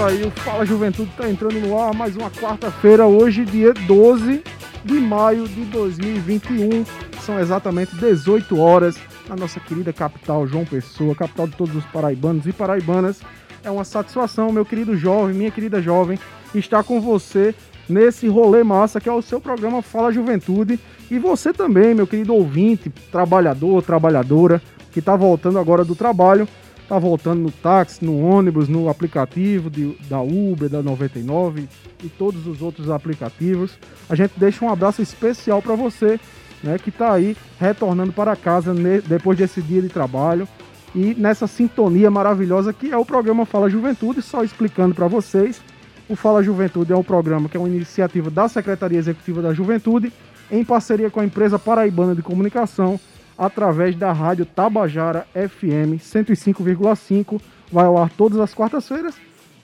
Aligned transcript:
Isso 0.00 0.06
aí, 0.06 0.22
o 0.24 0.30
Fala 0.30 0.64
Juventude 0.64 1.10
está 1.10 1.28
entrando 1.28 1.60
no 1.60 1.78
ar 1.78 1.92
mais 1.92 2.16
uma 2.16 2.30
quarta-feira, 2.30 3.06
hoje, 3.06 3.44
dia 3.44 3.74
12 3.74 4.42
de 4.82 4.94
maio 4.94 5.46
de 5.46 5.62
2021. 5.64 6.86
São 7.20 7.38
exatamente 7.38 7.94
18 7.96 8.58
horas 8.58 8.96
na 9.28 9.36
nossa 9.36 9.60
querida 9.60 9.92
capital, 9.92 10.46
João 10.46 10.64
Pessoa, 10.64 11.14
capital 11.14 11.48
de 11.48 11.54
todos 11.54 11.76
os 11.76 11.84
paraibanos 11.84 12.46
e 12.46 12.52
paraibanas. 12.52 13.20
É 13.62 13.70
uma 13.70 13.84
satisfação, 13.84 14.50
meu 14.50 14.64
querido 14.64 14.96
jovem, 14.96 15.34
minha 15.34 15.50
querida 15.50 15.82
jovem, 15.82 16.18
estar 16.54 16.82
com 16.82 16.98
você 16.98 17.54
nesse 17.86 18.26
rolê 18.26 18.64
massa 18.64 19.02
que 19.02 19.08
é 19.08 19.12
o 19.12 19.20
seu 19.20 19.38
programa 19.38 19.82
Fala 19.82 20.10
Juventude. 20.10 20.80
E 21.10 21.18
você 21.18 21.52
também, 21.52 21.94
meu 21.94 22.06
querido 22.06 22.32
ouvinte, 22.32 22.88
trabalhador, 23.12 23.82
trabalhadora, 23.82 24.62
que 24.92 25.00
está 25.00 25.14
voltando 25.14 25.58
agora 25.58 25.84
do 25.84 25.94
trabalho, 25.94 26.48
está 26.90 26.98
voltando 26.98 27.40
no 27.40 27.52
táxi, 27.52 28.04
no 28.04 28.18
ônibus, 28.18 28.68
no 28.68 28.88
aplicativo 28.88 29.70
de, 29.70 29.96
da 30.08 30.20
Uber, 30.20 30.68
da 30.68 30.82
99 30.82 31.68
e 32.02 32.08
todos 32.08 32.48
os 32.48 32.60
outros 32.60 32.90
aplicativos. 32.90 33.78
A 34.08 34.16
gente 34.16 34.32
deixa 34.36 34.64
um 34.64 34.68
abraço 34.68 35.00
especial 35.00 35.62
para 35.62 35.76
você, 35.76 36.18
né, 36.64 36.76
que 36.78 36.88
está 36.88 37.12
aí 37.12 37.36
retornando 37.60 38.12
para 38.12 38.34
casa 38.34 38.74
ne, 38.74 39.00
depois 39.00 39.38
desse 39.38 39.62
dia 39.62 39.80
de 39.80 39.88
trabalho 39.88 40.48
e 40.92 41.14
nessa 41.14 41.46
sintonia 41.46 42.10
maravilhosa 42.10 42.72
que 42.72 42.90
é 42.90 42.96
o 42.96 43.04
programa 43.04 43.46
Fala 43.46 43.70
Juventude, 43.70 44.20
só 44.20 44.42
explicando 44.42 44.92
para 44.92 45.06
vocês. 45.06 45.62
O 46.08 46.16
Fala 46.16 46.42
Juventude 46.42 46.92
é 46.92 46.96
um 46.96 47.04
programa 47.04 47.48
que 47.48 47.56
é 47.56 47.60
uma 47.60 47.68
iniciativa 47.68 48.28
da 48.28 48.48
Secretaria 48.48 48.98
Executiva 48.98 49.40
da 49.40 49.54
Juventude, 49.54 50.12
em 50.50 50.64
parceria 50.64 51.08
com 51.08 51.20
a 51.20 51.24
empresa 51.24 51.56
paraibana 51.56 52.16
de 52.16 52.22
comunicação, 52.22 52.98
através 53.40 53.96
da 53.96 54.12
rádio 54.12 54.44
Tabajara 54.44 55.26
FM 55.32 55.96
105,5. 55.98 57.40
Vai 57.72 57.86
ao 57.86 57.96
ar 57.96 58.10
todas 58.10 58.38
as 58.38 58.52
quartas-feiras, 58.52 59.14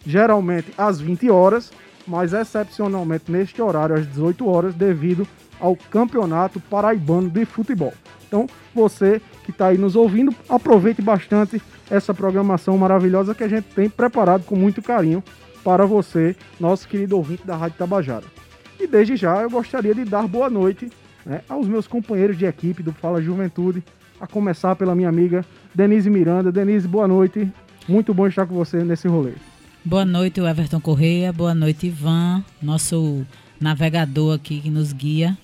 geralmente 0.04 0.72
às 0.78 0.98
20 0.98 1.28
horas, 1.28 1.70
mas 2.06 2.32
excepcionalmente 2.32 3.30
neste 3.30 3.60
horário 3.60 3.96
às 3.96 4.06
18 4.06 4.48
horas, 4.48 4.74
devido 4.74 5.28
ao 5.60 5.76
Campeonato 5.76 6.58
Paraibano 6.58 7.28
de 7.28 7.44
Futebol. 7.44 7.92
Então, 8.26 8.46
você 8.74 9.20
que 9.44 9.50
está 9.50 9.66
aí 9.66 9.78
nos 9.78 9.94
ouvindo, 9.94 10.34
aproveite 10.48 11.02
bastante 11.02 11.60
essa 11.90 12.14
programação 12.14 12.78
maravilhosa 12.78 13.34
que 13.34 13.44
a 13.44 13.48
gente 13.48 13.66
tem 13.74 13.90
preparado 13.90 14.44
com 14.44 14.56
muito 14.56 14.80
carinho 14.80 15.22
para 15.62 15.84
você, 15.84 16.34
nosso 16.58 16.88
querido 16.88 17.16
ouvinte 17.16 17.46
da 17.46 17.56
Rádio 17.56 17.76
Tabajara. 17.76 18.24
E 18.80 18.86
desde 18.86 19.16
já 19.16 19.42
eu 19.42 19.50
gostaria 19.50 19.94
de 19.94 20.04
dar 20.04 20.26
boa 20.26 20.48
noite 20.48 20.90
né, 21.26 21.40
aos 21.48 21.66
meus 21.66 21.88
companheiros 21.88 22.38
de 22.38 22.46
equipe 22.46 22.82
do 22.82 22.92
Fala 22.92 23.20
Juventude, 23.20 23.82
a 24.20 24.26
começar 24.26 24.76
pela 24.76 24.94
minha 24.94 25.08
amiga 25.08 25.44
Denise 25.74 26.08
Miranda. 26.08 26.52
Denise, 26.52 26.86
boa 26.86 27.08
noite. 27.08 27.50
Muito 27.88 28.14
bom 28.14 28.26
estar 28.26 28.46
com 28.46 28.54
você 28.54 28.82
nesse 28.82 29.08
rolê. 29.08 29.32
Boa 29.84 30.04
noite, 30.04 30.40
Everton 30.40 30.80
Correia. 30.80 31.32
Boa 31.32 31.54
noite, 31.54 31.88
Ivan, 31.88 32.42
nosso 32.62 33.26
navegador 33.60 34.34
aqui 34.36 34.60
que 34.60 34.70
nos 34.70 34.92
guia. 34.92 35.36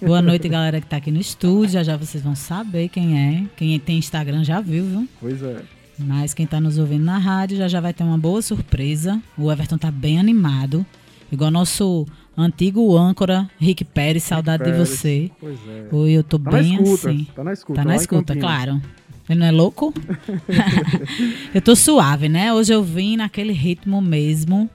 Boa 0.00 0.20
noite, 0.22 0.48
galera 0.48 0.80
que 0.80 0.86
tá 0.86 0.98
aqui 0.98 1.10
no 1.10 1.20
estúdio. 1.20 1.72
Já 1.72 1.82
já 1.82 1.96
vocês 1.96 2.22
vão 2.22 2.34
saber 2.34 2.88
quem 2.88 3.18
é. 3.18 3.44
Quem 3.56 3.78
tem 3.80 3.98
Instagram 3.98 4.44
já 4.44 4.60
viu, 4.60 4.84
viu? 4.84 5.08
Pois 5.20 5.42
é. 5.42 5.62
Mas 5.98 6.32
quem 6.32 6.46
tá 6.46 6.60
nos 6.60 6.78
ouvindo 6.78 7.04
na 7.04 7.18
rádio 7.18 7.56
já 7.56 7.68
já 7.68 7.80
vai 7.80 7.92
ter 7.92 8.02
uma 8.02 8.18
boa 8.18 8.40
surpresa. 8.40 9.20
O 9.36 9.50
Everton 9.50 9.78
tá 9.78 9.90
bem 9.90 10.18
animado. 10.18 10.86
Igual 11.30 11.50
nosso 11.50 12.06
antigo 12.36 12.96
âncora, 12.96 13.48
Rick 13.58 13.84
Pérez, 13.84 14.22
saudade 14.22 14.64
Pérez. 14.64 14.78
de 14.78 14.86
você. 14.96 15.30
Pois 15.40 15.58
é. 15.68 15.94
Oi, 15.94 16.10
eu 16.12 16.22
tô 16.24 16.38
Tá 16.38 16.50
bem 16.50 16.76
na 16.76 16.82
escuta, 16.82 17.10
assim. 17.10 17.26
tá 17.34 17.44
na 17.44 17.52
escuta. 17.52 17.80
Tá 17.80 17.84
na 17.88 17.96
escuta, 17.96 18.36
claro. 18.36 18.80
Ele 19.28 19.38
não 19.40 19.46
é 19.46 19.50
louco? 19.52 19.92
eu 21.54 21.60
tô 21.62 21.74
suave, 21.76 22.28
né? 22.28 22.52
Hoje 22.52 22.72
eu 22.72 22.82
vim 22.82 23.16
naquele 23.16 23.52
ritmo 23.52 24.00
mesmo. 24.00 24.68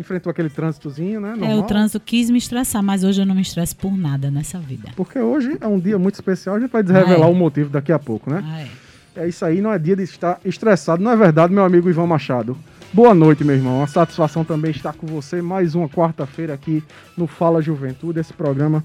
Enfrentou 0.00 0.30
aquele 0.30 0.48
trânsitozinho, 0.50 1.20
né? 1.20 1.32
É, 1.32 1.36
normal. 1.36 1.58
o 1.58 1.62
trânsito 1.62 2.00
quis 2.00 2.28
me 2.28 2.38
estressar, 2.38 2.82
mas 2.82 3.04
hoje 3.04 3.22
eu 3.22 3.26
não 3.26 3.34
me 3.34 3.42
estresso 3.42 3.76
por 3.76 3.96
nada 3.96 4.30
nessa 4.30 4.58
vida. 4.58 4.90
Porque 4.96 5.18
hoje 5.18 5.56
é 5.60 5.66
um 5.66 5.78
dia 5.78 5.98
muito 5.98 6.14
especial, 6.14 6.56
a 6.56 6.60
gente 6.60 6.70
vai 6.70 6.82
revelar 6.82 7.26
Ah, 7.26 7.28
é. 7.28 7.32
o 7.32 7.34
motivo 7.34 7.70
daqui 7.70 7.92
a 7.92 7.98
pouco, 7.98 8.28
né? 8.30 8.42
Ah, 8.44 8.60
é. 8.62 8.68
É 9.14 9.28
isso 9.28 9.44
aí, 9.44 9.60
não 9.60 9.70
é 9.70 9.78
dia 9.78 9.94
de 9.94 10.02
estar 10.02 10.40
estressado, 10.44 11.02
não 11.02 11.10
é 11.10 11.16
verdade, 11.16 11.52
meu 11.52 11.62
amigo 11.62 11.88
Ivan 11.90 12.06
Machado? 12.06 12.56
Boa 12.94 13.14
noite, 13.14 13.42
meu 13.42 13.56
irmão. 13.56 13.78
Uma 13.78 13.86
satisfação 13.86 14.44
também 14.44 14.70
estar 14.70 14.92
com 14.92 15.06
você 15.06 15.40
mais 15.40 15.74
uma 15.74 15.88
quarta-feira 15.88 16.52
aqui 16.52 16.84
no 17.16 17.26
Fala 17.26 17.62
Juventude. 17.62 18.20
Esse 18.20 18.34
programa, 18.34 18.84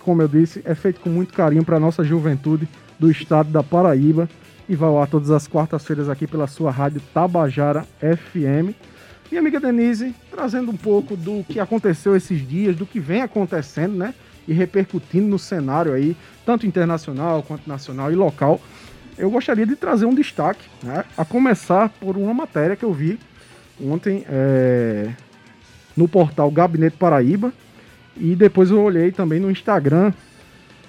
como 0.00 0.20
eu 0.20 0.26
disse, 0.26 0.60
é 0.64 0.74
feito 0.74 0.98
com 0.98 1.08
muito 1.08 1.32
carinho 1.32 1.64
para 1.64 1.78
nossa 1.78 2.02
juventude 2.02 2.68
do 2.98 3.08
estado 3.08 3.52
da 3.52 3.62
Paraíba 3.62 4.28
e 4.68 4.74
vai 4.74 4.92
ar 4.96 5.06
todas 5.06 5.30
as 5.30 5.46
quartas-feiras 5.46 6.08
aqui 6.08 6.26
pela 6.26 6.48
sua 6.48 6.72
rádio 6.72 7.00
Tabajara 7.14 7.86
FM. 8.00 8.74
Minha 9.30 9.40
amiga 9.40 9.60
Denise, 9.60 10.12
trazendo 10.32 10.72
um 10.72 10.76
pouco 10.76 11.16
do 11.16 11.44
que 11.44 11.60
aconteceu 11.60 12.16
esses 12.16 12.44
dias, 12.44 12.74
do 12.74 12.84
que 12.84 12.98
vem 12.98 13.22
acontecendo, 13.22 13.94
né? 13.94 14.14
E 14.48 14.52
repercutindo 14.52 15.28
no 15.28 15.38
cenário 15.38 15.92
aí, 15.92 16.16
tanto 16.44 16.66
internacional 16.66 17.40
quanto 17.44 17.68
nacional 17.68 18.10
e 18.10 18.16
local. 18.16 18.60
Eu 19.16 19.30
gostaria 19.30 19.64
de 19.64 19.76
trazer 19.76 20.06
um 20.06 20.14
destaque, 20.14 20.68
né? 20.82 21.04
A 21.16 21.24
começar 21.24 21.88
por 22.00 22.16
uma 22.16 22.34
matéria 22.34 22.74
que 22.74 22.84
eu 22.84 22.92
vi 22.92 23.16
ontem 23.80 24.24
é, 24.28 25.12
no 25.96 26.08
portal 26.08 26.50
Gabinete 26.50 26.96
Paraíba. 26.96 27.52
E 28.16 28.36
depois 28.36 28.70
eu 28.70 28.80
olhei 28.80 29.10
também 29.10 29.40
no 29.40 29.50
Instagram 29.50 30.12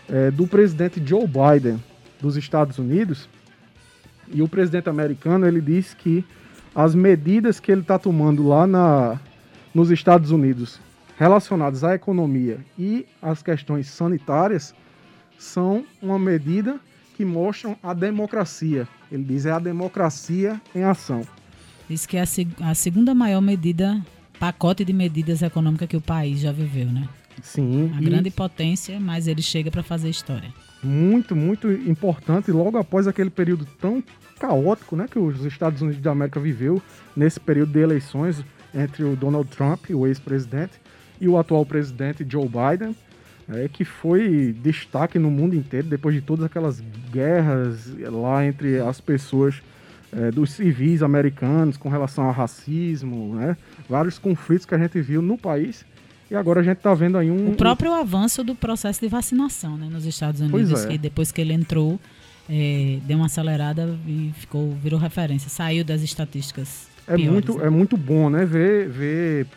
é, 0.09 0.29
do 0.29 0.47
presidente 0.47 1.01
Joe 1.03 1.25
Biden 1.25 1.81
dos 2.21 2.37
Estados 2.37 2.77
Unidos. 2.77 3.27
E 4.31 4.41
o 4.41 4.47
presidente 4.47 4.89
americano 4.89 5.47
ele 5.47 5.61
disse 5.61 5.95
que 5.95 6.25
as 6.73 6.93
medidas 6.93 7.59
que 7.59 7.71
ele 7.71 7.81
está 7.81 7.97
tomando 7.97 8.47
lá 8.47 8.67
na, 8.67 9.19
nos 9.73 9.89
Estados 9.91 10.31
Unidos 10.31 10.79
relacionadas 11.17 11.83
à 11.83 11.95
economia 11.95 12.59
e 12.77 13.05
às 13.21 13.41
questões 13.41 13.87
sanitárias 13.87 14.73
são 15.37 15.85
uma 16.01 16.19
medida 16.19 16.79
que 17.15 17.23
mostram 17.23 17.77
a 17.81 17.93
democracia. 17.93 18.87
Ele 19.11 19.23
diz 19.23 19.45
é 19.45 19.51
a 19.51 19.59
democracia 19.59 20.59
em 20.73 20.83
ação. 20.83 21.21
Diz 21.89 22.05
que 22.05 22.17
é 22.17 22.21
a, 22.21 22.25
seg- 22.25 22.55
a 22.61 22.73
segunda 22.73 23.13
maior 23.13 23.41
medida, 23.41 24.01
pacote 24.39 24.83
de 24.83 24.91
medidas 24.93 25.41
econômicas 25.41 25.87
que 25.87 25.97
o 25.97 26.01
país 26.01 26.39
já 26.39 26.51
viveu, 26.51 26.87
né? 26.87 27.07
Sim, 27.43 27.91
A 27.95 28.01
e 28.01 28.05
grande 28.05 28.29
potência, 28.31 28.99
mas 28.99 29.27
ele 29.27 29.41
chega 29.41 29.69
para 29.69 29.83
fazer 29.83 30.09
história. 30.09 30.51
muito, 30.81 31.35
muito 31.35 31.69
importante 31.71 32.49
logo 32.51 32.77
após 32.77 33.07
aquele 33.07 33.29
período 33.29 33.65
tão 33.79 34.03
caótico, 34.39 34.95
né, 34.95 35.05
que 35.09 35.19
os 35.19 35.43
Estados 35.45 35.81
Unidos 35.81 36.01
da 36.01 36.11
América 36.11 36.39
viveu 36.39 36.81
nesse 37.15 37.39
período 37.39 37.71
de 37.73 37.79
eleições 37.79 38.43
entre 38.73 39.03
o 39.03 39.15
Donald 39.15 39.49
Trump, 39.49 39.89
o 39.89 40.05
ex-presidente, 40.07 40.73
e 41.19 41.27
o 41.27 41.37
atual 41.37 41.65
presidente 41.65 42.25
Joe 42.27 42.47
Biden, 42.47 42.95
é, 43.49 43.69
que 43.71 43.85
foi 43.85 44.55
destaque 44.61 45.17
no 45.19 45.29
mundo 45.31 45.55
inteiro 45.55 45.87
depois 45.87 46.13
de 46.15 46.21
todas 46.21 46.45
aquelas 46.45 46.81
guerras 47.11 47.87
lá 48.11 48.45
entre 48.45 48.79
as 48.79 48.99
pessoas 48.99 49.61
é, 50.15 50.31
dos 50.31 50.51
civis 50.51 51.03
americanos 51.03 51.77
com 51.77 51.89
relação 51.89 52.25
ao 52.25 52.31
racismo, 52.31 53.35
né, 53.35 53.57
vários 53.89 54.17
conflitos 54.17 54.65
que 54.65 54.73
a 54.73 54.77
gente 54.77 55.01
viu 55.01 55.21
no 55.21 55.37
país. 55.37 55.85
E 56.29 56.35
agora 56.35 56.61
a 56.61 56.63
gente 56.63 56.77
está 56.77 56.93
vendo 56.93 57.17
aí 57.17 57.29
um, 57.29 57.51
O 57.51 57.55
próprio 57.55 57.93
avanço 57.93 58.43
do 58.43 58.55
processo 58.55 58.99
de 58.99 59.07
vacinação 59.07 59.77
né, 59.77 59.87
nos 59.91 60.05
Estados 60.05 60.41
Unidos, 60.41 60.83
é. 60.85 60.87
que 60.87 60.97
depois 60.97 61.31
que 61.31 61.39
ele 61.39 61.53
entrou, 61.53 61.99
é, 62.49 62.97
deu 63.03 63.17
uma 63.17 63.27
acelerada 63.27 63.95
e 64.07 64.31
ficou, 64.35 64.73
virou 64.81 64.99
referência. 64.99 65.49
Saiu 65.49 65.83
das 65.83 66.01
estatísticas. 66.01 66.87
É 67.07 67.15
piores, 67.15 67.31
muito, 67.31 67.57
né? 67.57 67.67
é 67.67 67.69
muito 67.69 67.95
bom, 67.95 68.31
né? 68.31 68.43
Ver, 68.43 68.89
ver 68.89 69.47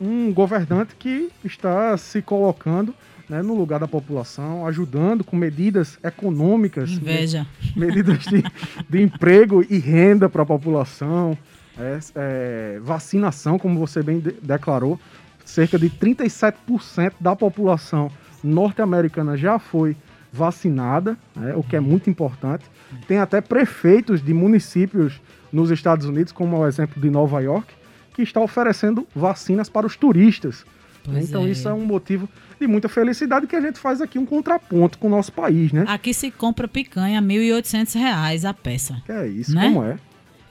um 0.00 0.32
governante 0.32 0.94
que 0.96 1.28
está 1.44 1.96
se 1.96 2.22
colocando 2.22 2.94
né, 3.28 3.42
no 3.42 3.54
lugar 3.54 3.80
da 3.80 3.88
população, 3.88 4.66
ajudando 4.66 5.24
com 5.24 5.36
medidas 5.36 5.98
econômicas, 6.02 6.90
Inveja. 6.92 7.46
me- 7.74 7.86
medidas 7.86 8.18
de, 8.24 8.44
de 8.88 9.02
emprego 9.02 9.64
e 9.68 9.78
renda 9.78 10.28
para 10.28 10.42
a 10.42 10.46
população, 10.46 11.36
é, 11.78 11.98
é, 12.14 12.80
vacinação, 12.82 13.58
como 13.58 13.78
você 13.78 14.02
bem 14.02 14.20
de- 14.20 14.32
declarou, 14.42 14.98
cerca 15.44 15.78
de 15.78 15.90
37% 15.90 17.14
da 17.20 17.34
população 17.36 18.10
norte-americana 18.42 19.36
já 19.36 19.58
foi 19.58 19.96
vacinada, 20.32 21.16
né, 21.34 21.54
o 21.56 21.62
que 21.62 21.76
é 21.76 21.80
muito 21.80 22.10
importante. 22.10 22.64
Tem 23.08 23.18
até 23.18 23.40
prefeitos 23.40 24.22
de 24.22 24.32
municípios 24.34 25.20
nos 25.52 25.70
Estados 25.70 26.06
Unidos, 26.06 26.32
como 26.32 26.58
o 26.58 26.66
exemplo 26.66 27.00
de 27.00 27.08
Nova 27.10 27.40
York, 27.40 27.72
que 28.14 28.22
está 28.22 28.40
oferecendo 28.40 29.06
vacinas 29.14 29.68
para 29.68 29.86
os 29.86 29.96
turistas. 29.96 30.64
Pois 31.12 31.28
então 31.28 31.46
é. 31.46 31.50
isso 31.50 31.68
é 31.68 31.72
um 31.74 31.84
motivo 31.84 32.28
de 32.60 32.66
muita 32.66 32.88
felicidade 32.88 33.46
que 33.46 33.54
a 33.56 33.60
gente 33.60 33.78
faz 33.78 34.00
aqui 34.00 34.18
um 34.18 34.26
contraponto 34.26 34.98
com 34.98 35.06
o 35.08 35.10
nosso 35.10 35.32
país, 35.32 35.72
né? 35.72 35.84
Aqui 35.88 36.12
se 36.14 36.30
compra 36.30 36.66
picanha 36.66 37.18
a 37.18 37.22
1.800 37.22 37.94
reais 37.98 38.44
a 38.44 38.52
peça. 38.54 39.02
Que 39.04 39.12
é 39.12 39.26
isso, 39.28 39.54
Né? 39.54 39.62
como 39.66 39.82
é? 39.84 39.96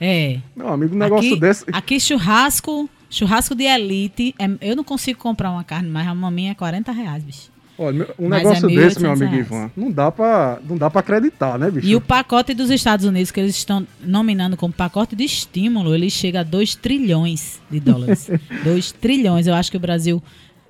É. 0.00 0.38
Meu 0.54 0.68
amigo, 0.68 0.94
um 0.94 0.98
negócio 0.98 1.30
aqui, 1.32 1.40
desse. 1.40 1.64
Aqui 1.72 1.98
churrasco, 1.98 2.88
churrasco 3.08 3.54
de 3.54 3.64
elite. 3.64 4.34
é- 4.38 4.70
eu 4.70 4.76
não 4.76 4.84
consigo 4.84 5.18
comprar 5.18 5.50
uma 5.50 5.64
carne, 5.64 5.88
mas 5.88 6.06
a 6.06 6.14
maminha 6.14 6.52
é 6.52 6.54
40 6.54 6.92
reais, 6.92 7.22
bicho. 7.24 7.56
Olha, 7.78 8.08
um 8.18 8.28
Mas 8.30 8.42
negócio 8.42 8.70
é 8.70 8.74
desse, 8.74 9.00
meu 9.00 9.10
1.800 9.10 9.20
amigo 9.22 9.30
reais. 9.32 9.46
Ivan, 9.46 9.70
não 9.76 9.90
dá 9.92 10.10
pra, 10.10 10.58
não 10.66 10.78
dá 10.78 10.88
pra 10.88 11.00
acreditar, 11.00 11.58
né, 11.58 11.70
bicho? 11.70 11.86
E 11.86 11.94
o 11.94 12.00
pacote 12.00 12.54
dos 12.54 12.70
Estados 12.70 13.04
Unidos, 13.04 13.30
que 13.30 13.38
eles 13.38 13.54
estão 13.54 13.86
nominando 14.02 14.56
como 14.56 14.72
pacote 14.72 15.14
de 15.14 15.24
estímulo, 15.24 15.94
ele 15.94 16.08
chega 16.08 16.40
a 16.40 16.42
2 16.42 16.74
trilhões 16.74 17.60
de 17.70 17.78
dólares. 17.78 18.30
2 18.64 18.92
trilhões. 18.92 19.46
Eu 19.46 19.54
acho 19.54 19.70
que 19.70 19.76
o 19.76 19.80
Brasil 19.80 20.22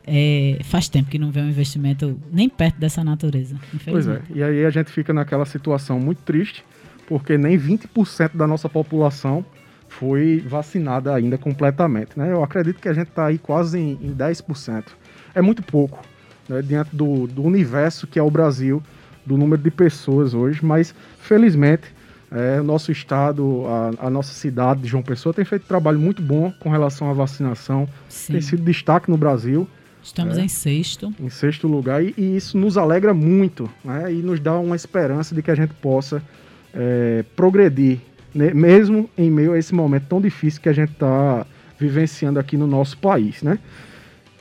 é, 0.06 0.58
faz 0.62 0.88
tempo 0.88 1.11
que 1.11 1.19
não 1.19 1.31
vê 1.31 1.41
um 1.41 1.49
investimento 1.49 2.17
nem 2.32 2.49
perto 2.49 2.79
dessa 2.79 3.03
natureza. 3.03 3.56
Pois 3.85 4.06
é. 4.06 4.23
E 4.32 4.43
aí 4.43 4.64
a 4.64 4.70
gente 4.70 4.91
fica 4.91 5.12
naquela 5.12 5.44
situação 5.44 5.99
muito 5.99 6.23
triste, 6.23 6.64
porque 7.08 7.37
nem 7.37 7.58
20% 7.58 8.37
da 8.37 8.47
nossa 8.47 8.69
população 8.69 9.44
foi 9.88 10.43
vacinada 10.47 11.14
ainda 11.14 11.37
completamente, 11.38 12.11
né? 12.17 12.31
Eu 12.32 12.43
acredito 12.43 12.81
que 12.81 12.88
a 12.88 12.93
gente 12.93 13.08
está 13.08 13.26
aí 13.26 13.38
quase 13.38 13.79
em, 13.79 13.99
em 14.00 14.14
10%. 14.14 14.85
É 15.35 15.43
muito 15.43 15.62
pouco, 15.62 16.00
né? 16.49 16.62
Diante 16.62 16.94
do, 16.94 17.26
do 17.26 17.43
universo 17.43 18.06
que 18.06 18.19
é 18.19 18.23
o 18.23 18.31
Brasil, 18.31 18.82
do 19.25 19.37
número 19.37 19.61
de 19.61 19.70
pessoas 19.70 20.35
hoje, 20.35 20.64
mas 20.64 20.94
felizmente 21.20 21.94
é, 22.31 22.61
o 22.61 22.64
nosso 22.64 22.93
estado, 22.93 23.64
a, 23.67 24.06
a 24.06 24.11
nossa 24.11 24.32
cidade 24.32 24.82
de 24.82 24.88
João 24.88 25.03
Pessoa 25.03 25.32
tem 25.32 25.44
feito 25.44 25.62
um 25.62 25.69
trabalho 25.69 25.99
muito 25.99 26.23
bom 26.23 26.53
com 26.61 26.69
relação 26.69 27.11
à 27.11 27.12
vacinação, 27.12 27.88
Sim. 28.08 28.35
tem 28.35 28.41
sido 28.41 28.62
destaque 28.62 29.11
no 29.11 29.17
Brasil 29.17 29.69
Estamos 30.06 30.38
É. 30.38 30.43
em 30.43 30.49
sexto. 30.49 31.12
em 31.20 31.29
sexto 31.29 31.67
lugar 31.67 32.03
e, 32.05 32.14
e 32.17 32.37
isso 32.37 32.56
nos 32.56 32.79
alegra 32.79 33.12
muito 33.12 33.69
né? 33.85 34.12
e 34.12 34.23
nos 34.23 34.38
dá 34.38 34.56
uma 34.58 34.76
esperança 34.76 35.35
de 35.35 35.43
que 35.43 35.50
a 35.50 35.55
gente 35.55 35.75
possa 35.75 36.23
é, 36.73 37.25
progredir, 37.35 37.99
né? 38.35 38.55
mesmo 38.55 39.11
em 39.19 39.29
meio 39.31 39.53
a 39.53 39.58
esse 39.58 39.75
momento 39.75 40.06
tão 40.08 40.20
difícil 40.20 40.61
que 40.61 40.69
a 40.69 40.73
gente 40.73 40.93
está 40.93 41.44
vivenciando 41.79 42.38
aqui 42.38 42.56
no 42.56 42.67
nosso 42.69 42.97
país. 42.99 43.43
Né? 43.43 43.58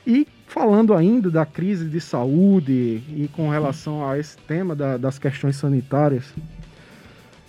E 0.06 0.26
falando 0.46 0.94
ainda 0.94 1.30
da 1.30 1.44
crise 1.44 1.86
de 1.88 2.00
saúde 2.00 3.02
e 3.08 3.28
com 3.32 3.48
relação 3.50 4.08
a 4.08 4.16
esse 4.18 4.36
tema 4.38 4.74
da- 4.76 4.96
das 4.96 5.18
questões 5.18 5.56
sanitárias, 5.56 6.24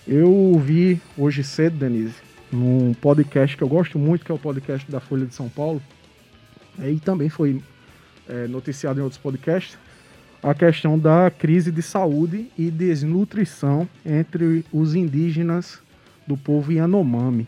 eu 0.08 0.60
vi 0.64 1.00
hoje 1.18 1.44
cedo, 1.44 1.78
Denise, 1.78 2.16
num 2.52 2.94
podcast 2.94 3.56
que 3.56 3.64
eu 3.64 3.68
gosto 3.68 4.00
muito, 4.00 4.26
que 4.26 4.32
é 4.32 4.36
o 4.36 4.40
podcast 4.40 4.90
da 4.90 5.00
Folha 5.00 5.26
de 5.26 5.36
São 5.36 5.50
Paulo, 5.50 5.82
e 6.80 7.00
também 7.00 7.28
foi 7.30 7.62
é, 8.30 8.48
noticiado 8.48 9.00
em 9.00 9.04
outros 9.04 9.20
podcasts, 9.22 9.78
a 10.44 10.54
questão 10.54 10.98
da 11.00 11.32
crise 11.32 11.72
de 11.72 11.82
saúde 11.82 12.48
e 12.58 12.70
desnutrição 12.72 13.88
entre 14.06 14.64
os 14.72 14.96
indígenas 14.96 15.80
do 16.28 16.38
povo 16.38 16.72
Yanomami. 16.72 17.48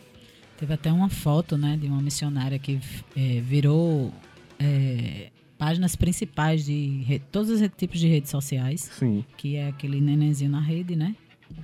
Teve 0.58 0.74
até 0.74 0.92
uma 0.92 1.08
foto, 1.08 1.56
né, 1.56 1.76
de 1.80 1.86
uma 1.86 2.02
missionária 2.02 2.58
que 2.58 2.78
é, 3.16 3.40
virou 3.40 4.12
é, 4.58 5.30
páginas 5.56 5.96
principais 5.96 6.64
de 6.64 7.02
re- 7.06 7.18
todos 7.30 7.48
os 7.50 7.60
tipos 7.76 7.98
de 7.98 8.08
redes 8.08 8.30
sociais, 8.30 8.90
Sim. 8.98 9.24
que 9.36 9.56
é 9.56 9.68
aquele 9.68 10.00
nenenzinho 10.00 10.50
na 10.50 10.60
rede, 10.60 10.96
né? 10.96 11.14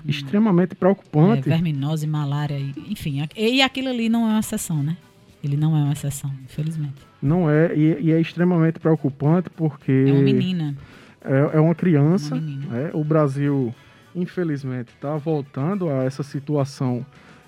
Extremamente 0.05 0.73
É, 0.73 0.75
preocupante. 0.75 1.49
verminose, 1.49 2.07
malária, 2.07 2.59
enfim. 2.89 3.23
E 3.37 3.61
aquilo 3.63 3.89
ali 3.89 4.09
não 4.09 4.27
é 4.27 4.31
uma 4.33 4.41
exceção, 4.41 4.83
né? 4.83 4.97
Ele 5.45 5.57
não 5.57 5.77
é 5.77 5.81
uma 5.83 5.93
exceção, 5.93 6.33
infelizmente. 6.45 6.95
Não 7.26 7.50
é, 7.50 7.75
e, 7.76 7.99
e 8.05 8.12
é 8.12 8.20
extremamente 8.20 8.78
preocupante 8.78 9.50
porque 9.50 10.05
É 10.08 10.12
uma 10.12 10.23
menina. 10.23 10.76
é, 11.25 11.56
é 11.56 11.61
uma 11.61 11.75
criança. 11.75 12.34
Uma 12.37 12.43
né? 12.69 12.90
O 12.94 13.02
Brasil, 13.02 13.75
infelizmente, 14.14 14.88
está 14.94 15.17
voltando 15.17 15.88
a 15.90 16.05
essa 16.05 16.23
situação 16.23 17.05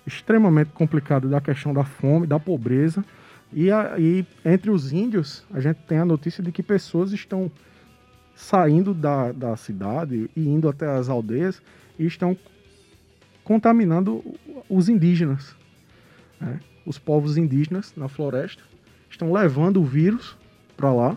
extremamente 0.06 0.70
complicada 0.72 1.28
da 1.28 1.40
questão 1.40 1.72
da 1.72 1.84
fome, 1.84 2.26
da 2.26 2.40
pobreza. 2.40 3.04
E, 3.52 3.70
a- 3.70 3.94
e 3.98 4.26
entre 4.44 4.70
os 4.70 4.92
índios, 4.92 5.44
a 5.52 5.60
gente 5.60 5.76
tem 5.86 5.98
a 5.98 6.04
notícia 6.04 6.42
de 6.42 6.50
que 6.52 6.62
pessoas 6.62 7.12
estão 7.12 7.50
saindo 8.34 8.92
da, 8.94 9.32
da 9.32 9.56
cidade 9.56 10.30
e 10.36 10.48
indo 10.48 10.68
até 10.68 10.86
as 10.86 11.08
aldeias 11.08 11.60
e 11.98 12.04
estão 12.06 12.36
contaminando 13.44 14.22
os 14.68 14.88
indígenas. 14.88 15.54
né? 16.40 16.60
Os 16.86 16.98
povos 16.98 17.36
indígenas 17.36 17.92
na 17.96 18.08
floresta 18.08 18.62
estão 19.10 19.32
levando 19.32 19.80
o 19.80 19.84
vírus 19.84 20.36
para 20.76 20.92
lá 20.92 21.16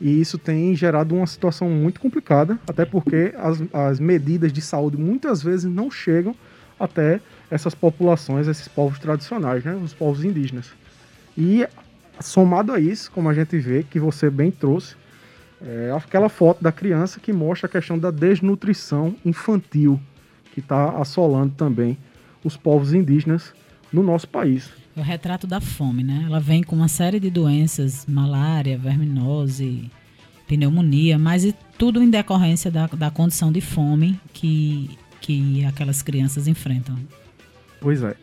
e 0.00 0.20
isso 0.20 0.38
tem 0.38 0.74
gerado 0.74 1.14
uma 1.14 1.26
situação 1.26 1.70
muito 1.70 2.00
complicada, 2.00 2.58
até 2.68 2.84
porque 2.84 3.34
as, 3.36 3.62
as 3.72 4.00
medidas 4.00 4.52
de 4.52 4.60
saúde 4.60 4.96
muitas 4.96 5.42
vezes 5.42 5.64
não 5.64 5.90
chegam 5.90 6.34
até 6.78 7.20
essas 7.50 7.74
populações, 7.74 8.46
esses 8.46 8.68
povos 8.68 8.98
tradicionais, 8.98 9.64
né? 9.64 9.74
os 9.74 9.94
povos 9.94 10.22
indígenas. 10.24 10.70
E 11.36 11.66
somado 12.20 12.72
a 12.72 12.80
isso, 12.80 13.10
como 13.10 13.28
a 13.30 13.34
gente 13.34 13.58
vê, 13.58 13.82
que 13.82 13.98
você 13.98 14.28
bem 14.28 14.50
trouxe, 14.50 14.94
é 15.62 15.90
aquela 15.96 16.28
foto 16.28 16.62
da 16.62 16.70
criança 16.70 17.18
que 17.18 17.32
mostra 17.32 17.66
a 17.66 17.70
questão 17.70 17.98
da 17.98 18.10
desnutrição 18.10 19.16
infantil, 19.24 19.98
que 20.52 20.60
está 20.60 20.90
assolando 21.00 21.54
também 21.54 21.96
os 22.44 22.56
povos 22.56 22.92
indígenas 22.92 23.54
no 23.90 24.02
nosso 24.02 24.28
país. 24.28 24.70
O 24.96 25.02
retrato 25.02 25.46
da 25.46 25.60
fome, 25.60 26.02
né? 26.02 26.22
Ela 26.26 26.40
vem 26.40 26.62
com 26.62 26.74
uma 26.74 26.88
série 26.88 27.20
de 27.20 27.28
doenças, 27.30 28.06
malária, 28.08 28.78
verminose, 28.78 29.90
pneumonia, 30.48 31.18
mas 31.18 31.44
e 31.44 31.54
tudo 31.76 32.02
em 32.02 32.08
decorrência 32.08 32.70
da, 32.70 32.86
da 32.86 33.10
condição 33.10 33.52
de 33.52 33.60
fome 33.60 34.18
que, 34.32 34.88
que 35.20 35.64
aquelas 35.66 36.00
crianças 36.02 36.48
enfrentam. 36.48 36.96
Pois 37.80 38.02
é. 38.02 38.14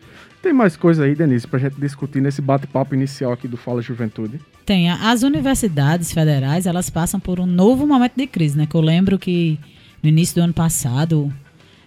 Tem 0.42 0.52
mais 0.52 0.76
coisa 0.76 1.04
aí, 1.04 1.14
Denise, 1.14 1.46
pra 1.46 1.58
gente 1.60 1.80
discutir 1.80 2.20
nesse 2.20 2.42
bate-papo 2.42 2.94
inicial 2.94 3.32
aqui 3.32 3.46
do 3.46 3.56
Fala 3.56 3.80
Juventude? 3.80 4.40
Tem, 4.66 4.90
a- 4.90 5.10
as 5.10 5.22
universidades 5.22 6.12
federais, 6.12 6.66
elas 6.66 6.90
passam 6.90 7.20
por 7.20 7.38
um 7.38 7.46
novo 7.46 7.86
momento 7.86 8.14
de 8.16 8.26
crise, 8.26 8.58
né? 8.58 8.66
Que 8.66 8.74
eu 8.74 8.80
lembro 8.80 9.16
que 9.18 9.58
no 10.02 10.08
início 10.08 10.34
do 10.34 10.42
ano 10.42 10.52
passado 10.52 11.32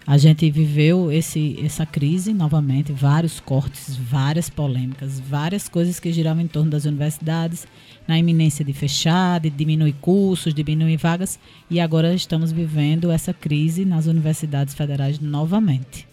a 0.08 0.18
gente 0.18 0.50
viveu 0.50 1.12
esse, 1.12 1.60
essa 1.62 1.86
crise 1.86 2.34
novamente, 2.34 2.94
vários 2.94 3.42
cortes, 3.42 3.98
várias 3.98 4.50
polêmicas, 4.50 5.20
várias 5.20 5.68
coisas 5.68 6.00
que 6.00 6.14
giravam 6.14 6.42
em 6.42 6.48
torno 6.48 6.72
das 6.72 6.86
universidades, 6.86 7.68
na 8.08 8.18
iminência 8.18 8.64
de 8.64 8.72
fechar, 8.72 9.42
de 9.42 9.50
diminuir 9.50 9.92
cursos, 10.00 10.54
diminuir 10.54 10.96
vagas, 10.96 11.38
e 11.70 11.78
agora 11.82 12.14
estamos 12.14 12.54
vivendo 12.54 13.12
essa 13.12 13.34
crise 13.34 13.84
nas 13.84 14.06
universidades 14.08 14.74
federais 14.74 15.20
novamente. 15.20 16.08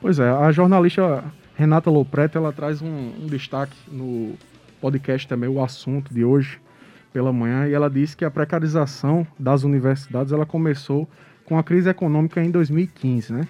Pois 0.00 0.18
é, 0.18 0.28
a 0.28 0.50
jornalista 0.50 1.22
Renata 1.54 1.88
Lopreto, 1.88 2.36
ela 2.36 2.52
traz 2.52 2.82
um, 2.82 3.12
um 3.22 3.26
destaque 3.28 3.76
no 3.92 4.34
podcast 4.80 5.28
também, 5.28 5.48
o 5.48 5.62
assunto 5.62 6.12
de 6.12 6.24
hoje, 6.24 6.58
pela 7.12 7.32
manhã, 7.32 7.68
e 7.68 7.74
ela 7.74 7.88
disse 7.88 8.16
que 8.16 8.24
a 8.24 8.30
precarização 8.30 9.24
das 9.38 9.62
universidades, 9.62 10.32
ela 10.32 10.44
começou 10.44 11.08
com 11.50 11.58
a 11.58 11.64
crise 11.64 11.90
econômica 11.90 12.40
em 12.40 12.48
2015, 12.48 13.32
né? 13.32 13.48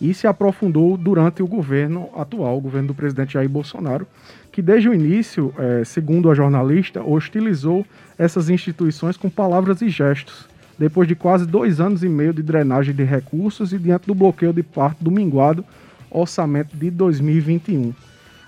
E 0.00 0.14
se 0.14 0.28
aprofundou 0.28 0.96
durante 0.96 1.42
o 1.42 1.46
governo 1.46 2.08
atual, 2.16 2.56
o 2.56 2.60
governo 2.60 2.88
do 2.88 2.94
presidente 2.94 3.32
Jair 3.32 3.48
Bolsonaro, 3.48 4.06
que 4.52 4.62
desde 4.62 4.88
o 4.88 4.94
início, 4.94 5.52
eh, 5.58 5.82
segundo 5.84 6.30
a 6.30 6.34
jornalista, 6.36 7.02
hostilizou 7.02 7.84
essas 8.16 8.48
instituições 8.48 9.16
com 9.16 9.28
palavras 9.28 9.82
e 9.82 9.88
gestos, 9.88 10.48
depois 10.78 11.08
de 11.08 11.16
quase 11.16 11.44
dois 11.44 11.80
anos 11.80 12.04
e 12.04 12.08
meio 12.08 12.32
de 12.32 12.44
drenagem 12.44 12.94
de 12.94 13.02
recursos 13.02 13.72
e 13.72 13.78
diante 13.78 14.06
do 14.06 14.14
bloqueio 14.14 14.52
de 14.52 14.62
parte 14.62 15.02
do 15.02 15.10
minguado 15.10 15.64
orçamento 16.12 16.76
de 16.76 16.92
2021. 16.92 17.92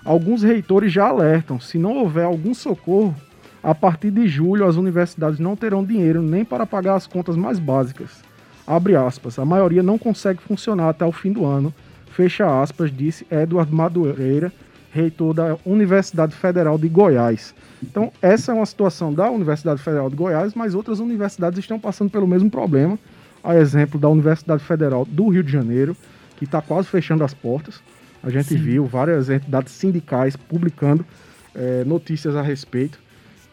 Alguns 0.05 0.41
reitores 0.41 0.93
já 0.93 1.09
alertam: 1.09 1.59
se 1.59 1.77
não 1.77 1.97
houver 1.97 2.23
algum 2.23 2.53
socorro, 2.53 3.13
a 3.61 3.75
partir 3.75 4.11
de 4.11 4.25
julho 4.25 4.65
as 4.65 4.77
universidades 4.77 5.37
não 5.37 5.53
terão 5.53 5.83
dinheiro 5.83 6.21
nem 6.21 6.45
para 6.45 6.65
pagar 6.65 6.95
as 6.95 7.05
contas 7.05 7.35
mais 7.35 7.59
básicas. 7.59 8.23
Abre 8.67 8.95
aspas, 8.95 9.37
a 9.37 9.45
maioria 9.45 9.83
não 9.83 9.97
consegue 9.97 10.41
funcionar 10.41 10.89
até 10.89 11.05
o 11.05 11.11
fim 11.11 11.31
do 11.31 11.45
ano, 11.45 11.73
fecha 12.11 12.61
aspas, 12.61 12.91
disse 12.95 13.25
Eduardo 13.29 13.75
Madureira, 13.75 14.51
reitor 14.91 15.33
da 15.33 15.57
Universidade 15.65 16.33
Federal 16.35 16.77
de 16.77 16.87
Goiás. 16.87 17.53
Então, 17.83 18.11
essa 18.21 18.51
é 18.51 18.55
uma 18.55 18.65
situação 18.65 19.13
da 19.13 19.29
Universidade 19.29 19.81
Federal 19.81 20.09
de 20.09 20.15
Goiás, 20.15 20.53
mas 20.55 20.73
outras 20.73 20.99
universidades 20.99 21.59
estão 21.59 21.79
passando 21.79 22.09
pelo 22.09 22.25
mesmo 22.25 22.49
problema. 22.49 22.97
A 23.43 23.55
exemplo 23.55 23.99
da 23.99 24.09
Universidade 24.09 24.63
Federal 24.63 25.05
do 25.05 25.27
Rio 25.27 25.43
de 25.43 25.51
Janeiro, 25.51 25.95
que 26.37 26.45
está 26.45 26.61
quase 26.61 26.87
fechando 26.87 27.23
as 27.23 27.33
portas. 27.33 27.81
A 28.23 28.29
gente 28.29 28.47
Sim. 28.47 28.57
viu 28.57 28.85
várias 28.85 29.29
entidades 29.29 29.73
sindicais 29.73 30.35
publicando 30.35 31.05
eh, 31.53 31.83
notícias 31.85 32.35
a 32.35 32.41
respeito. 32.41 32.97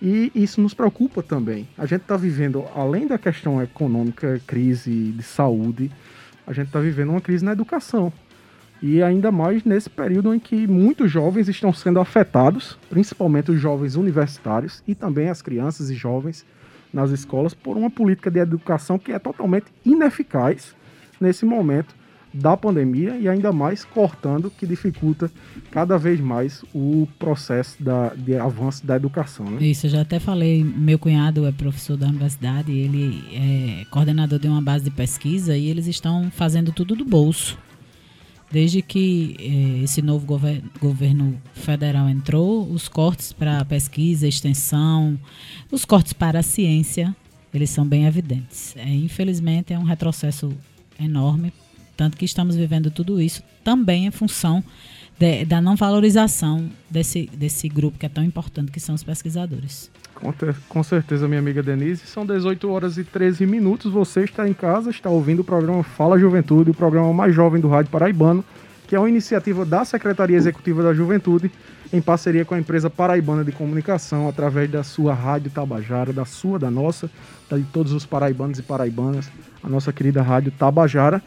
E 0.04 0.32
isso 0.34 0.60
nos 0.60 0.74
preocupa 0.74 1.22
também. 1.22 1.68
A 1.78 1.86
gente 1.86 2.00
está 2.00 2.16
vivendo, 2.16 2.64
além 2.74 3.06
da 3.06 3.16
questão 3.16 3.62
econômica, 3.62 4.42
crise 4.44 5.12
de 5.12 5.22
saúde, 5.22 5.92
a 6.44 6.52
gente 6.52 6.66
está 6.66 6.80
vivendo 6.80 7.10
uma 7.10 7.20
crise 7.20 7.44
na 7.44 7.52
educação. 7.52 8.12
E 8.82 9.00
ainda 9.00 9.30
mais 9.30 9.62
nesse 9.62 9.88
período 9.88 10.34
em 10.34 10.40
que 10.40 10.66
muitos 10.66 11.08
jovens 11.08 11.48
estão 11.48 11.72
sendo 11.72 12.00
afetados, 12.00 12.76
principalmente 12.90 13.52
os 13.52 13.60
jovens 13.60 13.94
universitários 13.94 14.82
e 14.88 14.92
também 14.92 15.28
as 15.28 15.40
crianças 15.40 15.88
e 15.88 15.94
jovens 15.94 16.44
nas 16.92 17.12
escolas, 17.12 17.54
por 17.54 17.76
uma 17.76 17.88
política 17.88 18.28
de 18.28 18.40
educação 18.40 18.98
que 18.98 19.12
é 19.12 19.20
totalmente 19.20 19.66
ineficaz 19.84 20.74
nesse 21.20 21.44
momento 21.44 21.94
da 22.32 22.56
pandemia 22.56 23.16
e 23.18 23.28
ainda 23.28 23.52
mais 23.52 23.84
cortando, 23.84 24.50
que 24.50 24.66
dificulta 24.66 25.30
cada 25.70 25.98
vez 25.98 26.18
mais 26.20 26.64
o 26.74 27.06
processo 27.18 27.82
da, 27.82 28.08
de 28.14 28.36
avanço 28.36 28.86
da 28.86 28.96
educação. 28.96 29.50
Né? 29.50 29.66
Isso, 29.66 29.86
eu 29.86 29.90
já 29.90 30.00
até 30.00 30.18
falei, 30.18 30.64
meu 30.64 30.98
cunhado 30.98 31.46
é 31.46 31.52
professor 31.52 31.96
da 31.96 32.06
universidade, 32.06 32.72
ele 32.72 33.22
é 33.32 33.84
coordenador 33.90 34.38
de 34.38 34.48
uma 34.48 34.62
base 34.62 34.84
de 34.84 34.90
pesquisa 34.90 35.56
e 35.56 35.68
eles 35.68 35.86
estão 35.86 36.30
fazendo 36.30 36.72
tudo 36.72 36.96
do 36.96 37.04
bolso. 37.04 37.58
Desde 38.50 38.82
que 38.82 39.34
eh, 39.38 39.84
esse 39.84 40.02
novo 40.02 40.26
gover 40.26 40.62
governo 40.78 41.40
federal 41.54 42.06
entrou, 42.06 42.70
os 42.70 42.86
cortes 42.86 43.32
para 43.32 43.64
pesquisa, 43.64 44.28
extensão, 44.28 45.18
os 45.70 45.86
cortes 45.86 46.12
para 46.12 46.40
a 46.40 46.42
ciência, 46.42 47.16
eles 47.52 47.70
são 47.70 47.86
bem 47.86 48.04
evidentes. 48.04 48.74
É, 48.76 48.86
infelizmente, 48.86 49.72
é 49.72 49.78
um 49.78 49.84
retrocesso 49.84 50.52
enorme 51.00 51.50
tanto 51.96 52.16
que 52.16 52.24
estamos 52.24 52.56
vivendo 52.56 52.90
tudo 52.90 53.20
isso 53.20 53.42
também 53.64 54.06
em 54.06 54.10
função 54.10 54.62
de, 55.18 55.44
da 55.44 55.60
não 55.60 55.76
valorização 55.76 56.68
desse, 56.90 57.30
desse 57.32 57.68
grupo 57.68 57.98
que 57.98 58.06
é 58.06 58.08
tão 58.08 58.24
importante, 58.24 58.72
que 58.72 58.80
são 58.80 58.94
os 58.94 59.02
pesquisadores. 59.02 59.90
Com, 60.14 60.32
com 60.68 60.82
certeza, 60.82 61.26
minha 61.26 61.40
amiga 61.40 61.62
Denise. 61.62 62.06
São 62.06 62.24
18 62.24 62.70
horas 62.70 62.98
e 62.98 63.04
13 63.04 63.46
minutos. 63.46 63.92
Você 63.92 64.22
está 64.22 64.48
em 64.48 64.54
casa, 64.54 64.90
está 64.90 65.10
ouvindo 65.10 65.40
o 65.40 65.44
programa 65.44 65.82
Fala 65.82 66.18
Juventude, 66.18 66.70
o 66.70 66.74
programa 66.74 67.12
mais 67.12 67.34
jovem 67.34 67.60
do 67.60 67.68
Rádio 67.68 67.90
Paraibano, 67.90 68.44
que 68.86 68.94
é 68.94 68.98
uma 68.98 69.08
iniciativa 69.08 69.64
da 69.64 69.84
Secretaria 69.84 70.36
Executiva 70.36 70.82
da 70.82 70.94
Juventude, 70.94 71.50
em 71.92 72.00
parceria 72.00 72.44
com 72.44 72.54
a 72.54 72.58
empresa 72.58 72.88
Paraibana 72.88 73.44
de 73.44 73.52
Comunicação, 73.52 74.28
através 74.28 74.70
da 74.70 74.82
sua 74.82 75.12
Rádio 75.12 75.50
Tabajara, 75.50 76.12
da 76.12 76.24
sua, 76.24 76.58
da 76.58 76.70
nossa, 76.70 77.10
de 77.50 77.64
todos 77.64 77.92
os 77.92 78.06
paraibanos 78.06 78.58
e 78.58 78.62
paraibanas, 78.62 79.30
a 79.62 79.68
nossa 79.68 79.92
querida 79.92 80.22
Rádio 80.22 80.52
Tabajara. 80.52 81.22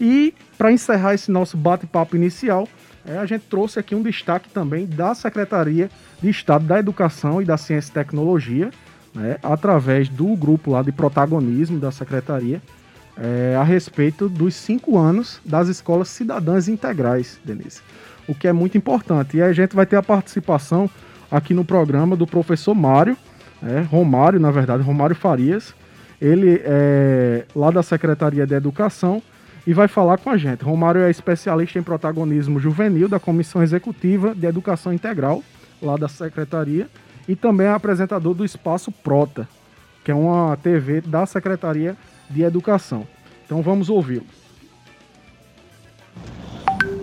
E 0.00 0.34
para 0.56 0.72
encerrar 0.72 1.14
esse 1.14 1.30
nosso 1.30 1.56
bate-papo 1.56 2.16
inicial, 2.16 2.66
é, 3.04 3.18
a 3.18 3.26
gente 3.26 3.42
trouxe 3.42 3.78
aqui 3.78 3.94
um 3.94 4.02
destaque 4.02 4.48
também 4.48 4.86
da 4.86 5.14
Secretaria 5.14 5.90
de 6.22 6.30
Estado 6.30 6.64
da 6.64 6.78
Educação 6.78 7.42
e 7.42 7.44
da 7.44 7.56
Ciência 7.58 7.90
e 7.90 7.94
Tecnologia, 7.94 8.70
né, 9.14 9.36
através 9.42 10.08
do 10.08 10.34
grupo 10.36 10.70
lá 10.70 10.82
de 10.82 10.92
protagonismo 10.92 11.78
da 11.78 11.90
Secretaria, 11.90 12.62
é, 13.16 13.56
a 13.58 13.62
respeito 13.62 14.28
dos 14.28 14.54
cinco 14.54 14.96
anos 14.96 15.40
das 15.44 15.68
escolas 15.68 16.08
cidadãs 16.08 16.68
integrais, 16.68 17.38
Denise. 17.44 17.82
O 18.26 18.34
que 18.34 18.48
é 18.48 18.52
muito 18.52 18.78
importante. 18.78 19.36
E 19.36 19.42
a 19.42 19.52
gente 19.52 19.74
vai 19.74 19.84
ter 19.84 19.96
a 19.96 20.02
participação 20.02 20.88
aqui 21.30 21.52
no 21.52 21.64
programa 21.64 22.16
do 22.16 22.26
professor 22.26 22.74
Mário, 22.74 23.16
é, 23.62 23.80
Romário, 23.80 24.40
na 24.40 24.50
verdade, 24.50 24.82
Romário 24.82 25.16
Farias. 25.16 25.74
Ele 26.20 26.60
é 26.64 27.44
lá 27.54 27.70
da 27.70 27.82
Secretaria 27.82 28.46
de 28.46 28.54
Educação 28.54 29.22
e 29.66 29.72
vai 29.72 29.88
falar 29.88 30.18
com 30.18 30.30
a 30.30 30.36
gente. 30.36 30.64
Romário 30.64 31.02
é 31.02 31.10
especialista 31.10 31.78
em 31.78 31.82
protagonismo 31.82 32.58
juvenil 32.58 33.08
da 33.08 33.20
Comissão 33.20 33.62
Executiva 33.62 34.34
de 34.34 34.46
Educação 34.46 34.92
Integral, 34.92 35.42
lá 35.82 35.96
da 35.96 36.08
Secretaria, 36.08 36.88
e 37.28 37.36
também 37.36 37.66
é 37.66 37.70
apresentador 37.70 38.34
do 38.34 38.44
Espaço 38.44 38.90
Prota, 38.90 39.48
que 40.04 40.10
é 40.10 40.14
uma 40.14 40.56
TV 40.56 41.00
da 41.00 41.26
Secretaria 41.26 41.96
de 42.28 42.42
Educação. 42.42 43.06
Então 43.44 43.62
vamos 43.62 43.90
ouvi-lo. 43.90 44.26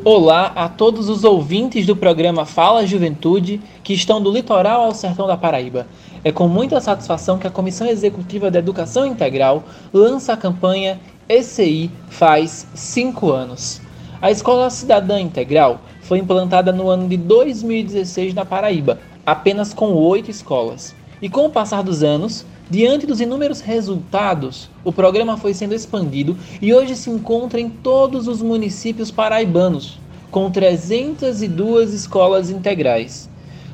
Olá 0.04 0.54
a 0.56 0.70
todos 0.70 1.10
os 1.10 1.24
ouvintes 1.24 1.86
do 1.86 1.96
programa 1.96 2.46
Fala 2.46 2.86
Juventude 2.86 3.60
que 3.84 3.94
estão 3.94 4.22
do 4.22 4.32
litoral 4.32 4.84
ao 4.84 4.94
sertão 4.94 5.28
da 5.28 5.36
Paraíba. 5.36 5.86
É 6.24 6.32
com 6.32 6.48
muita 6.48 6.80
satisfação 6.80 7.38
que 7.38 7.46
a 7.46 7.52
Comissão 7.52 7.88
Executiva 7.88 8.50
de 8.50 8.58
Educação 8.58 9.06
Integral 9.06 9.66
lança 9.94 10.34
a 10.34 10.38
campanha 10.38 11.00
ECI 11.30 11.92
faz 12.10 12.66
cinco 12.74 13.32
anos. 13.32 13.82
A 14.22 14.32
Escola 14.32 14.70
Cidadã 14.70 15.20
Integral 15.20 15.82
foi 16.02 16.20
implantada 16.20 16.72
no 16.72 16.88
ano 16.88 17.10
de 17.10 17.18
2016 17.18 18.34
na 18.34 18.46
Paraíba, 18.46 18.98
apenas 19.26 19.74
com 19.74 19.92
oito 19.94 20.32
escolas. 20.32 20.96
E 21.22 21.28
com 21.28 21.46
o 21.46 21.50
passar 21.50 21.84
dos 21.84 22.02
anos, 22.02 22.46
diante 22.70 23.06
dos 23.06 23.20
inúmeros 23.20 23.60
resultados, 23.60 24.70
o 24.86 24.94
programa 24.94 25.36
foi 25.36 25.54
sendo 25.54 25.76
expandido 25.76 26.38
e 26.62 26.74
hoje 26.74 26.96
se 26.96 27.10
encontra 27.10 27.60
em 27.60 27.70
todos 27.70 28.30
os 28.30 28.42
municípios 28.42 29.12
paraibanos, 29.12 30.00
com 30.32 30.50
302 30.50 31.94
escolas 31.94 32.50
integrais. 32.50 33.30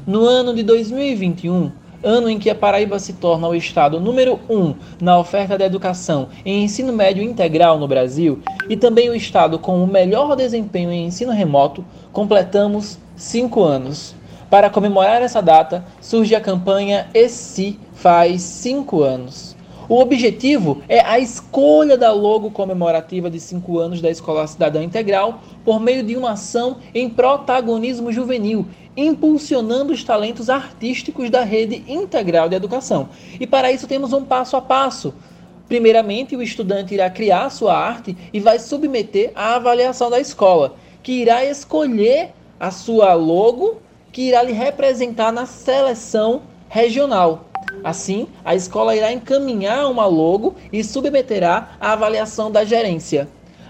No 0.07 0.25
ano 0.25 0.55
de 0.55 0.63
2021, 0.63 1.72
ano 2.03 2.29
em 2.29 2.38
que 2.38 2.50
a 2.50 2.55
Paraíba 2.55 3.00
se 3.00 3.13
torna 3.13 3.48
o 3.48 3.55
estado 3.55 4.00
número 4.00 4.39
1 4.50 4.57
um 4.57 4.75
na 5.01 5.17
oferta 5.17 5.57
de 5.57 5.63
educação 5.63 6.27
em 6.45 6.63
ensino 6.63 6.91
médio 6.91 7.24
integral 7.24 7.79
no 7.79 7.88
Brasil 7.88 8.39
e 8.69 8.75
também 8.75 9.10
o 9.10 9.15
estado 9.15 9.57
com 9.57 9.83
o 9.83 9.88
melhor 9.88 10.36
desempenho 10.36 10.91
em 10.91 11.05
ensino 11.05 11.31
remoto, 11.31 11.86
completamos 12.12 12.98
cinco 13.15 13.63
anos. 13.63 14.15
Para 14.50 14.69
comemorar 14.69 15.22
essa 15.22 15.41
data, 15.41 15.83
surge 16.00 16.36
a 16.36 16.41
campanha 16.41 17.07
ESI 17.13 17.79
faz 17.93 18.41
cinco 18.41 19.01
anos. 19.01 19.55
O 19.89 20.00
objetivo 20.00 20.81
é 20.88 21.01
a 21.01 21.19
escolha 21.19 21.98
da 21.98 22.12
logo 22.12 22.50
comemorativa 22.51 23.29
de 23.29 23.39
cinco 23.39 23.79
anos 23.79 24.01
da 24.01 24.10
Escola 24.10 24.48
Cidadã 24.48 24.81
Integral 24.81 25.41
por 25.65 25.79
meio 25.79 26.03
de 26.03 26.15
uma 26.15 26.31
ação 26.31 26.77
em 26.95 27.10
protagonismo 27.10 28.12
juvenil 28.12 28.65
impulsionando 28.95 29.91
os 29.91 30.03
talentos 30.03 30.50
artísticos 30.50 31.29
da 31.29 31.43
rede 31.43 31.83
integral 31.88 32.47
de 32.47 32.55
educação. 32.55 33.09
E 33.39 33.47
para 33.47 33.71
isso 33.71 33.88
temos 33.88 34.13
um 34.13 34.23
passo 34.23 34.55
a 34.55 34.62
passo. 34.62 35.13
Primeiramente, 35.67 36.35
o 36.35 36.41
estudante 36.41 36.93
irá 36.93 37.09
criar 37.09 37.50
sua 37.50 37.75
arte 37.75 38.15
e 38.31 38.39
vai 38.39 38.59
submeter 38.59 39.31
à 39.33 39.55
avaliação 39.55 40.09
da 40.09 40.19
escola, 40.19 40.75
que 41.01 41.13
irá 41.13 41.43
escolher 41.45 42.31
a 42.59 42.69
sua 42.69 43.13
logo, 43.13 43.81
que 44.12 44.23
irá 44.23 44.43
lhe 44.43 44.53
representar 44.53 45.31
na 45.31 45.45
seleção 45.45 46.43
regional. 46.69 47.50
Assim, 47.83 48.27
a 48.45 48.53
escola 48.53 48.95
irá 48.95 49.12
encaminhar 49.12 49.89
uma 49.89 50.05
logo 50.05 50.55
e 50.71 50.83
submeterá 50.83 51.75
à 51.79 51.93
avaliação 51.93 52.51
da 52.51 52.63
gerência. 52.63 53.27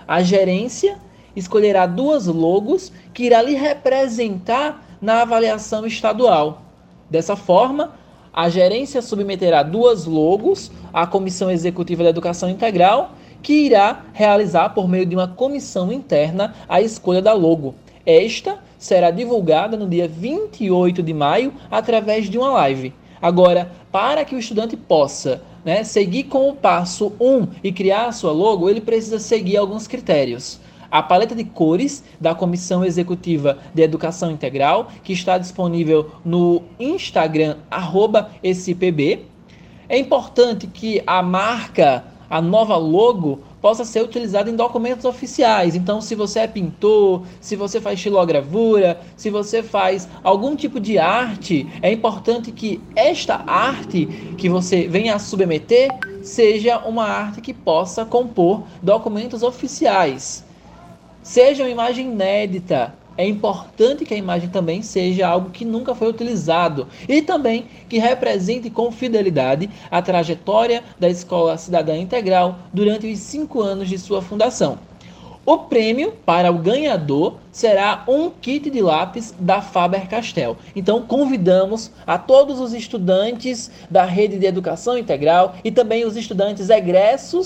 A 0.07 0.21
gerência 0.21 0.97
escolherá 1.35 1.85
duas 1.85 2.27
logos 2.27 2.91
que 3.13 3.23
irá 3.23 3.41
lhe 3.41 3.55
representar 3.55 4.83
na 5.03 5.21
avaliação 5.23 5.85
estadual. 5.85 6.61
Dessa 7.09 7.35
forma, 7.35 7.91
a 8.31 8.47
gerência 8.47 9.01
submeterá 9.01 9.61
duas 9.61 10.05
logos 10.05 10.71
à 10.93 11.05
Comissão 11.05 11.51
Executiva 11.51 12.03
da 12.03 12.09
Educação 12.09 12.49
Integral, 12.49 13.11
que 13.41 13.51
irá 13.65 14.05
realizar 14.13 14.69
por 14.69 14.87
meio 14.87 15.05
de 15.05 15.13
uma 15.13 15.27
comissão 15.27 15.91
interna 15.91 16.55
a 16.69 16.81
escolha 16.81 17.21
da 17.21 17.33
logo. 17.33 17.75
Esta 18.05 18.59
será 18.79 19.11
divulgada 19.11 19.75
no 19.75 19.89
dia 19.89 20.07
28 20.07 21.03
de 21.03 21.13
maio 21.13 21.53
através 21.69 22.29
de 22.29 22.37
uma 22.37 22.51
live. 22.51 22.93
Agora, 23.21 23.71
para 23.91 24.23
que 24.23 24.35
o 24.35 24.39
estudante 24.39 24.77
possa 24.77 25.41
né, 25.65 25.83
seguir 25.83 26.23
com 26.23 26.49
o 26.49 26.55
passo 26.55 27.11
1 27.19 27.47
e 27.61 27.73
criar 27.73 28.05
a 28.05 28.11
sua 28.13 28.31
logo, 28.31 28.69
ele 28.69 28.79
precisa 28.79 29.19
seguir 29.19 29.57
alguns 29.57 29.85
critérios 29.85 30.61
a 30.93 31.01
paleta 31.01 31.33
de 31.33 31.43
cores 31.43 32.03
da 32.21 32.35
Comissão 32.35 32.85
Executiva 32.85 33.57
de 33.73 33.81
Educação 33.81 34.29
Integral, 34.29 34.91
que 35.03 35.11
está 35.11 35.39
disponível 35.39 36.11
no 36.23 36.61
Instagram, 36.79 37.57
SPB. 38.43 39.25
É 39.89 39.97
importante 39.97 40.67
que 40.67 41.01
a 41.07 41.23
marca, 41.23 42.05
a 42.29 42.39
nova 42.39 42.77
logo, 42.77 43.39
possa 43.59 43.83
ser 43.83 44.03
utilizada 44.03 44.51
em 44.51 44.55
documentos 44.55 45.03
oficiais. 45.03 45.75
Então, 45.75 45.99
se 45.99 46.13
você 46.13 46.41
é 46.41 46.47
pintor, 46.47 47.23
se 47.41 47.55
você 47.55 47.81
faz 47.81 47.97
estilogravura, 47.97 49.01
se 49.17 49.31
você 49.31 49.63
faz 49.63 50.07
algum 50.23 50.55
tipo 50.55 50.79
de 50.79 50.99
arte, 50.99 51.65
é 51.81 51.91
importante 51.91 52.51
que 52.51 52.79
esta 52.95 53.43
arte 53.47 54.05
que 54.37 54.47
você 54.47 54.87
venha 54.87 55.15
a 55.15 55.19
submeter 55.19 55.89
seja 56.21 56.77
uma 56.85 57.05
arte 57.05 57.41
que 57.41 57.51
possa 57.51 58.05
compor 58.05 58.61
documentos 58.79 59.41
oficiais. 59.41 60.52
Seja 61.23 61.63
uma 61.63 61.69
imagem 61.69 62.07
inédita, 62.07 62.93
é 63.17 63.25
importante 63.25 64.03
que 64.03 64.13
a 64.13 64.17
imagem 64.17 64.49
também 64.49 64.81
seja 64.81 65.25
algo 65.25 65.51
que 65.51 65.63
nunca 65.63 65.95
foi 65.95 66.09
utilizado 66.09 66.85
e 67.07 67.21
também 67.21 67.67
que 67.87 67.97
represente 67.97 68.69
com 68.69 68.91
fidelidade 68.91 69.69
a 69.89 70.01
trajetória 70.01 70.83
da 70.99 71.09
Escola 71.09 71.57
Cidadã 71.57 71.95
Integral 71.95 72.59
durante 72.73 73.09
os 73.09 73.19
cinco 73.19 73.61
anos 73.61 73.87
de 73.87 73.97
sua 73.97 74.21
fundação. 74.21 74.77
O 75.45 75.59
prêmio 75.59 76.13
para 76.25 76.51
o 76.51 76.57
ganhador 76.57 77.35
será 77.53 78.03
um 78.05 78.29
kit 78.29 78.69
de 78.69 78.81
lápis 78.81 79.33
da 79.39 79.61
Faber-Castell. 79.61 80.57
Então 80.75 81.03
convidamos 81.03 81.89
a 82.05 82.17
todos 82.17 82.59
os 82.59 82.73
estudantes 82.73 83.71
da 83.89 84.03
rede 84.03 84.37
de 84.37 84.45
educação 84.45 84.97
integral 84.97 85.55
e 85.63 85.71
também 85.71 86.05
os 86.05 86.17
estudantes 86.17 86.69
egressos 86.69 87.45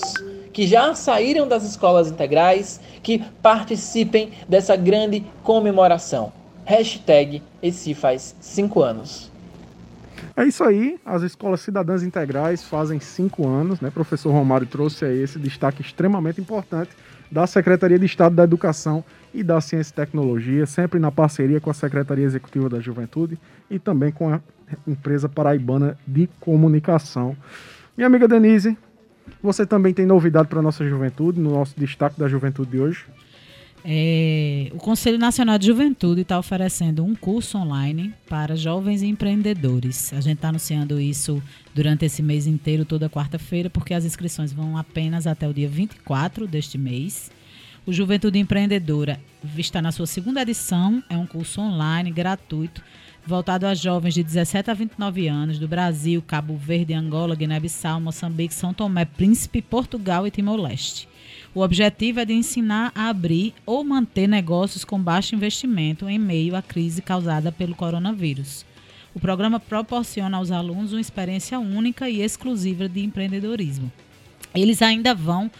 que 0.52 0.66
já 0.66 0.94
saíram 0.94 1.46
das 1.46 1.64
escolas 1.64 2.10
integrais 2.10 2.80
que 3.02 3.22
participem 3.42 4.32
dessa 4.48 4.76
grande 4.76 5.24
comemoração. 5.42 6.32
Hashtag 6.64 7.42
esse 7.62 7.94
faz 7.94 8.34
5 8.40 8.82
anos. 8.82 9.30
É 10.36 10.44
isso 10.44 10.62
aí, 10.62 11.00
as 11.04 11.22
escolas 11.22 11.60
cidadãs 11.60 12.02
integrais 12.02 12.62
fazem 12.62 13.00
cinco 13.00 13.48
anos, 13.48 13.80
né? 13.80 13.90
Professor 13.90 14.30
Romário 14.30 14.66
trouxe 14.66 15.04
aí 15.04 15.20
esse 15.20 15.36
destaque 15.36 15.82
extremamente 15.82 16.40
importante 16.40 16.90
da 17.30 17.46
Secretaria 17.46 17.98
de 17.98 18.06
Estado 18.06 18.34
da 18.36 18.44
Educação 18.44 19.04
e 19.34 19.42
da 19.42 19.60
Ciência 19.60 19.90
e 19.92 19.94
Tecnologia, 19.94 20.64
sempre 20.64 20.98
na 20.98 21.10
parceria 21.10 21.60
com 21.60 21.70
a 21.70 21.74
Secretaria 21.74 22.24
Executiva 22.24 22.68
da 22.68 22.80
Juventude 22.80 23.38
e 23.68 23.78
também 23.78 24.12
com 24.12 24.32
a 24.32 24.40
empresa 24.86 25.28
paraibana 25.28 25.98
de 26.06 26.28
comunicação. 26.40 27.36
Minha 27.96 28.06
amiga 28.06 28.28
Denise, 28.28 28.78
você 29.42 29.66
também 29.66 29.94
tem 29.94 30.06
novidade 30.06 30.48
para 30.48 30.62
nossa 30.62 30.86
juventude, 30.88 31.40
no 31.40 31.50
nosso 31.50 31.74
destaque 31.78 32.18
da 32.18 32.28
juventude 32.28 32.70
de 32.70 32.78
hoje? 32.78 33.04
É, 33.84 34.70
o 34.74 34.76
Conselho 34.76 35.18
Nacional 35.18 35.56
de 35.56 35.66
Juventude 35.66 36.22
está 36.22 36.38
oferecendo 36.38 37.04
um 37.04 37.14
curso 37.14 37.56
online 37.56 38.12
para 38.28 38.56
jovens 38.56 39.02
empreendedores. 39.02 40.12
A 40.12 40.20
gente 40.20 40.36
está 40.36 40.48
anunciando 40.48 41.00
isso 41.00 41.42
durante 41.74 42.04
esse 42.04 42.22
mês 42.22 42.46
inteiro, 42.46 42.84
toda 42.84 43.08
quarta-feira, 43.08 43.70
porque 43.70 43.94
as 43.94 44.04
inscrições 44.04 44.52
vão 44.52 44.76
apenas 44.76 45.26
até 45.26 45.48
o 45.48 45.54
dia 45.54 45.68
24 45.68 46.46
deste 46.46 46.76
mês. 46.76 47.30
O 47.86 47.92
Juventude 47.92 48.38
Empreendedora 48.38 49.18
está 49.56 49.80
na 49.80 49.92
sua 49.92 50.06
segunda 50.06 50.42
edição, 50.42 51.02
é 51.08 51.16
um 51.16 51.26
curso 51.26 51.60
online 51.60 52.10
gratuito 52.10 52.82
voltado 53.28 53.66
a 53.66 53.74
jovens 53.74 54.14
de 54.14 54.22
17 54.22 54.70
a 54.70 54.74
29 54.74 55.28
anos 55.28 55.58
do 55.58 55.68
Brasil, 55.68 56.24
Cabo 56.26 56.56
Verde, 56.56 56.94
Angola, 56.94 57.36
Guiné-Bissau, 57.36 58.00
Moçambique, 58.00 58.54
São 58.54 58.72
Tomé, 58.72 59.04
Príncipe, 59.04 59.60
Portugal 59.60 60.26
e 60.26 60.30
Timor-Leste. 60.30 61.06
O 61.54 61.60
objetivo 61.60 62.20
é 62.20 62.24
de 62.24 62.32
ensinar 62.32 62.90
a 62.94 63.10
abrir 63.10 63.52
ou 63.66 63.84
manter 63.84 64.26
negócios 64.26 64.82
com 64.82 64.98
baixo 64.98 65.34
investimento 65.34 66.08
em 66.08 66.18
meio 66.18 66.56
à 66.56 66.62
crise 66.62 67.02
causada 67.02 67.52
pelo 67.52 67.74
coronavírus. 67.74 68.64
O 69.14 69.20
programa 69.20 69.60
proporciona 69.60 70.38
aos 70.38 70.50
alunos 70.50 70.94
uma 70.94 71.00
experiência 71.00 71.60
única 71.60 72.08
e 72.08 72.22
exclusiva 72.22 72.88
de 72.88 73.04
empreendedorismo. 73.04 73.92
Eles 74.54 74.80
ainda 74.80 75.14
vão 75.14 75.50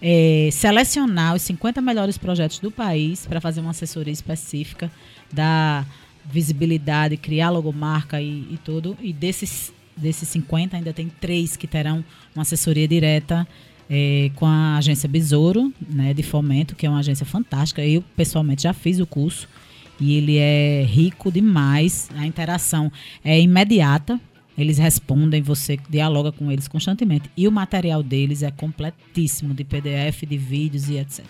é, 0.00 0.48
selecionar 0.50 1.34
os 1.34 1.42
50 1.42 1.82
melhores 1.82 2.16
projetos 2.16 2.58
do 2.58 2.70
país 2.70 3.26
para 3.26 3.38
fazer 3.38 3.60
uma 3.60 3.72
assessoria 3.72 4.12
específica, 4.12 4.90
dar 5.30 5.86
visibilidade, 6.30 7.16
criar 7.16 7.50
logomarca 7.50 8.20
e, 8.20 8.46
e 8.50 8.58
tudo. 8.64 8.96
E 9.00 9.12
desses, 9.12 9.72
desses 9.96 10.28
50, 10.28 10.76
ainda 10.76 10.92
tem 10.92 11.10
três 11.20 11.56
que 11.56 11.66
terão 11.66 12.04
uma 12.34 12.42
assessoria 12.42 12.86
direta 12.86 13.46
é, 13.90 14.30
com 14.34 14.46
a 14.46 14.76
agência 14.76 15.08
Besouro, 15.08 15.72
né, 15.88 16.12
de 16.12 16.22
fomento, 16.22 16.76
que 16.76 16.86
é 16.86 16.90
uma 16.90 16.98
agência 16.98 17.24
fantástica. 17.24 17.84
Eu, 17.84 18.02
pessoalmente, 18.16 18.62
já 18.62 18.72
fiz 18.72 19.00
o 19.00 19.06
curso 19.06 19.48
e 20.00 20.14
ele 20.14 20.36
é 20.36 20.84
rico 20.86 21.32
demais. 21.32 22.10
A 22.16 22.26
interação 22.26 22.92
é 23.24 23.40
imediata. 23.40 24.20
Eles 24.56 24.76
respondem, 24.76 25.40
você 25.40 25.78
dialoga 25.88 26.32
com 26.32 26.50
eles 26.50 26.66
constantemente. 26.66 27.30
E 27.36 27.46
o 27.46 27.52
material 27.52 28.02
deles 28.02 28.42
é 28.42 28.50
completíssimo, 28.50 29.54
de 29.54 29.64
PDF, 29.64 30.24
de 30.28 30.36
vídeos 30.36 30.88
e 30.88 30.98
etc. 30.98 31.24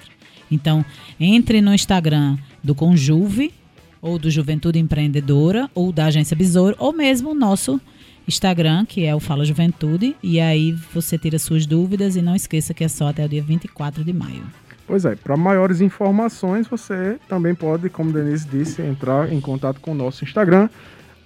Então, 0.51 0.83
entre 1.21 1.61
no 1.61 1.75
Instagram 1.75 2.39
do 2.65 2.75
Conjuve, 2.75 3.53
ou 4.01 4.19
do 4.19 4.31
Juventude 4.31 4.79
Empreendedora, 4.79 5.69
ou 5.75 5.93
da 5.93 6.07
Agência 6.07 6.35
Besouro, 6.37 6.77
ou 6.79 6.93
mesmo 6.93 7.31
o 7.31 7.35
nosso 7.35 7.81
Instagram, 8.27 8.85
que 8.85 9.05
é 9.05 9.15
o 9.15 9.21
Fala 9.21 9.45
Juventude, 9.45 10.17
e 10.23 10.39
aí 10.39 10.73
você 10.93 11.17
tira 11.17 11.39
suas 11.39 11.65
dúvidas 11.67 12.15
e 12.17 12.23
não 12.23 12.37
esqueça 12.37 12.75
que 12.75 12.85
é 12.85 12.89
só 12.89 13.09
até 13.09 13.25
o 13.25 13.29
dia 13.29 13.43
24 13.43 14.05
de 14.05 14.13
maio. 14.13 14.43
Pois 14.87 15.05
é, 15.05 15.17
para 15.17 15.37
maiores 15.37 15.81
informações 15.81 16.67
você 16.67 17.19
também 17.29 17.55
pode, 17.55 17.89
como 17.91 18.13
Denise 18.13 18.49
disse, 18.49 18.83
entrar 18.83 19.33
em 19.33 19.41
contato 19.41 19.81
com 19.81 19.93
o 19.93 19.95
nosso 19.95 20.25
Instagram. 20.25 20.69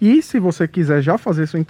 E 0.00 0.22
se 0.22 0.40
você 0.40 0.66
quiser 0.66 1.02
já 1.02 1.16
fazer 1.16 1.46
sua, 1.46 1.64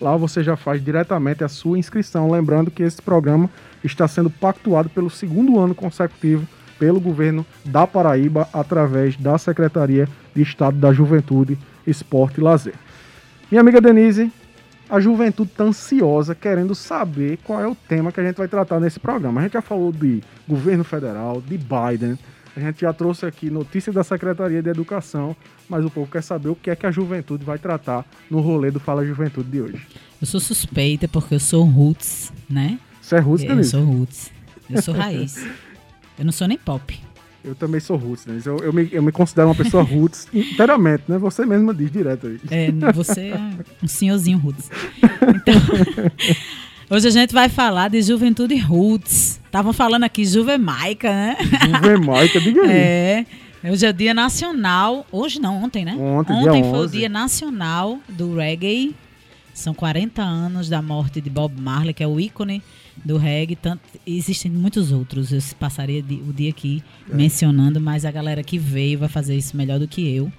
Lá 0.00 0.16
você 0.16 0.42
já 0.42 0.56
faz 0.56 0.84
diretamente 0.84 1.42
a 1.42 1.48
sua 1.48 1.78
inscrição. 1.78 2.30
Lembrando 2.30 2.70
que 2.70 2.82
esse 2.82 3.00
programa 3.00 3.50
está 3.82 4.06
sendo 4.06 4.30
pactuado 4.30 4.88
pelo 4.88 5.10
segundo 5.10 5.58
ano 5.58 5.74
consecutivo 5.74 6.46
pelo 6.78 7.00
governo 7.00 7.44
da 7.64 7.86
Paraíba 7.86 8.48
através 8.52 9.16
da 9.16 9.38
Secretaria 9.38 10.08
de 10.34 10.42
Estado 10.42 10.76
da 10.76 10.92
Juventude, 10.92 11.58
Esporte 11.86 12.38
e 12.38 12.42
Lazer. 12.42 12.74
Minha 13.50 13.60
amiga 13.60 13.80
Denise, 13.80 14.30
a 14.88 15.00
juventude 15.00 15.50
está 15.50 15.64
ansiosa, 15.64 16.34
querendo 16.34 16.74
saber 16.74 17.38
qual 17.44 17.60
é 17.60 17.66
o 17.66 17.74
tema 17.74 18.12
que 18.12 18.20
a 18.20 18.24
gente 18.24 18.36
vai 18.36 18.48
tratar 18.48 18.78
nesse 18.78 19.00
programa. 19.00 19.40
A 19.40 19.44
gente 19.44 19.54
já 19.54 19.62
falou 19.62 19.90
de 19.90 20.22
governo 20.48 20.84
federal, 20.84 21.40
de 21.40 21.58
Biden, 21.58 22.18
a 22.56 22.60
gente 22.60 22.80
já 22.80 22.92
trouxe 22.92 23.26
aqui 23.26 23.50
notícias 23.50 23.94
da 23.94 24.02
Secretaria 24.02 24.62
de 24.62 24.70
Educação, 24.70 25.36
mas 25.68 25.84
o 25.84 25.90
povo 25.90 26.10
quer 26.10 26.22
saber 26.22 26.48
o 26.48 26.54
que 26.54 26.70
é 26.70 26.76
que 26.76 26.86
a 26.86 26.90
juventude 26.90 27.44
vai 27.44 27.58
tratar 27.58 28.04
no 28.30 28.40
rolê 28.40 28.70
do 28.70 28.80
Fala 28.80 29.04
Juventude 29.04 29.50
de 29.50 29.60
hoje. 29.60 29.86
Eu 30.18 30.26
sou 30.26 30.40
suspeita 30.40 31.06
porque 31.06 31.34
eu 31.34 31.40
sou 31.40 31.64
roots, 31.64 32.32
né? 32.48 32.78
Você 33.02 33.16
é 33.16 33.18
roots, 33.18 33.44
Eu 33.44 33.64
sou 33.64 33.84
roots. 33.84 34.32
Eu 34.70 34.80
sou 34.80 34.94
raiz. 34.94 35.46
eu 36.18 36.24
não 36.24 36.32
sou 36.32 36.48
nem 36.48 36.56
pop. 36.56 36.98
Eu 37.44 37.54
também 37.54 37.78
sou 37.78 37.96
roots, 37.96 38.24
né? 38.24 38.40
Eu, 38.44 38.56
eu, 38.56 38.72
me, 38.72 38.88
eu 38.90 39.02
me 39.02 39.12
considero 39.12 39.48
uma 39.48 39.54
pessoa 39.54 39.82
roots 39.82 40.26
inteiramente, 40.34 41.04
né? 41.06 41.18
Você 41.18 41.44
mesma 41.44 41.74
diz 41.74 41.92
direto 41.92 42.26
aí. 42.26 42.40
É, 42.50 42.92
você 42.92 43.28
é 43.28 43.38
um 43.82 43.86
senhorzinho 43.86 44.38
roots. 44.38 44.70
Então, 45.26 45.54
hoje 46.90 47.08
a 47.08 47.10
gente 47.10 47.32
vai 47.32 47.48
falar 47.48 47.88
de 47.88 48.00
juventude 48.02 48.56
roots. 48.56 49.40
Estavam 49.44 49.72
falando 49.72 50.04
aqui 50.04 50.24
Juvemaica, 50.24 51.10
né? 51.10 51.36
Juvemaica, 51.82 52.40
diga 52.40 52.62
aí. 52.62 53.26
É. 53.64 53.70
Hoje 53.70 53.84
é 53.86 53.90
o 53.90 53.92
dia 53.92 54.14
nacional. 54.14 55.04
Hoje 55.10 55.40
não, 55.40 55.64
ontem, 55.64 55.84
né? 55.84 55.94
Ontem, 55.94 56.32
ontem 56.34 56.62
foi 56.62 56.78
11. 56.80 56.86
o 56.86 56.88
dia 57.00 57.08
nacional 57.08 57.98
do 58.08 58.36
reggae. 58.36 58.94
São 59.52 59.72
40 59.74 60.22
anos 60.22 60.68
da 60.68 60.80
morte 60.82 61.20
de 61.20 61.30
Bob 61.30 61.58
Marley, 61.58 61.92
que 61.94 62.02
é 62.02 62.06
o 62.06 62.20
ícone 62.20 62.62
do 63.04 63.16
reggae. 63.16 63.56
Tanto, 63.56 63.80
existem 64.06 64.52
muitos 64.52 64.92
outros. 64.92 65.32
Eu 65.32 65.40
passaria 65.58 66.04
o 66.28 66.32
dia 66.32 66.50
aqui 66.50 66.80
É. 67.10 67.14
mencionando, 67.16 67.80
mas 67.80 68.04
a 68.04 68.10
galera 68.12 68.42
que 68.44 68.58
veio 68.58 68.98
vai 69.00 69.08
fazer 69.08 69.34
isso 69.34 69.56
melhor 69.56 69.80
do 69.80 69.88
que 69.88 70.06
eu. 70.14 70.30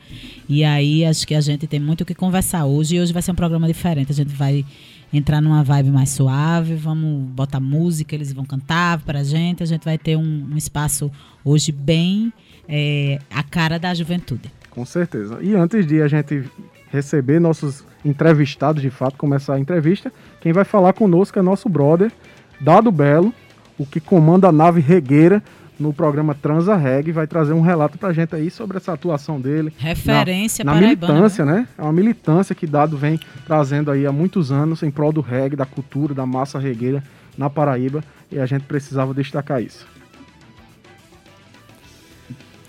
E 0.47 0.63
aí 0.63 1.03
acho 1.03 1.27
que 1.27 1.33
a 1.36 1.41
gente 1.41 1.65
tem 1.67 1.79
muito 1.81 2.01
o 2.01 2.05
que 2.05 2.13
conversar 2.13 2.65
hoje. 2.65 2.95
E 2.95 3.01
hoje 3.01 3.12
vai 3.12 3.21
ser 3.23 3.31
um 3.31 3.36
programa 3.36 3.67
diferente. 3.67 4.12
A 4.12 4.15
gente 4.15 4.31
vai 4.33 4.63
entrar 5.12 5.41
numa 5.41 5.63
vibe 5.63 5.91
mais 5.91 6.10
suave, 6.10 6.76
vamos 6.76 7.30
botar 7.30 7.60
música, 7.60 8.13
eles 8.13 8.34
vão 8.34 8.46
cantar 8.46 9.00
pra 9.02 9.24
gente. 9.24 9.63
A 9.63 9.65
gente 9.65 9.84
vai 9.84 9.98
ter 9.98 10.15
um, 10.15 10.48
um 10.52 10.58
espaço 10.58 11.12
hoje 11.43 11.72
bem 11.72 12.32
é, 12.67 13.20
a 13.30 13.43
cara 13.43 13.80
da 13.80 13.93
juventude. 13.93 14.52
Com 14.70 14.86
certeza. 14.86 15.39
E 15.41 15.56
antes 15.56 15.86
de 15.86 16.02
a 16.02 16.08
gente 16.08 16.43
receber 16.91 17.39
nossos 17.39 17.84
entrevistados, 18.04 18.82
de 18.82 18.89
fato, 18.89 19.17
começar 19.17 19.56
a 19.56 19.60
entrevista, 19.60 20.12
quem 20.39 20.54
vai 20.54 20.63
falar 20.63 20.93
conosco 20.93 21.38
é 21.39 21.41
nosso 21.41 21.67
brother, 21.67 22.12
Dado 22.60 22.91
Belo, 22.91 23.34
o 23.78 23.86
que 23.86 24.00
comanda 24.00 24.48
a 24.48 24.52
nave 24.52 24.82
regueira 24.82 25.43
no 25.79 25.93
programa 25.93 26.33
Transa 26.33 26.75
Reg, 26.75 27.11
vai 27.11 27.27
trazer 27.27 27.53
um 27.53 27.61
relato 27.61 27.97
pra 27.97 28.13
gente 28.13 28.35
aí 28.35 28.49
sobre 28.49 28.77
essa 28.77 28.93
atuação 28.93 29.39
dele. 29.39 29.71
Referência 29.77 30.63
na 30.65 30.73
paraibana, 30.73 31.13
militância, 31.13 31.45
né? 31.45 31.67
É 31.77 31.81
uma 31.81 31.93
militância 31.93 32.55
que 32.55 32.65
Dado 32.65 32.97
vem 32.97 33.19
trazendo 33.45 33.91
aí 33.91 34.05
há 34.05 34.11
muitos 34.11 34.51
anos 34.51 34.83
em 34.83 34.91
prol 34.91 35.11
do 35.11 35.21
reggae, 35.21 35.55
da 35.55 35.65
cultura, 35.65 36.13
da 36.13 36.25
massa 36.25 36.59
regueira 36.59 37.03
na 37.37 37.49
Paraíba, 37.49 38.03
e 38.31 38.39
a 38.39 38.45
gente 38.45 38.63
precisava 38.63 39.13
destacar 39.13 39.61
isso. 39.61 39.85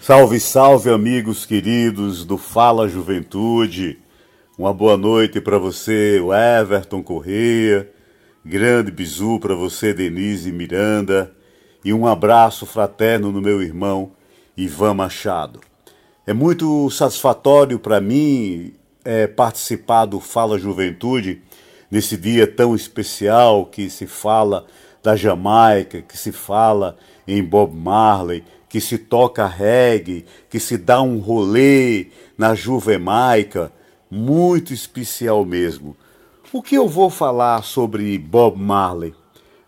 Salve, 0.00 0.40
salve, 0.40 0.90
amigos 0.90 1.44
queridos 1.44 2.24
do 2.24 2.38
Fala 2.38 2.88
Juventude. 2.88 3.98
Uma 4.56 4.72
boa 4.72 4.96
noite 4.96 5.40
para 5.40 5.58
você, 5.58 6.18
o 6.20 6.32
Everton 6.34 7.02
Correia. 7.02 7.88
Grande 8.44 8.90
bisu 8.90 9.38
para 9.38 9.54
você, 9.54 9.92
Denise 9.92 10.50
Miranda. 10.50 11.30
E 11.84 11.92
um 11.92 12.06
abraço 12.06 12.66
fraterno 12.66 13.30
no 13.30 13.40
meu 13.40 13.62
irmão 13.62 14.12
Ivan 14.56 14.94
Machado. 14.94 15.60
É 16.26 16.32
muito 16.32 16.90
satisfatório 16.90 17.78
para 17.78 18.00
mim 18.00 18.74
é, 19.04 19.26
participar 19.26 20.04
do 20.04 20.20
Fala 20.20 20.58
Juventude 20.58 21.40
nesse 21.90 22.16
dia 22.16 22.46
tão 22.46 22.74
especial 22.74 23.64
que 23.66 23.88
se 23.88 24.06
fala 24.06 24.66
da 25.02 25.16
Jamaica, 25.16 26.02
que 26.02 26.18
se 26.18 26.32
fala 26.32 26.98
em 27.26 27.42
Bob 27.42 27.74
Marley, 27.74 28.44
que 28.68 28.80
se 28.80 28.98
toca 28.98 29.46
reggae, 29.46 30.26
que 30.50 30.60
se 30.60 30.76
dá 30.76 31.00
um 31.00 31.18
rolê 31.18 32.08
na 32.36 32.54
Juvemaica, 32.54 33.72
muito 34.10 34.74
especial 34.74 35.44
mesmo. 35.44 35.96
O 36.52 36.62
que 36.62 36.74
eu 36.74 36.88
vou 36.88 37.08
falar 37.08 37.62
sobre 37.62 38.18
Bob 38.18 38.58
Marley? 38.58 39.14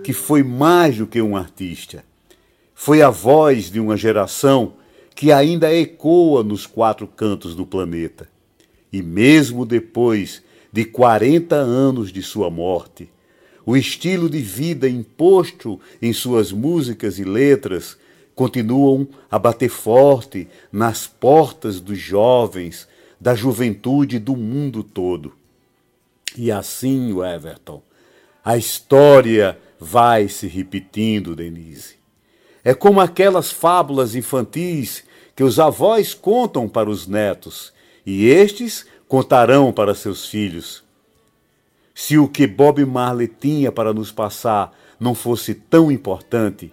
que 0.02 0.12
foi 0.12 0.42
mais 0.42 0.96
do 0.96 1.06
que 1.06 1.20
um 1.20 1.36
artista. 1.36 2.04
Foi 2.74 3.02
a 3.02 3.10
voz 3.10 3.70
de 3.70 3.78
uma 3.78 3.96
geração 3.96 4.74
que 5.14 5.30
ainda 5.30 5.72
ecoa 5.72 6.42
nos 6.42 6.66
quatro 6.66 7.06
cantos 7.06 7.54
do 7.54 7.64
planeta. 7.64 8.28
E 8.92 9.02
mesmo 9.02 9.64
depois 9.66 10.42
de 10.72 10.84
40 10.84 11.54
anos 11.54 12.10
de 12.10 12.22
sua 12.22 12.50
morte, 12.50 13.08
o 13.66 13.76
estilo 13.76 14.28
de 14.28 14.40
vida 14.40 14.88
imposto 14.88 15.78
em 16.02 16.12
suas 16.12 16.52
músicas 16.52 17.18
e 17.18 17.24
letras 17.24 17.96
continuam 18.34 19.06
a 19.30 19.38
bater 19.38 19.68
forte 19.68 20.48
nas 20.72 21.06
portas 21.06 21.80
dos 21.80 21.98
jovens, 21.98 22.88
da 23.20 23.34
juventude 23.34 24.18
do 24.18 24.36
mundo 24.36 24.82
todo. 24.82 25.43
E 26.36 26.50
assim, 26.50 27.12
o 27.12 27.24
Everton, 27.24 27.82
a 28.44 28.56
história 28.56 29.58
vai 29.78 30.28
se 30.28 30.46
repetindo, 30.46 31.36
Denise. 31.36 31.96
É 32.64 32.74
como 32.74 33.00
aquelas 33.00 33.52
fábulas 33.52 34.14
infantis 34.14 35.04
que 35.36 35.44
os 35.44 35.58
avós 35.58 36.14
contam 36.14 36.68
para 36.68 36.88
os 36.88 37.06
netos 37.06 37.72
e 38.06 38.26
estes 38.26 38.86
contarão 39.06 39.72
para 39.72 39.94
seus 39.94 40.26
filhos. 40.26 40.82
Se 41.94 42.18
o 42.18 42.28
que 42.28 42.46
Bob 42.46 42.84
Marley 42.84 43.28
tinha 43.28 43.70
para 43.70 43.92
nos 43.92 44.10
passar 44.10 44.76
não 44.98 45.14
fosse 45.14 45.54
tão 45.54 45.92
importante, 45.92 46.72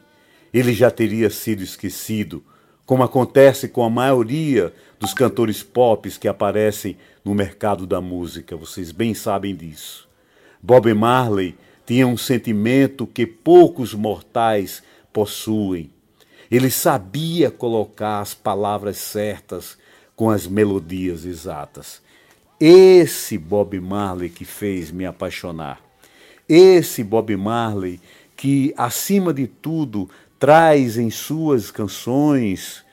ele 0.54 0.74
já 0.74 0.90
teria 0.90 1.30
sido 1.30 1.62
esquecido, 1.62 2.44
como 2.92 3.04
acontece 3.04 3.70
com 3.70 3.86
a 3.86 3.90
maioria 3.90 4.74
dos 5.00 5.14
cantores 5.14 5.64
pop 5.64 6.12
que 6.20 6.28
aparecem 6.28 6.98
no 7.24 7.34
mercado 7.34 7.88
da 7.88 8.02
música. 8.02 8.54
Vocês 8.58 8.92
bem 8.92 9.14
sabem 9.14 9.56
disso. 9.56 10.10
Bob 10.62 10.94
Marley 10.94 11.56
tinha 11.86 12.06
um 12.06 12.18
sentimento 12.18 13.08
que 13.08 13.26
poucos 13.26 13.94
mortais 13.94 14.84
possuem. 15.14 15.90
Ele 16.52 16.70
sabia 16.70 17.50
colocar 17.50 18.20
as 18.20 18.34
palavras 18.34 18.98
certas 18.98 19.78
com 20.14 20.30
as 20.30 20.46
melodias 20.46 21.24
exatas. 21.24 22.02
Esse 22.60 23.38
Bob 23.38 23.80
Marley 23.80 24.30
que 24.30 24.44
fez 24.44 24.92
me 24.92 25.06
apaixonar. 25.06 25.82
Esse 26.46 27.06
Bob 27.06 27.38
Marley 27.38 28.02
que, 28.36 28.74
acima 28.76 29.34
de 29.34 29.48
tudo, 29.48 30.10
traz 30.42 30.98
em 30.98 31.12
suas 31.12 31.70
canções 31.70 32.84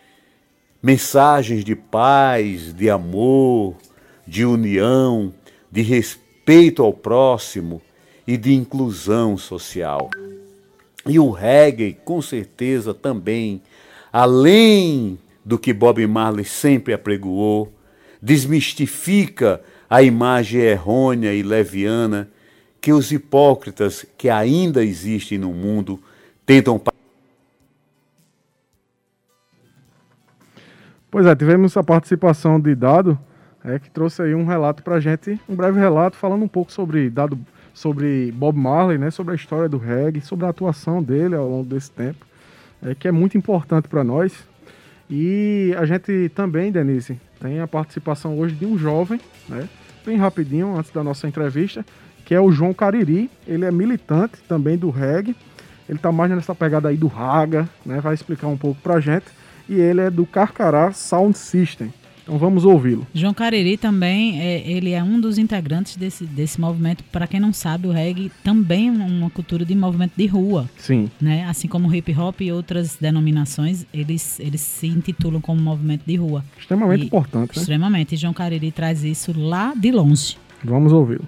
mensagens 0.83 1.65
de 1.65 1.75
paz, 1.75 2.75
de 2.75 2.91
amor, 2.91 3.75
de 4.27 4.45
união, 4.45 5.33
de 5.73 5.81
respeito 5.81 6.83
ao 6.83 6.93
próximo 6.93 7.81
e 8.27 8.37
de 8.37 8.53
inclusão 8.53 9.39
social. 9.39 10.11
E 11.07 11.19
o 11.19 11.31
reggae, 11.31 11.97
com 12.05 12.21
certeza, 12.21 12.93
também, 12.93 13.63
além 14.13 15.19
do 15.43 15.59
que 15.59 15.73
Bob 15.73 16.07
Marley 16.07 16.45
sempre 16.45 16.93
apregoou, 16.93 17.73
desmistifica 18.21 19.63
a 19.89 20.03
imagem 20.03 20.61
errônea 20.61 21.33
e 21.33 21.43
leviana 21.43 22.29
que 22.79 22.93
os 22.93 23.11
hipócritas 23.11 24.05
que 24.19 24.29
ainda 24.29 24.85
existem 24.85 25.39
no 25.39 25.55
mundo 25.55 25.99
tentam 26.45 26.79
Pois 31.11 31.25
é, 31.25 31.35
tivemos 31.35 31.75
a 31.75 31.83
participação 31.83 32.61
de 32.61 32.75
Dado, 32.75 33.19
é, 33.65 33.79
que 33.79 33.91
trouxe 33.91 34.21
aí 34.21 34.35
um 34.35 34.45
relato 34.45 34.83
para 34.83 34.97
a 34.97 35.01
gente, 35.01 35.41
um 35.49 35.57
breve 35.57 35.81
relato 35.81 36.19
falando 36.19 36.45
um 36.45 36.49
pouco 36.49 36.71
sobre 36.71 37.09
Dado, 37.09 37.39
sobre 37.73 38.31
Bob 38.33 38.59
Marley, 38.59 38.99
né, 38.99 39.11
sobre 39.11 39.33
a 39.33 39.35
história 39.35 39.71
do 39.71 39.79
reggae, 39.79 40.21
sobre 40.21 40.45
a 40.45 40.51
atuação 40.51 41.03
dele 41.03 41.35
ao 41.35 41.49
longo 41.49 41.65
desse 41.65 41.91
tempo, 41.91 42.27
é, 42.83 42.95
que 42.95 43.09
é 43.09 43.11
muito 43.11 43.39
importante 43.39 43.89
para 43.89 44.05
nós. 44.05 44.47
E 45.09 45.75
a 45.79 45.87
gente 45.87 46.31
também, 46.35 46.71
Denise, 46.71 47.19
tem 47.41 47.59
a 47.61 47.67
participação 47.67 48.39
hoje 48.39 48.55
de 48.55 48.67
um 48.67 48.77
jovem, 48.77 49.19
né, 49.49 49.67
bem 50.05 50.19
rapidinho, 50.19 50.77
antes 50.77 50.91
da 50.91 51.03
nossa 51.03 51.27
entrevista, 51.27 51.87
que 52.27 52.35
é 52.35 52.41
o 52.41 52.53
João 52.53 52.75
Cariri. 52.75 53.31
Ele 53.47 53.65
é 53.65 53.71
militante 53.71 54.37
também 54.47 54.77
do 54.77 54.91
reggae. 54.91 55.35
Ele 55.89 55.97
está 55.97 56.13
mais 56.13 56.31
nessa 56.31 56.55
pegada 56.55 56.91
aí 56.91 56.99
do 56.99 57.07
raga, 57.07 57.67
né, 57.87 57.99
vai 57.99 58.13
explicar 58.13 58.49
um 58.49 58.59
pouco 58.59 58.79
para 58.83 58.97
a 58.97 59.01
gente 59.01 59.25
e 59.69 59.75
ele 59.75 60.01
é 60.01 60.11
do 60.11 60.25
Carcará 60.25 60.93
Sound 60.93 61.37
System. 61.37 61.93
Então 62.29 62.37
vamos 62.37 62.67
ouvi-lo. 62.67 63.07
João 63.15 63.33
Cariri 63.33 63.79
também, 63.79 64.39
é, 64.39 64.71
ele 64.71 64.91
é 64.91 65.03
um 65.03 65.19
dos 65.19 65.39
integrantes 65.39 65.97
desse, 65.97 66.27
desse 66.27 66.61
movimento. 66.61 67.03
Para 67.05 67.27
quem 67.27 67.41
não 67.41 67.55
sabe, 67.55 67.89
o 67.89 67.91
reggae 67.91 68.31
também 68.45 68.89
é 68.89 68.91
uma 68.91 69.31
cultura 69.31 69.65
de 69.65 69.75
movimento 69.75 70.13
de 70.15 70.27
rua. 70.27 70.69
Sim. 70.77 71.11
Né? 71.19 71.47
Assim 71.49 71.67
como 71.67 71.89
o 71.89 71.95
hip 71.95 72.15
hop 72.15 72.43
e 72.43 72.53
outras 72.53 72.97
denominações, 73.01 73.87
eles, 73.95 74.39
eles 74.41 74.61
se 74.61 74.87
intitulam 74.89 75.41
como 75.41 75.59
movimento 75.59 76.03
de 76.07 76.17
rua. 76.17 76.45
Extremamente 76.59 77.05
e, 77.05 77.07
importante, 77.07 77.57
né? 77.57 77.63
Extremamente. 77.63 78.15
E 78.15 78.19
João 78.19 78.35
Cariri 78.35 78.71
traz 78.73 79.05
isso 79.05 79.33
lá 79.35 79.73
de 79.75 79.91
longe. 79.91 80.37
Vamos 80.63 80.93
ouvi-lo. 80.93 81.27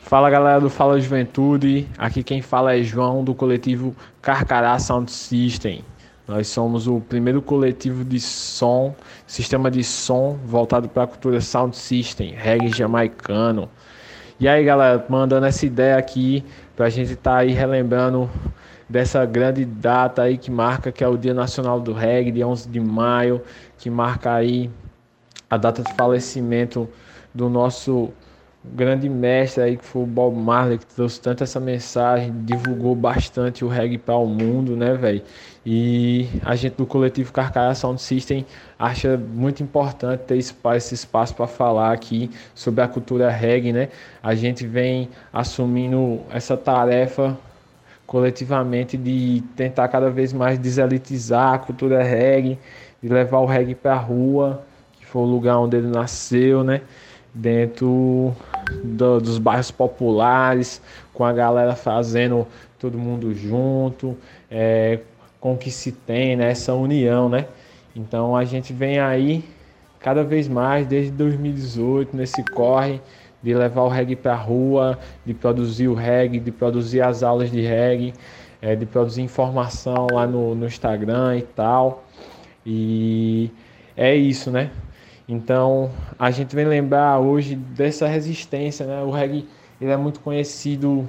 Fala 0.00 0.30
galera 0.30 0.60
do 0.60 0.70
Fala 0.70 0.98
Juventude, 0.98 1.86
aqui 1.96 2.24
quem 2.24 2.42
fala 2.42 2.74
é 2.74 2.82
João 2.82 3.22
do 3.22 3.34
coletivo 3.34 3.94
Carcará 4.20 4.76
Sound 4.80 5.12
System. 5.12 5.84
Nós 6.28 6.48
somos 6.48 6.86
o 6.86 7.00
primeiro 7.00 7.40
coletivo 7.40 8.04
de 8.04 8.20
som, 8.20 8.94
sistema 9.26 9.70
de 9.70 9.82
som 9.82 10.38
voltado 10.44 10.86
para 10.86 11.04
a 11.04 11.06
cultura 11.06 11.40
sound 11.40 11.74
system, 11.74 12.34
reggae 12.34 12.68
jamaicano. 12.68 13.66
E 14.38 14.46
aí, 14.46 14.62
galera, 14.62 15.02
mandando 15.08 15.46
essa 15.46 15.64
ideia 15.64 15.96
aqui 15.96 16.44
para 16.76 16.84
a 16.84 16.90
gente 16.90 17.12
estar 17.14 17.30
tá 17.30 17.36
aí 17.38 17.52
relembrando 17.52 18.28
dessa 18.86 19.24
grande 19.24 19.64
data 19.64 20.20
aí 20.20 20.36
que 20.36 20.50
marca 20.50 20.92
que 20.92 21.02
é 21.02 21.08
o 21.08 21.16
Dia 21.16 21.32
Nacional 21.32 21.80
do 21.80 21.94
Reggae, 21.94 22.30
dia 22.30 22.46
11 22.46 22.68
de 22.68 22.78
maio, 22.78 23.40
que 23.78 23.88
marca 23.88 24.34
aí 24.34 24.70
a 25.48 25.56
data 25.56 25.82
de 25.82 25.92
falecimento 25.94 26.86
do 27.34 27.48
nosso 27.48 28.12
grande 28.64 29.08
mestre 29.08 29.62
aí 29.62 29.76
que 29.76 29.84
foi 29.84 30.02
o 30.02 30.06
Bob 30.06 30.36
Marley, 30.36 30.78
que 30.78 30.86
trouxe 30.86 31.20
tanto 31.20 31.42
essa 31.42 31.60
mensagem, 31.60 32.32
divulgou 32.44 32.94
bastante 32.94 33.64
o 33.64 33.68
reggae 33.68 33.98
para 33.98 34.16
o 34.16 34.26
mundo, 34.26 34.76
né, 34.76 34.94
velho? 34.94 35.22
E 35.70 36.26
a 36.46 36.56
gente 36.56 36.76
do 36.76 36.86
coletivo 36.86 37.30
Carcará 37.30 37.74
Sound 37.74 38.00
System 38.00 38.46
acha 38.78 39.18
muito 39.18 39.62
importante 39.62 40.20
ter 40.20 40.38
esse 40.38 40.94
espaço 40.94 41.34
para 41.34 41.46
falar 41.46 41.92
aqui 41.92 42.30
sobre 42.54 42.80
a 42.80 42.88
cultura 42.88 43.28
reggae, 43.28 43.70
né? 43.70 43.90
A 44.22 44.34
gente 44.34 44.66
vem 44.66 45.10
assumindo 45.30 46.22
essa 46.30 46.56
tarefa 46.56 47.36
coletivamente 48.06 48.96
de 48.96 49.44
tentar 49.56 49.88
cada 49.88 50.08
vez 50.08 50.32
mais 50.32 50.58
deselitizar 50.58 51.52
a 51.52 51.58
cultura 51.58 52.02
reggae, 52.02 52.58
de 53.02 53.10
levar 53.10 53.40
o 53.40 53.44
reggae 53.44 53.74
para 53.74 53.92
a 53.92 53.98
rua, 53.98 54.64
que 54.98 55.04
foi 55.04 55.20
o 55.20 55.26
lugar 55.26 55.58
onde 55.58 55.76
ele 55.76 55.88
nasceu, 55.88 56.64
né? 56.64 56.80
dentro 57.34 58.34
do, 58.82 59.20
dos 59.20 59.38
bairros 59.38 59.70
populares, 59.70 60.80
com 61.12 61.26
a 61.26 61.32
galera 61.32 61.76
fazendo 61.76 62.46
todo 62.78 62.96
mundo 62.96 63.34
junto, 63.34 64.16
é, 64.50 65.00
com 65.40 65.54
o 65.54 65.56
que 65.58 65.70
se 65.70 65.92
tem, 65.92 66.36
né, 66.36 66.50
essa 66.50 66.74
união, 66.74 67.28
né? 67.28 67.46
Então 67.94 68.36
a 68.36 68.44
gente 68.44 68.72
vem 68.72 68.98
aí 68.98 69.44
cada 69.98 70.22
vez 70.22 70.48
mais, 70.48 70.86
desde 70.86 71.12
2018, 71.12 72.16
nesse 72.16 72.42
corre 72.42 73.00
de 73.42 73.54
levar 73.54 73.82
o 73.82 73.88
reggae 73.88 74.16
para 74.16 74.32
a 74.32 74.36
rua, 74.36 74.98
de 75.24 75.34
produzir 75.34 75.88
o 75.88 75.94
reggae, 75.94 76.40
de 76.40 76.50
produzir 76.50 77.00
as 77.02 77.22
aulas 77.22 77.50
de 77.50 77.60
reggae, 77.60 78.12
é, 78.60 78.74
de 78.74 78.86
produzir 78.86 79.22
informação 79.22 80.08
lá 80.12 80.26
no, 80.26 80.54
no 80.54 80.66
Instagram 80.66 81.38
e 81.38 81.42
tal. 81.42 82.04
E 82.66 83.50
é 83.96 84.14
isso, 84.14 84.50
né? 84.50 84.70
Então, 85.28 85.90
a 86.18 86.30
gente 86.30 86.54
vem 86.56 86.64
lembrar 86.64 87.18
hoje 87.18 87.54
dessa 87.54 88.06
resistência, 88.06 88.86
né? 88.86 89.02
O 89.02 89.10
reggae 89.10 89.46
ele 89.80 89.90
é 89.90 89.96
muito 89.96 90.20
conhecido 90.20 91.08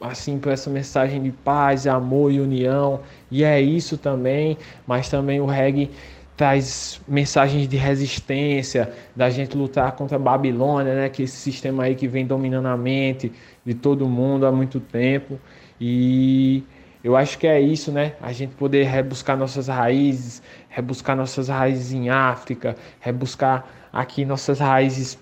assim 0.00 0.38
por 0.38 0.52
essa 0.52 0.70
mensagem 0.70 1.22
de 1.22 1.30
paz, 1.30 1.86
amor 1.86 2.32
e 2.32 2.40
união, 2.40 3.00
e 3.30 3.44
é 3.44 3.60
isso 3.60 3.96
também, 3.96 4.56
mas 4.86 5.08
também 5.08 5.40
o 5.40 5.46
reggae 5.46 5.90
traz 6.36 7.00
mensagens 7.08 7.66
de 7.66 7.76
resistência, 7.76 8.92
da 9.14 9.30
gente 9.30 9.56
lutar 9.56 9.92
contra 9.92 10.16
a 10.16 10.18
Babilônia, 10.18 10.94
né, 10.94 11.08
que 11.08 11.22
é 11.22 11.24
esse 11.24 11.36
sistema 11.36 11.84
aí 11.84 11.94
que 11.94 12.06
vem 12.06 12.26
dominando 12.26 12.66
a 12.66 12.76
mente 12.76 13.32
de 13.64 13.72
todo 13.72 14.06
mundo 14.06 14.46
há 14.46 14.52
muito 14.52 14.78
tempo. 14.78 15.40
E 15.80 16.62
eu 17.02 17.16
acho 17.16 17.38
que 17.38 17.46
é 17.46 17.60
isso, 17.60 17.92
né? 17.92 18.14
A 18.20 18.32
gente 18.32 18.54
poder 18.54 18.84
rebuscar 18.84 19.36
nossas 19.36 19.68
raízes, 19.68 20.42
rebuscar 20.68 21.16
nossas 21.16 21.48
raízes 21.48 21.92
em 21.92 22.10
África, 22.10 22.74
rebuscar 23.00 23.64
aqui 23.92 24.24
nossas 24.24 24.58
raízes 24.58 25.18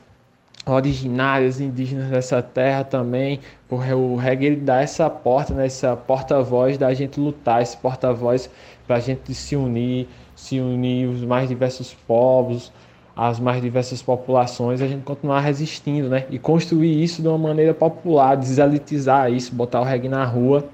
originárias 0.66 1.61
indígenas 1.61 2.09
dessa 2.09 2.42
terra 2.42 2.85
também, 2.85 3.40
porque 3.68 3.92
o 3.92 4.16
reggae 4.16 4.46
ele 4.46 4.57
dá 4.57 4.81
essa 4.81 5.11
porta, 5.11 5.53
né, 5.53 5.66
essa 5.66 5.94
porta-voz 5.94 6.79
da 6.79 6.92
gente 6.94 7.20
lutar, 7.20 7.62
esse 7.62 7.77
porta-voz 7.77 8.48
para 8.87 8.96
a 8.96 9.00
gente 9.00 9.35
se 9.35 9.55
unir, 9.57 10.09
se 10.35 10.61
unir 10.61 11.09
os 11.09 11.22
mais 11.22 11.48
diversos 11.48 11.92
povos, 12.07 12.72
as 13.16 13.38
mais 13.38 13.62
diversas 13.62 14.03
populações, 14.03 14.81
a 14.81 14.88
gente 14.88 15.03
continuar 15.03 15.40
resistindo, 15.40 16.09
né, 16.09 16.27
e 16.31 16.38
construir 16.38 17.03
isso 17.03 17.20
de 17.20 17.29
uma 17.29 17.38
maneira 17.38 17.74
popular, 17.74 18.35
deselitizar 18.35 19.31
isso, 19.33 19.55
botar 19.55 19.81
o 19.81 19.85
reggae 19.85 20.09
na 20.09 20.24
rua. 20.24 20.64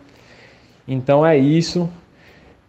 Então 0.86 1.24
é 1.26 1.36
isso. 1.36 1.88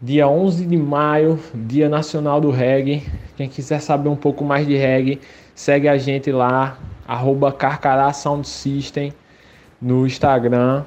Dia 0.01 0.27
11 0.27 0.65
de 0.65 0.77
maio, 0.77 1.39
Dia 1.53 1.87
Nacional 1.87 2.41
do 2.41 2.49
Reggae. 2.49 3.03
Quem 3.37 3.47
quiser 3.47 3.79
saber 3.79 4.09
um 4.09 4.15
pouco 4.15 4.43
mais 4.43 4.65
de 4.65 4.75
reggae, 4.75 5.21
segue 5.53 5.87
a 5.87 5.95
gente 5.95 6.31
lá, 6.31 6.77
arroba 7.07 7.51
Carcará 7.51 8.11
Sound 8.13 8.47
System 8.47 9.13
no 9.81 10.05
Instagram. 10.05 10.83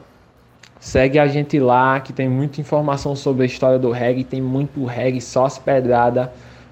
Segue 0.78 1.18
a 1.18 1.26
gente 1.26 1.58
lá, 1.58 1.98
que 2.00 2.12
tem 2.12 2.28
muita 2.28 2.60
informação 2.60 3.16
sobre 3.16 3.44
a 3.44 3.46
história 3.46 3.78
do 3.78 3.90
reggae, 3.90 4.22
tem 4.22 4.42
muito 4.42 4.84
reggae, 4.84 5.20
só 5.20 5.46
as 5.46 5.58
pedradas 5.58 6.28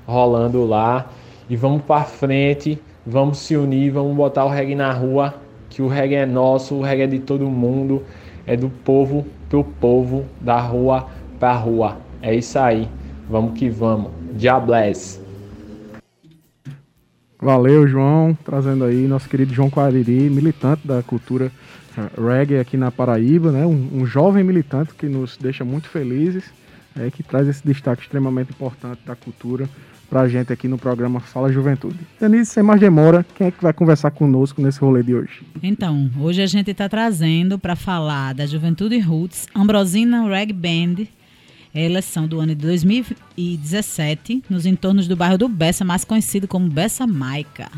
rolando 0.07 0.67
lá. 0.67 1.07
E 1.49 1.57
vamos 1.57 1.83
para 1.83 2.05
frente, 2.05 2.79
vamos 3.07 3.39
se 3.39 3.57
unir, 3.57 3.91
vamos 3.91 4.15
botar 4.15 4.45
o 4.45 4.49
reggae 4.49 4.75
na 4.75 4.93
rua, 4.93 5.35
que 5.71 5.81
o 5.81 5.89
reggae 5.89 6.17
é 6.17 6.27
nosso, 6.27 6.75
o 6.75 6.83
reggae 6.83 7.05
é 7.05 7.07
de 7.07 7.19
todo 7.21 7.47
mundo, 7.49 8.03
é 8.47 8.55
do 8.57 8.69
povo 8.69 9.27
pro 9.49 9.65
povo, 9.65 10.27
da 10.41 10.61
rua 10.61 11.07
pra 11.41 11.55
rua. 11.55 11.97
É 12.21 12.35
isso 12.35 12.59
aí, 12.59 12.89
vamos 13.29 13.59
que 13.59 13.71
vamos. 13.71 14.11
Diabless. 14.35 15.22
Valeu, 17.43 17.89
João, 17.89 18.39
trazendo 18.45 18.85
aí 18.85 19.09
nosso 19.09 19.29
querido 19.29 19.53
João 19.53 19.69
Quariri, 19.69 20.31
militante 20.31 20.87
da 20.87 21.03
cultura 21.03 21.51
uh, 21.99 22.25
reggae 22.25 22.61
aqui 22.61 22.77
na 22.77 22.93
Paraíba, 22.93 23.51
né? 23.51 23.67
Um, 23.67 23.89
um, 23.95 24.07
jovem 24.07 24.45
militante 24.45 24.95
que 24.95 25.07
nos 25.07 25.37
deixa 25.37 25.65
muito 25.65 25.89
felizes, 25.89 26.45
é, 26.97 27.11
que 27.11 27.21
traz 27.21 27.49
esse 27.49 27.67
destaque 27.67 28.03
extremamente 28.03 28.53
importante 28.53 29.01
da 29.05 29.17
cultura 29.17 29.69
pra 30.09 30.29
gente 30.29 30.53
aqui 30.53 30.69
no 30.69 30.79
programa 30.79 31.19
Fala 31.19 31.53
Juventude. 31.53 31.99
Denise, 32.21 32.51
sem 32.51 32.63
mais 32.63 32.79
demora, 32.79 33.27
quem 33.35 33.49
é 33.49 33.51
que 33.51 33.61
vai 33.61 33.73
conversar 33.73 34.13
conosco 34.13 34.63
nesse 34.63 34.79
rolê 34.79 35.03
de 35.03 35.13
hoje? 35.13 35.43
Então, 35.61 36.13
hoje 36.21 36.43
a 36.43 36.47
gente 36.47 36.71
está 36.71 36.89
trazendo 36.89 37.59
para 37.59 37.75
falar 37.75 38.35
da 38.35 38.47
Juventude 38.47 39.01
Roots, 39.01 39.49
Ambrosina 39.53 40.29
Reg 40.29 40.53
Band, 40.53 41.07
elas 41.75 42.05
são 42.05 42.27
do 42.27 42.39
ano 42.39 42.55
de 42.55 42.63
2017, 42.67 44.45
nos 44.49 44.67
entornos 44.67 45.09
do 45.09 45.17
bairro 45.17 45.39
do 45.39 45.49
Bessa, 45.49 45.85
mais 45.85 46.05
conhecido 46.05 46.47
como 46.47 46.69
Bessa 46.69 47.07
Maica. 47.07 47.71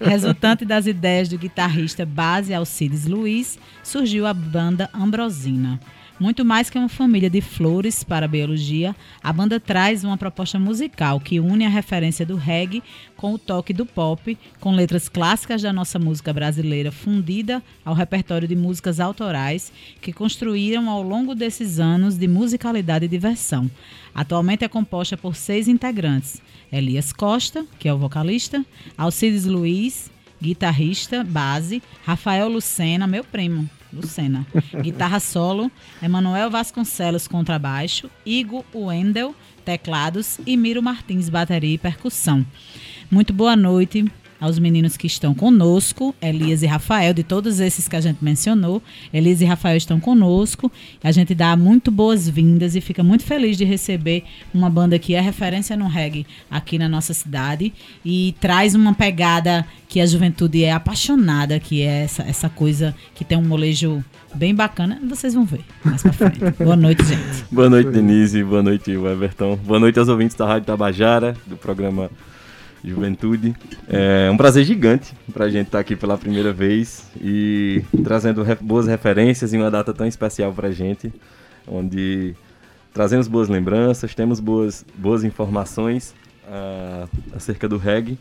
Resultante 0.00 0.64
das 0.64 0.86
ideias 0.86 1.28
do 1.28 1.38
guitarrista 1.38 2.04
base 2.04 2.52
Alcides 2.52 3.06
Luiz, 3.06 3.58
surgiu 3.82 4.26
a 4.26 4.34
banda 4.34 4.90
Ambrosina. 4.92 5.78
Muito 6.20 6.44
mais 6.44 6.68
que 6.68 6.76
uma 6.76 6.88
família 6.88 7.30
de 7.30 7.40
flores 7.40 8.02
para 8.02 8.26
a 8.26 8.28
biologia, 8.28 8.94
a 9.22 9.32
banda 9.32 9.60
traz 9.60 10.02
uma 10.02 10.16
proposta 10.16 10.58
musical 10.58 11.20
que 11.20 11.38
une 11.38 11.64
a 11.64 11.68
referência 11.68 12.26
do 12.26 12.34
reggae 12.34 12.82
com 13.16 13.34
o 13.34 13.38
toque 13.38 13.72
do 13.72 13.86
pop, 13.86 14.36
com 14.58 14.72
letras 14.72 15.08
clássicas 15.08 15.62
da 15.62 15.72
nossa 15.72 15.96
música 15.96 16.32
brasileira 16.32 16.90
fundida 16.90 17.62
ao 17.84 17.94
repertório 17.94 18.48
de 18.48 18.56
músicas 18.56 18.98
autorais 18.98 19.72
que 20.00 20.12
construíram 20.12 20.90
ao 20.90 21.02
longo 21.02 21.36
desses 21.36 21.78
anos 21.78 22.16
de 22.16 22.26
musicalidade 22.26 23.04
e 23.04 23.08
diversão. 23.08 23.70
Atualmente 24.12 24.64
é 24.64 24.68
composta 24.68 25.16
por 25.16 25.36
seis 25.36 25.68
integrantes: 25.68 26.42
Elias 26.72 27.12
Costa, 27.12 27.64
que 27.78 27.88
é 27.88 27.94
o 27.94 27.98
vocalista, 27.98 28.66
Alcides 28.96 29.44
Luiz, 29.44 30.10
guitarrista, 30.42 31.22
base, 31.22 31.80
Rafael 32.04 32.48
Lucena, 32.48 33.06
meu 33.06 33.22
primo, 33.22 33.70
Lucena. 33.92 34.46
Guitarra 34.82 35.20
solo, 35.20 35.70
Emanuel 36.02 36.50
Vasconcelos 36.50 37.26
contrabaixo, 37.28 38.10
Igor 38.24 38.64
Wendel 38.74 39.34
teclados 39.64 40.38
e 40.46 40.56
Miro 40.56 40.82
Martins 40.82 41.28
bateria 41.28 41.74
e 41.74 41.78
percussão. 41.78 42.44
Muito 43.10 43.34
boa 43.34 43.54
noite 43.54 44.10
aos 44.40 44.58
meninos 44.58 44.96
que 44.96 45.06
estão 45.06 45.34
conosco, 45.34 46.14
Elias 46.20 46.62
e 46.62 46.66
Rafael, 46.66 47.12
de 47.12 47.22
todos 47.22 47.60
esses 47.60 47.88
que 47.88 47.96
a 47.96 48.00
gente 48.00 48.22
mencionou. 48.22 48.82
Elias 49.12 49.40
e 49.40 49.44
Rafael 49.44 49.76
estão 49.76 49.98
conosco. 49.98 50.70
A 51.02 51.10
gente 51.10 51.34
dá 51.34 51.56
muito 51.56 51.90
boas-vindas 51.90 52.76
e 52.76 52.80
fica 52.80 53.02
muito 53.02 53.24
feliz 53.24 53.56
de 53.56 53.64
receber 53.64 54.24
uma 54.54 54.70
banda 54.70 54.98
que 54.98 55.14
é 55.14 55.20
referência 55.20 55.76
no 55.76 55.88
reggae 55.88 56.26
aqui 56.50 56.78
na 56.78 56.88
nossa 56.88 57.12
cidade 57.12 57.72
e 58.04 58.34
traz 58.40 58.74
uma 58.74 58.94
pegada 58.94 59.66
que 59.88 60.00
a 60.00 60.06
juventude 60.06 60.64
é 60.64 60.72
apaixonada, 60.72 61.58
que 61.58 61.82
é 61.82 62.04
essa, 62.04 62.22
essa 62.22 62.48
coisa 62.48 62.94
que 63.14 63.24
tem 63.24 63.38
um 63.38 63.44
molejo 63.44 64.04
bem 64.34 64.54
bacana. 64.54 65.00
Vocês 65.08 65.34
vão 65.34 65.44
ver 65.44 65.64
mais 65.84 66.02
pra 66.02 66.12
frente. 66.12 66.38
Boa 66.62 66.76
noite, 66.76 67.04
gente. 67.04 67.44
Boa 67.50 67.70
noite, 67.70 67.90
Denise. 67.90 68.44
Boa 68.44 68.62
noite, 68.62 68.90
Everton. 68.90 69.56
Boa 69.56 69.80
noite 69.80 69.98
aos 69.98 70.08
ouvintes 70.08 70.36
da 70.36 70.46
Rádio 70.46 70.66
Tabajara, 70.66 71.34
do 71.46 71.56
programa 71.56 72.10
Juventude. 72.84 73.54
É 73.88 74.30
um 74.30 74.36
prazer 74.36 74.64
gigante 74.64 75.14
para 75.32 75.46
a 75.46 75.48
gente 75.48 75.66
estar 75.66 75.78
tá 75.78 75.80
aqui 75.80 75.96
pela 75.96 76.16
primeira 76.16 76.52
vez 76.52 77.10
e 77.20 77.82
trazendo 78.04 78.42
re 78.42 78.54
boas 78.60 78.86
referências 78.86 79.52
em 79.52 79.58
uma 79.58 79.70
data 79.70 79.92
tão 79.92 80.06
especial 80.06 80.52
para 80.52 80.68
a 80.68 80.72
gente, 80.72 81.12
onde 81.66 82.34
trazemos 82.92 83.28
boas 83.28 83.48
lembranças, 83.48 84.14
temos 84.14 84.40
boas, 84.40 84.84
boas 84.96 85.24
informações 85.24 86.14
uh, 86.46 87.08
acerca 87.34 87.68
do 87.68 87.76
reggae. 87.76 88.18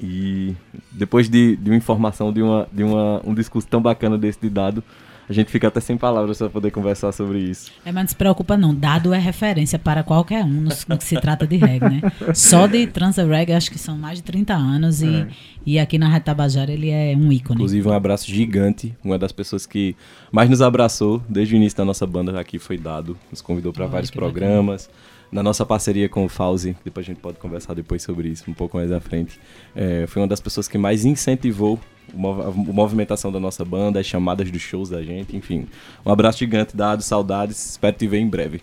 E 0.00 0.54
depois 0.92 1.28
de, 1.28 1.56
de 1.56 1.70
uma 1.70 1.76
informação, 1.76 2.32
de, 2.32 2.40
uma, 2.40 2.68
de 2.72 2.84
uma, 2.84 3.20
um 3.24 3.34
discurso 3.34 3.66
tão 3.66 3.82
bacana 3.82 4.16
desse 4.16 4.40
de 4.40 4.48
dado, 4.48 4.82
a 5.28 5.32
gente 5.32 5.50
fica 5.50 5.68
até 5.68 5.80
sem 5.80 5.96
palavras 5.96 6.38
para 6.38 6.48
poder 6.48 6.70
conversar 6.70 7.12
sobre 7.12 7.38
isso. 7.38 7.70
É, 7.84 7.92
mas 7.92 8.02
não 8.02 8.08
se 8.08 8.16
preocupa 8.16 8.56
não, 8.56 8.74
dado 8.74 9.12
é 9.12 9.18
referência 9.18 9.78
para 9.78 10.02
qualquer 10.02 10.44
um 10.44 10.48
no, 10.48 10.70
no 10.88 10.98
que 10.98 11.04
se 11.04 11.20
trata 11.20 11.46
de 11.46 11.56
reggae, 11.56 11.88
né? 11.88 12.00
Só 12.34 12.66
de 12.66 12.86
transa 12.86 13.26
reggae 13.26 13.52
acho 13.52 13.70
que 13.70 13.78
são 13.78 13.96
mais 13.96 14.18
de 14.18 14.24
30 14.24 14.54
anos 14.54 15.02
e, 15.02 15.14
é. 15.14 15.28
e 15.66 15.78
aqui 15.78 15.98
na 15.98 16.08
Retabajara 16.08 16.72
ele 16.72 16.90
é 16.90 17.14
um 17.16 17.30
ícone. 17.30 17.56
Inclusive 17.56 17.88
um 17.88 17.92
abraço 17.92 18.26
gigante, 18.26 18.96
uma 19.04 19.18
das 19.18 19.32
pessoas 19.32 19.66
que 19.66 19.94
mais 20.32 20.48
nos 20.48 20.62
abraçou 20.62 21.22
desde 21.28 21.54
o 21.54 21.56
início 21.56 21.76
da 21.76 21.84
nossa 21.84 22.06
banda 22.06 22.38
aqui 22.38 22.58
foi 22.58 22.78
dado, 22.78 23.16
nos 23.30 23.40
convidou 23.40 23.72
para 23.72 23.86
vários 23.86 24.10
programas. 24.10 24.86
Bacana 24.86 25.17
na 25.30 25.42
nossa 25.42 25.64
parceria 25.64 26.08
com 26.08 26.24
o 26.24 26.28
Fauzi, 26.28 26.76
depois 26.84 27.04
a 27.04 27.08
gente 27.08 27.20
pode 27.20 27.38
conversar 27.38 27.74
depois 27.74 28.02
sobre 28.02 28.28
isso 28.28 28.50
um 28.50 28.54
pouco 28.54 28.76
mais 28.76 28.90
à 28.90 29.00
frente, 29.00 29.38
é, 29.74 30.06
foi 30.06 30.22
uma 30.22 30.28
das 30.28 30.40
pessoas 30.40 30.68
que 30.68 30.78
mais 30.78 31.04
incentivou 31.04 31.78
a 32.14 32.50
movimentação 32.72 33.30
da 33.30 33.38
nossa 33.38 33.64
banda, 33.64 34.00
as 34.00 34.06
chamadas 34.06 34.50
dos 34.50 34.62
shows 34.62 34.88
da 34.88 35.02
gente, 35.02 35.36
enfim. 35.36 35.66
Um 36.04 36.10
abraço 36.10 36.38
gigante, 36.38 36.74
dado, 36.74 37.02
saudades, 37.02 37.72
espero 37.72 37.96
te 37.96 38.06
ver 38.06 38.18
em 38.18 38.28
breve. 38.28 38.62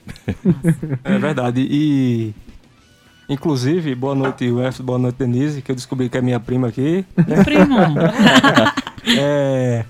é 1.03 1.17
verdade, 1.19 1.61
e 1.69 2.33
inclusive, 3.29 3.93
boa 3.93 4.15
noite, 4.15 4.49
Wef, 4.49 4.81
boa 4.81 4.97
noite, 4.97 5.17
Denise, 5.17 5.61
que 5.61 5.71
eu 5.71 5.75
descobri 5.75 6.09
que 6.09 6.17
é 6.17 6.21
minha 6.21 6.39
prima 6.39 6.69
aqui. 6.69 7.05
Primo! 7.43 7.77
é, 9.19 9.85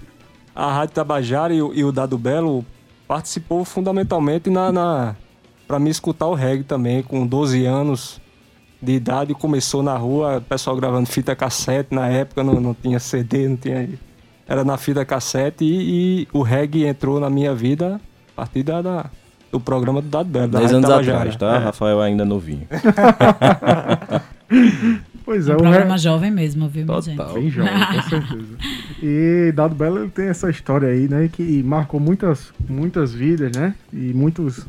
a 0.54 0.74
Rádio 0.74 0.96
Tabajara 0.96 1.54
e, 1.54 1.58
e, 1.58 1.84
o 1.84 1.92
Dado 1.92 2.18
Belo 2.18 2.66
participou 3.08 3.64
fundamentalmente 3.64 4.50
na, 4.50 4.72
na 4.72 5.16
para 5.68 5.80
me 5.80 5.90
escutar 5.90 6.28
o 6.28 6.34
reggae 6.34 6.64
também, 6.64 7.02
com 7.04 7.26
12 7.26 7.66
anos 7.66 8.22
de 8.82 8.94
idade, 8.94 9.34
começou 9.34 9.82
na 9.82 9.98
rua, 9.98 10.38
o 10.38 10.42
pessoal 10.42 10.76
gravando 10.76 11.08
fita 11.08 11.36
cassete, 11.36 11.94
na 11.94 12.08
época 12.08 12.44
não, 12.44 12.60
não 12.60 12.74
tinha 12.74 13.00
CD, 13.00 13.48
não 13.48 13.58
tinha... 13.58 13.90
Era 14.48 14.64
na 14.64 14.78
fita 14.78 15.04
cassete 15.04 15.64
e, 15.64 16.22
e 16.22 16.28
o 16.32 16.44
reggae 16.44 16.86
entrou 16.86 17.20
na 17.20 17.30
minha 17.30 17.56
vida 17.56 18.00
a 18.32 18.36
partir 18.36 18.62
da, 18.62 18.82
da 18.82 19.10
do 19.52 19.60
programa 19.60 20.02
do 20.02 20.08
Dado 20.10 20.30
Belo. 20.30 20.50
10 20.50 20.74
anos 20.74 20.90
atrás, 20.90 21.36
tá? 21.38 21.56
É. 21.56 21.58
Rafael 21.58 22.02
ainda 22.02 22.26
novinho. 22.26 22.68
Pois 25.26 25.48
é, 25.50 25.54
um 25.54 25.56
o 25.56 25.58
programa 25.58 25.98
jovem 25.98 26.30
mesmo, 26.30 26.70
viu, 26.70 26.86
Total. 26.86 27.02
gente? 27.02 27.34
Bem 27.34 27.50
jovem, 27.50 27.74
com 27.74 28.02
certeza. 28.08 28.58
E 29.02 29.52
Dado 29.56 29.74
Belo 29.74 30.04
ele 30.04 30.12
tem 30.12 30.28
essa 30.28 30.52
história 30.52 30.88
aí, 30.90 31.08
né, 31.08 31.28
que 31.34 31.64
marcou 31.64 32.00
muitas, 32.00 32.54
muitas 32.70 33.12
vidas, 33.12 33.52
né, 33.58 33.74
e 33.92 34.14
muitos 34.14 34.68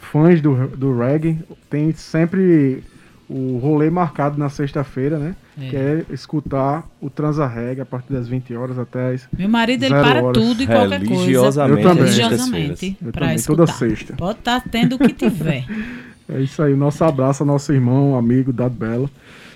fãs 0.00 0.40
do, 0.40 0.68
do 0.68 0.98
reggae 0.98 1.38
tem 1.68 1.92
sempre 1.92 2.82
o 3.30 3.58
rolê 3.58 3.88
marcado 3.88 4.36
na 4.36 4.48
sexta-feira, 4.48 5.16
né? 5.16 5.36
É. 5.56 5.68
Que 5.68 5.76
é 5.76 6.04
escutar 6.10 6.84
o 7.00 7.08
Transa 7.08 7.46
Reggae 7.46 7.80
a 7.80 7.86
partir 7.86 8.12
das 8.12 8.26
20 8.26 8.56
horas 8.56 8.76
até 8.76 9.12
as 9.12 9.28
Meu 9.36 9.48
marido, 9.48 9.84
ele 9.84 9.94
para 9.94 10.24
horas. 10.24 10.42
tudo 10.42 10.62
e 10.62 10.66
qualquer 10.66 10.98
coisa. 10.98 11.14
Religiosamente. 11.14 11.78
Eu 11.80 11.88
também. 11.88 12.04
Religiosamente. 12.04 12.98
Eu 13.00 13.12
também, 13.12 13.34
escutar. 13.36 13.66
toda 13.66 13.72
sexta. 13.72 14.14
Pode 14.14 14.38
estar 14.40 14.60
tá 14.60 14.68
tendo 14.68 14.96
o 14.96 14.98
que 14.98 15.12
tiver. 15.12 15.64
é 16.28 16.40
isso 16.40 16.60
aí, 16.60 16.72
o 16.72 16.76
nosso 16.76 17.04
abraço 17.04 17.44
ao 17.44 17.46
nosso 17.46 17.72
irmão, 17.72 18.16
amigo 18.16 18.52
Dado 18.52 18.74
Belo. 18.74 19.08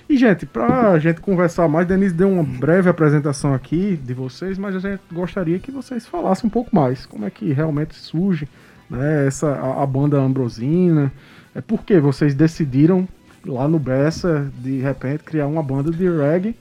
E, 0.09 0.17
gente, 0.17 0.47
pra 0.47 0.99
gente 0.99 1.21
conversar 1.21 1.67
mais, 1.67 1.89
Denise 1.89 2.15
deu 2.15 2.31
uma 2.31 2.45
breve 2.45 2.89
apresentação 2.89 3.55
aqui 3.55 3.97
de 3.97 4.13
vocês, 4.13 4.57
mas 4.57 4.77
a 4.77 4.79
gente 4.79 5.01
gostaria 5.11 5.59
que 5.59 5.73
vocês 5.73 6.07
falassem 6.07 6.47
um 6.47 6.51
pouco 6.51 6.75
mais. 6.77 7.07
Como 7.07 7.25
é 7.25 7.31
que 7.31 7.53
realmente 7.53 7.95
surge 7.97 8.47
né, 8.89 9.27
essa, 9.27 9.49
a, 9.49 9.83
a 9.83 9.87
banda 9.87 10.19
Ambrosina? 10.19 11.13
É 11.55 11.61
por 11.61 11.85
que 11.85 11.99
vocês 12.01 12.35
decidiram, 12.35 13.07
lá 13.47 13.69
no 13.69 13.79
Bessa, 13.79 14.51
de 14.59 14.81
repente, 14.81 15.25
criar 15.25 15.47
uma 15.47 15.63
banda 15.63 15.91
de 15.91 16.09
reggae 16.09 16.55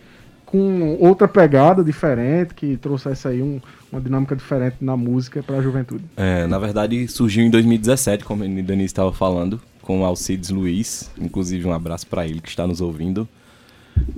com 0.45 0.97
outra 0.99 1.27
pegada 1.27 1.83
diferente, 1.83 2.53
que 2.53 2.77
trouxesse 2.77 3.27
aí 3.27 3.41
um, 3.41 3.59
uma 3.91 3.99
dinâmica 3.99 4.35
diferente 4.35 4.77
na 4.81 4.95
música 4.95 5.41
para 5.41 5.57
a 5.57 5.61
juventude? 5.61 6.03
É, 6.15 6.45
na 6.45 6.59
verdade, 6.59 7.07
surgiu 7.07 7.43
em 7.43 7.49
2017, 7.49 8.23
como 8.23 8.43
a 8.43 8.47
Denise 8.47 8.85
estava 8.85 9.11
falando, 9.11 9.59
com 9.81 10.01
o 10.01 10.05
Alcides 10.05 10.51
Luiz. 10.51 11.09
Inclusive, 11.19 11.67
um 11.67 11.73
abraço 11.73 12.05
para 12.05 12.27
ele 12.27 12.39
que 12.39 12.49
está 12.49 12.67
nos 12.67 12.81
ouvindo. 12.81 13.27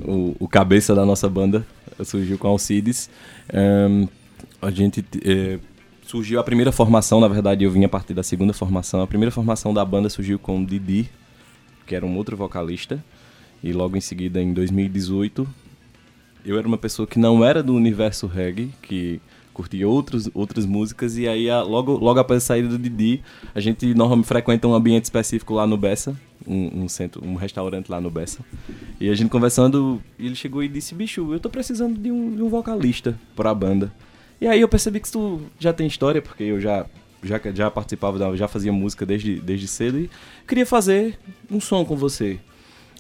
O, 0.06 0.36
o, 0.40 0.48
cabeça 0.48 0.94
da 0.94 1.06
nossa 1.06 1.30
banda 1.30 1.66
surgiu 2.04 2.38
com 2.38 2.50
Alcides. 2.50 3.10
Um, 3.54 4.08
a 4.62 4.72
gente 4.72 5.06
é, 5.24 5.58
surgiu 6.06 6.40
a 6.40 6.44
primeira 6.44 6.72
formação, 6.72 7.20
na 7.20 7.28
verdade, 7.28 7.64
eu 7.64 7.72
vim 7.72 7.84
a 7.84 7.90
partir 7.90 8.14
da 8.14 8.24
segunda 8.24 8.54
formação. 8.54 9.02
A 9.02 9.08
primeira 9.08 9.32
formação 9.32 9.74
da 9.74 9.84
banda 9.84 10.08
surgiu 10.08 10.38
com 10.38 10.62
o 10.62 10.66
Didi, 10.66 11.10
que 11.86 11.96
era 11.96 12.06
um 12.06 12.16
outro 12.16 12.38
vocalista. 12.38 13.04
E 13.64 13.74
logo 13.74 13.98
em 13.98 14.02
seguida, 14.02 14.42
em 14.42 14.54
2018, 14.54 15.48
eu 16.46 16.58
era 16.58 16.68
uma 16.68 16.78
pessoa 16.78 17.08
que 17.08 17.18
não 17.18 17.44
era 17.44 17.64
do 17.64 17.74
universo 17.74 18.28
reggae, 18.28 18.70
que 18.82 19.20
curtia 19.52 19.88
outros, 19.88 20.30
outras 20.34 20.66
músicas, 20.66 21.18
e 21.18 21.28
aí 21.28 21.50
logo, 21.64 21.94
logo 21.94 22.20
após 22.20 22.44
a 22.44 22.46
saída 22.46 22.68
do 22.68 22.78
Didi, 22.78 23.24
a 23.56 23.60
gente 23.60 23.94
normalmente 23.96 24.28
frequenta 24.28 24.68
um 24.68 24.76
ambiente 24.76 25.06
específico 25.06 25.54
lá 25.54 25.66
no 25.66 25.78
Bessa, 25.78 26.16
um, 26.46 26.84
um, 26.84 26.90
centro, 26.90 27.26
um 27.26 27.36
restaurante 27.36 27.90
lá 27.90 28.00
no 28.00 28.12
Bessa. 28.12 28.46
E 29.00 29.10
a 29.10 29.16
gente 29.16 29.30
conversando, 29.30 30.02
ele 30.20 30.36
chegou 30.36 30.62
e 30.62 30.68
disse, 30.68 30.94
bicho, 30.94 31.34
eu 31.34 31.40
tô 31.40 31.50
precisando 31.50 31.98
de 31.98 32.12
um, 32.12 32.36
de 32.36 32.44
um 32.44 32.50
vocalista 32.50 33.18
pra 33.36 33.54
banda. 33.56 33.92
E 34.46 34.48
aí 34.48 34.62
eu 34.62 34.70
percebi 34.70 35.00
que 35.00 35.12
tu 35.12 35.42
já 35.58 35.74
tem 35.74 35.88
história, 35.88 36.22
porque 36.22 36.44
eu 36.44 36.62
já 36.62 36.86
já, 37.24 37.42
já 37.52 37.72
participava, 37.72 38.38
já 38.38 38.48
fazia 38.48 38.72
música 38.72 39.04
desde, 39.04 39.40
desde 39.40 39.68
cedo 39.68 39.98
e 39.98 40.10
queria 40.48 40.68
fazer 40.68 41.18
um 41.50 41.60
som 41.60 41.84
com 41.84 41.96
você. 41.96 42.38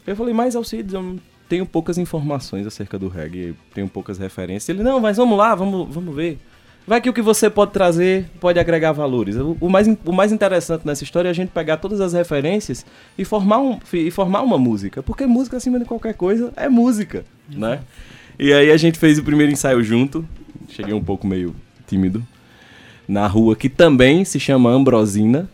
Eu 0.07 0.15
falei, 0.15 0.33
mas 0.33 0.55
Alcides, 0.55 0.95
eu 0.95 1.19
tenho 1.47 1.63
poucas 1.63 1.99
informações 1.99 2.65
acerca 2.65 2.97
do 2.97 3.07
reggae, 3.07 3.53
tenho 3.75 3.87
poucas 3.87 4.17
referências. 4.17 4.67
Ele, 4.69 4.81
não, 4.81 4.99
mas 4.99 5.17
vamos 5.17 5.37
lá, 5.37 5.53
vamos, 5.53 5.93
vamos 5.93 6.15
ver. 6.15 6.39
Vai 6.87 6.99
que 6.99 7.11
o 7.11 7.13
que 7.13 7.21
você 7.21 7.47
pode 7.47 7.73
trazer 7.73 8.25
pode 8.39 8.59
agregar 8.59 8.91
valores. 8.91 9.35
O, 9.35 9.55
o, 9.61 9.69
mais, 9.69 9.87
o 10.03 10.11
mais 10.11 10.31
interessante 10.31 10.83
nessa 10.83 11.03
história 11.03 11.29
é 11.29 11.31
a 11.31 11.33
gente 11.33 11.49
pegar 11.49 11.77
todas 11.77 12.01
as 12.01 12.13
referências 12.13 12.83
e 13.15 13.23
formar, 13.23 13.59
um, 13.59 13.79
e 13.93 14.09
formar 14.09 14.41
uma 14.41 14.57
música. 14.57 15.03
Porque 15.03 15.27
música, 15.27 15.57
acima 15.57 15.77
de 15.77 15.85
qualquer 15.85 16.15
coisa, 16.15 16.51
é 16.55 16.67
música, 16.67 17.23
né? 17.47 17.81
E 18.39 18.51
aí 18.51 18.71
a 18.71 18.77
gente 18.77 18.97
fez 18.97 19.19
o 19.19 19.23
primeiro 19.23 19.51
ensaio 19.51 19.83
junto. 19.83 20.27
Cheguei 20.69 20.93
um 20.93 21.03
pouco 21.03 21.25
meio 21.27 21.55
tímido. 21.87 22.25
Na 23.07 23.27
rua 23.27 23.55
que 23.55 23.69
também 23.69 24.25
se 24.25 24.39
chama 24.39 24.69
Ambrosina. 24.71 25.49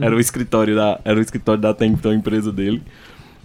era 0.00 0.14
o 0.14 0.20
escritório 0.20 0.74
da, 0.74 1.00
era 1.04 1.18
o 1.18 1.22
escritório 1.22 1.60
da 1.60 1.70
até 1.70 1.86
então 1.86 2.12
empresa 2.12 2.52
dele. 2.52 2.82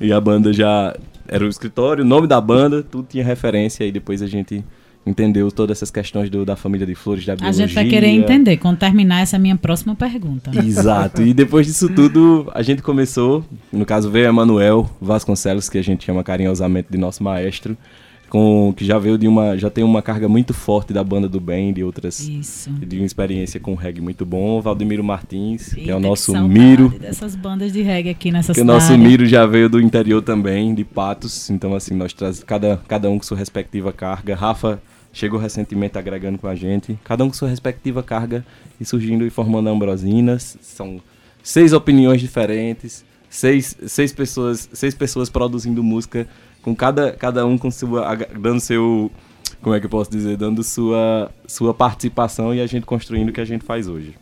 E 0.01 0.11
a 0.11 0.19
banda 0.19 0.53
já 0.53 0.95
era 1.27 1.45
o 1.45 1.47
escritório, 1.47 2.03
o 2.03 2.07
nome 2.07 2.27
da 2.27 2.41
banda, 2.41 2.81
tudo 2.81 3.07
tinha 3.09 3.23
referência 3.23 3.83
e 3.83 3.91
depois 3.91 4.21
a 4.21 4.27
gente 4.27 4.63
entendeu 5.05 5.51
todas 5.51 5.77
essas 5.77 5.91
questões 5.91 6.29
do, 6.29 6.45
da 6.45 6.55
família 6.55 6.85
de 6.85 6.95
flores, 6.95 7.25
da 7.25 7.35
biologia. 7.35 7.65
A 7.65 7.67
gente 7.67 7.75
vai 7.75 7.85
querer 7.87 8.07
entender 8.07 8.57
quando 8.57 8.77
terminar 8.77 9.21
essa 9.21 9.39
minha 9.39 9.55
próxima 9.55 9.95
pergunta. 9.95 10.51
Exato. 10.57 11.21
E 11.21 11.33
depois 11.33 11.65
disso 11.65 11.89
tudo, 11.89 12.49
a 12.53 12.61
gente 12.61 12.81
começou, 12.81 13.43
no 13.71 13.85
caso 13.85 14.09
veio 14.09 14.27
Emanuel 14.27 14.89
Vasconcelos, 15.01 15.69
que 15.69 15.77
a 15.77 15.83
gente 15.83 16.05
chama 16.05 16.23
carinhosamente 16.23 16.89
de 16.91 16.97
nosso 16.97 17.23
maestro, 17.23 17.77
com 18.29 18.73
que 18.75 18.85
já 18.85 18.99
veio 18.99 19.17
de 19.17 19.27
uma 19.27 19.57
já 19.57 19.69
tem 19.69 19.83
uma 19.83 20.01
carga 20.01 20.29
muito 20.29 20.53
forte 20.53 20.93
da 20.93 21.03
banda 21.03 21.27
do 21.27 21.39
bem 21.39 21.73
de 21.73 21.83
outras 21.83 22.19
Isso. 22.19 22.71
de 22.71 22.97
uma 22.97 23.05
experiência 23.05 23.59
com 23.59 23.73
reggae 23.73 23.99
muito 23.99 24.25
bom. 24.25 24.61
Valdemiro 24.61 25.03
Martins 25.03 25.69
Eita, 25.69 25.81
que 25.81 25.91
é 25.91 25.95
o 25.95 25.99
nosso 25.99 26.37
Miro. 26.47 26.89
dessas 26.89 27.35
bandas 27.35 27.73
de 27.73 27.81
reggae 27.81 28.09
aqui 28.09 28.31
nessa 28.31 28.53
que 28.53 28.61
o 28.61 28.65
nosso 28.65 28.97
Miro 28.97 29.25
já 29.25 29.45
veio 29.45 29.69
do 29.69 29.81
interior 29.81 30.21
também 30.21 30.73
de 30.73 30.83
Patos. 30.83 31.49
Então 31.49 31.73
assim 31.75 31.95
nós 31.95 32.13
traz 32.13 32.43
cada 32.43 32.77
cada 32.87 33.09
um 33.09 33.17
com 33.17 33.23
sua 33.23 33.37
respectiva 33.37 33.91
carga. 33.91 34.35
Rafa 34.35 34.81
chegou 35.11 35.39
recentemente 35.39 35.97
agregando 35.97 36.37
com 36.37 36.47
a 36.47 36.55
gente. 36.55 36.97
Cada 37.03 37.23
um 37.23 37.27
com 37.27 37.33
sua 37.33 37.49
respectiva 37.49 38.03
carga 38.03 38.45
e 38.79 38.85
surgindo 38.85 39.25
e 39.25 39.29
formando 39.29 39.69
ambrosinas. 39.69 40.57
São 40.61 41.01
seis 41.41 41.73
opiniões 41.73 42.21
diferentes 42.21 43.03
seis, 43.29 43.77
seis 43.85 44.11
pessoas 44.11 44.69
seis 44.73 44.95
pessoas 44.95 45.29
produzindo 45.29 45.83
música 45.83 46.27
com 46.62 46.76
cada, 46.76 47.12
cada 47.12 47.45
um 47.45 47.58
com 47.58 47.72
sua 47.72 48.15
dando 48.15 48.60
seu 48.60 49.12
como 49.62 49.76
é 49.76 49.80
que 49.80 49.86
eu 49.86 49.89
posso 49.89 50.10
dizer 50.10 50.38
dando 50.38 50.63
sua 50.63 51.32
sua 51.48 51.74
participação 51.74 52.54
e 52.54 52.62
a 52.62 52.67
gente 52.67 52.86
construindo 52.86 53.30
o 53.30 53.34
que 53.34 53.41
a 53.41 53.45
gente 53.45 53.65
faz 53.65 53.88
hoje. 53.88 54.15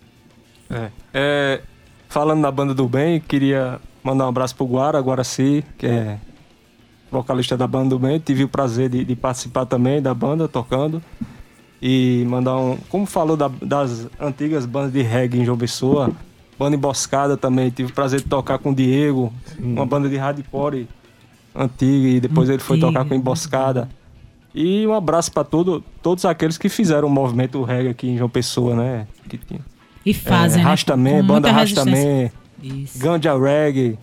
É, 0.69 0.89
é 1.13 1.61
falando 2.09 2.39
na 2.39 2.51
banda 2.51 2.73
do 2.73 2.87
bem 2.87 3.19
queria 3.19 3.79
mandar 4.03 4.25
um 4.25 4.29
abraço 4.29 4.55
pro 4.55 4.65
Guara 4.65 4.99
Guaraci 4.99 5.63
que 5.77 5.85
é 5.85 6.19
vocalista 7.11 7.55
da 7.57 7.67
banda 7.67 7.89
do 7.89 7.99
bem. 7.99 8.19
Tive 8.19 8.43
o 8.43 8.49
prazer 8.49 8.89
de, 8.89 9.03
de 9.03 9.15
participar 9.15 9.65
também 9.65 10.01
da 10.01 10.13
banda 10.13 10.47
tocando. 10.47 11.01
E 11.81 12.25
mandar 12.27 12.57
um 12.57 12.77
como 12.89 13.05
falou 13.05 13.37
da, 13.37 13.47
das 13.61 14.07
antigas 14.19 14.65
bandas 14.65 14.91
de 14.91 15.01
reggae 15.01 15.39
em 15.39 15.45
João 15.45 15.57
Pessoa 15.57 16.11
banda 16.57 16.75
emboscada 16.75 17.37
também. 17.37 17.69
Tive 17.69 17.91
o 17.91 17.95
prazer 17.95 18.21
de 18.21 18.27
tocar 18.27 18.57
com 18.57 18.71
o 18.71 18.75
Diego 18.75 19.31
uma 19.59 19.85
banda 19.85 20.09
de 20.09 20.17
hardcore 20.17 20.87
antiga 21.57 22.07
e 22.07 22.19
depois 22.19 22.49
ele 22.49 22.59
foi 22.59 22.79
tocar 22.79 23.05
com 23.05 23.13
Emboscada. 23.13 23.89
E 24.53 24.87
um 24.87 24.93
abraço 24.93 25.31
para 25.31 25.43
todo, 25.43 25.83
todos 26.01 26.25
aqueles 26.25 26.57
que 26.57 26.69
fizeram 26.69 27.07
o 27.07 27.11
movimento 27.11 27.61
reggae 27.63 27.89
aqui 27.89 28.07
em 28.07 28.17
João 28.17 28.29
Pessoa, 28.29 28.75
né? 28.75 29.07
Que 29.27 29.37
tinha. 29.37 29.59
E 30.05 30.13
fazem, 30.13 30.61
é, 30.61 30.63
né? 30.63 30.69
Rastaman, 30.69 31.23
banda 31.23 31.51
Rastaman, 31.51 32.31
Ganja 32.95 33.37
Reggae. 33.37 33.99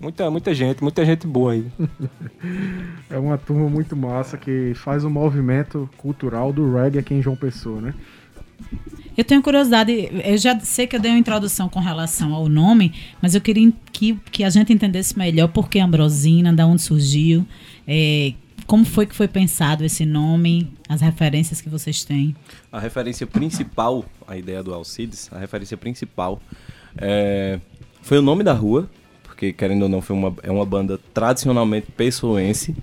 Muita, 0.00 0.30
muita 0.30 0.54
gente, 0.54 0.82
muita 0.82 1.04
gente 1.04 1.26
boa 1.26 1.52
aí. 1.52 1.66
é 3.08 3.18
uma 3.18 3.38
turma 3.38 3.68
muito 3.68 3.96
massa 3.96 4.36
que 4.36 4.72
faz 4.74 5.04
o 5.04 5.10
movimento 5.10 5.88
cultural 5.96 6.52
do 6.52 6.74
reggae 6.74 6.98
aqui 6.98 7.14
em 7.14 7.22
João 7.22 7.36
Pessoa, 7.36 7.80
né? 7.80 7.94
Eu 9.16 9.24
tenho 9.24 9.42
curiosidade, 9.42 10.10
eu 10.24 10.36
já 10.36 10.58
sei 10.60 10.86
que 10.86 10.94
eu 10.94 11.00
dei 11.00 11.10
uma 11.10 11.18
introdução 11.18 11.68
com 11.68 11.80
relação 11.80 12.34
ao 12.34 12.48
nome, 12.48 12.92
mas 13.22 13.34
eu 13.34 13.40
queria 13.40 13.72
que, 13.90 14.14
que 14.30 14.44
a 14.44 14.50
gente 14.50 14.72
entendesse 14.72 15.16
melhor 15.16 15.48
por 15.48 15.70
que 15.70 15.78
Ambrosina, 15.78 16.52
da 16.52 16.66
onde 16.66 16.82
surgiu, 16.82 17.46
é, 17.88 18.34
como 18.66 18.84
foi 18.84 19.06
que 19.06 19.14
foi 19.14 19.26
pensado 19.26 19.84
esse 19.84 20.04
nome, 20.04 20.70
as 20.88 21.00
referências 21.00 21.60
que 21.60 21.68
vocês 21.68 22.04
têm. 22.04 22.36
A 22.70 22.78
referência 22.78 23.26
principal, 23.26 24.04
a 24.28 24.36
ideia 24.36 24.62
do 24.62 24.74
Alcides, 24.74 25.30
a 25.32 25.38
referência 25.38 25.76
principal 25.76 26.40
é, 26.98 27.58
foi 28.02 28.18
o 28.18 28.22
nome 28.22 28.44
da 28.44 28.52
rua, 28.52 28.90
porque 29.22 29.52
querendo 29.52 29.82
ou 29.82 29.88
não, 29.88 30.02
foi 30.02 30.14
uma, 30.14 30.34
é 30.42 30.50
uma 30.50 30.66
banda 30.66 30.98
tradicionalmente 31.14 31.90
pessoense. 31.92 32.76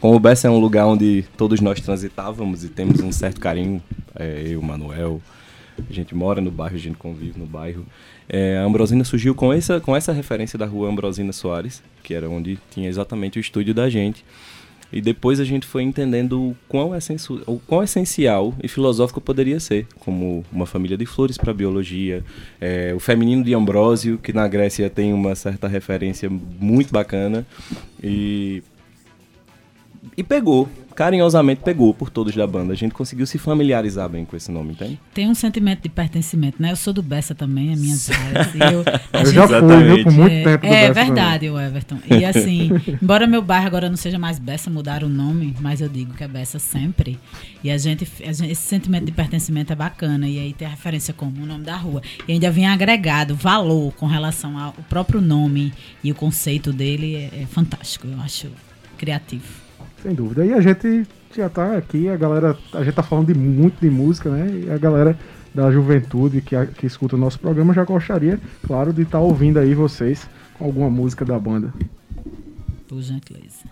Como 0.00 0.16
o 0.16 0.20
Bessa 0.20 0.48
é 0.48 0.50
um 0.50 0.58
lugar 0.58 0.86
onde 0.86 1.24
todos 1.36 1.60
nós 1.60 1.80
transitávamos 1.80 2.64
e 2.64 2.68
temos 2.68 3.00
um 3.00 3.12
certo 3.12 3.40
carinho, 3.40 3.82
é, 4.14 4.44
eu, 4.48 4.60
Manuel, 4.60 5.20
a 5.78 5.92
gente 5.92 6.14
mora 6.14 6.40
no 6.40 6.50
bairro, 6.50 6.76
a 6.76 6.78
gente 6.78 6.96
convive 6.96 7.38
no 7.38 7.46
bairro. 7.46 7.86
É, 8.28 8.58
a 8.58 8.64
Ambrosina 8.64 9.04
surgiu 9.04 9.34
com 9.34 9.52
essa, 9.52 9.80
com 9.80 9.96
essa 9.96 10.12
referência 10.12 10.58
da 10.58 10.66
rua 10.66 10.88
Ambrosina 10.88 11.32
Soares, 11.32 11.82
que 12.02 12.14
era 12.14 12.28
onde 12.28 12.58
tinha 12.70 12.88
exatamente 12.88 13.38
o 13.38 13.40
estúdio 13.40 13.74
da 13.74 13.88
gente. 13.88 14.24
E 14.92 15.00
depois 15.00 15.40
a 15.40 15.44
gente 15.44 15.66
foi 15.66 15.82
entendendo 15.82 16.50
o 16.50 16.56
quão, 16.68 16.92
o 17.46 17.58
quão 17.60 17.82
essencial 17.82 18.54
e 18.62 18.68
filosófico 18.68 19.22
poderia 19.22 19.58
ser, 19.58 19.86
como 19.98 20.44
uma 20.52 20.66
família 20.66 20.98
de 20.98 21.06
flores 21.06 21.38
para 21.38 21.54
biologia, 21.54 22.22
é, 22.60 22.92
o 22.94 23.00
feminino 23.00 23.42
de 23.42 23.54
Ambrósio, 23.54 24.18
que 24.18 24.34
na 24.34 24.46
Grécia 24.46 24.90
tem 24.90 25.14
uma 25.14 25.34
certa 25.34 25.66
referência 25.66 26.28
muito 26.28 26.92
bacana. 26.92 27.46
E, 28.02 28.62
e 30.14 30.22
pegou, 30.22 30.68
carinhosamente 30.92 31.62
pegou 31.62 31.92
por 31.92 32.10
todos 32.10 32.34
da 32.34 32.46
banda. 32.46 32.72
A 32.72 32.76
gente 32.76 32.92
conseguiu 32.92 33.26
se 33.26 33.38
familiarizar 33.38 34.08
bem 34.08 34.24
com 34.24 34.36
esse 34.36 34.50
nome, 34.50 34.74
tem? 34.74 34.98
Tem 35.12 35.28
um 35.28 35.34
sentimento 35.34 35.82
de 35.82 35.88
pertencimento, 35.88 36.60
né? 36.60 36.72
Eu 36.72 36.76
sou 36.76 36.92
do 36.92 37.02
Bessa 37.02 37.34
também, 37.34 37.72
a 37.74 37.76
minha 37.76 37.94
áreas. 37.94 38.54
eu, 38.54 38.84
eu 39.20 39.32
já 39.32 39.48
fui, 39.48 39.84
viu, 39.84 40.04
por 40.04 40.12
muito 40.12 40.32
é, 40.32 40.44
tempo 40.44 40.66
É, 40.66 40.84
é 40.84 40.92
verdade, 40.92 41.50
o 41.50 41.58
Everton. 41.58 41.98
E 42.08 42.24
assim, 42.24 42.70
embora 43.02 43.26
meu 43.26 43.42
bairro 43.42 43.66
agora 43.66 43.88
não 43.88 43.96
seja 43.96 44.18
mais 44.18 44.38
Bessa, 44.38 44.70
mudaram 44.70 45.08
o 45.08 45.10
nome, 45.10 45.54
mas 45.60 45.80
eu 45.80 45.88
digo 45.88 46.14
que 46.14 46.24
é 46.24 46.28
Bessa 46.28 46.58
sempre. 46.58 47.18
E 47.64 47.70
a 47.70 47.78
gente, 47.78 48.06
a 48.26 48.32
gente, 48.32 48.52
esse 48.52 48.62
sentimento 48.62 49.04
de 49.04 49.12
pertencimento 49.12 49.72
é 49.72 49.76
bacana. 49.76 50.28
E 50.28 50.38
aí 50.38 50.52
tem 50.52 50.66
a 50.66 50.70
referência 50.70 51.14
como 51.14 51.42
o 51.42 51.46
nome 51.46 51.64
da 51.64 51.76
rua. 51.76 52.02
E 52.26 52.32
ainda 52.32 52.50
vem 52.50 52.66
agregado 52.66 53.34
valor 53.34 53.92
com 53.94 54.06
relação 54.06 54.58
ao 54.58 54.72
próprio 54.88 55.20
nome 55.20 55.72
e 56.02 56.10
o 56.10 56.14
conceito 56.14 56.72
dele 56.72 57.16
é, 57.16 57.42
é 57.42 57.46
fantástico. 57.46 58.06
Eu 58.06 58.20
acho 58.20 58.48
criativo. 58.98 59.61
Sem 60.02 60.14
dúvida. 60.14 60.44
E 60.44 60.52
a 60.52 60.60
gente 60.60 61.06
já 61.34 61.48
tá 61.48 61.76
aqui, 61.76 62.08
a 62.08 62.16
galera, 62.16 62.58
a 62.72 62.82
gente 62.82 62.94
tá 62.94 63.04
falando 63.04 63.32
de 63.32 63.38
muito 63.38 63.80
de 63.80 63.88
música, 63.88 64.28
né? 64.28 64.64
E 64.66 64.70
a 64.70 64.76
galera 64.76 65.16
da 65.54 65.70
juventude 65.70 66.40
que, 66.40 66.56
a, 66.56 66.66
que 66.66 66.86
escuta 66.86 67.14
o 67.14 67.18
nosso 67.18 67.38
programa 67.38 67.72
já 67.72 67.84
gostaria, 67.84 68.40
claro, 68.66 68.92
de 68.92 69.02
estar 69.02 69.18
tá 69.18 69.24
ouvindo 69.24 69.60
aí 69.60 69.74
vocês 69.74 70.28
com 70.58 70.64
alguma 70.64 70.90
música 70.90 71.24
da 71.24 71.38
banda. 71.38 71.72
Por 72.88 73.00
gentileza. 73.00 73.64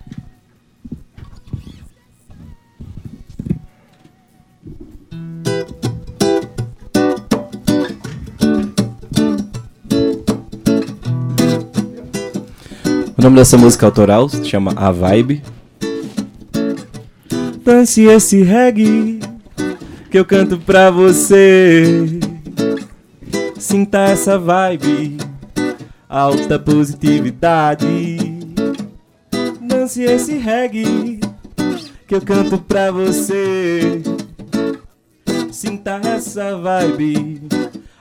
O 13.19 13.23
nome 13.23 13.37
dessa 13.37 13.59
música 13.59 13.85
autoral 13.85 14.29
se 14.29 14.43
chama 14.47 14.73
A 14.77 14.91
Vibe, 14.91 15.43
Dance 17.63 18.03
esse 18.03 18.43
reggae 18.43 19.21
que 20.11 20.19
eu 20.19 20.25
canto 20.25 20.59
pra 20.59 20.91
você. 20.91 22.07
Sinta 23.59 23.99
essa 24.01 24.39
vibe, 24.39 25.19
alta 26.09 26.59
positividade. 26.59 28.17
Dance 29.61 30.03
esse 30.03 30.37
reggae 30.39 31.21
que 32.09 32.15
eu 32.15 32.23
canto 32.23 32.59
pra 32.59 32.91
você. 32.91 34.03
Sinta 35.53 36.01
essa 36.03 36.57
vibe, 36.57 37.43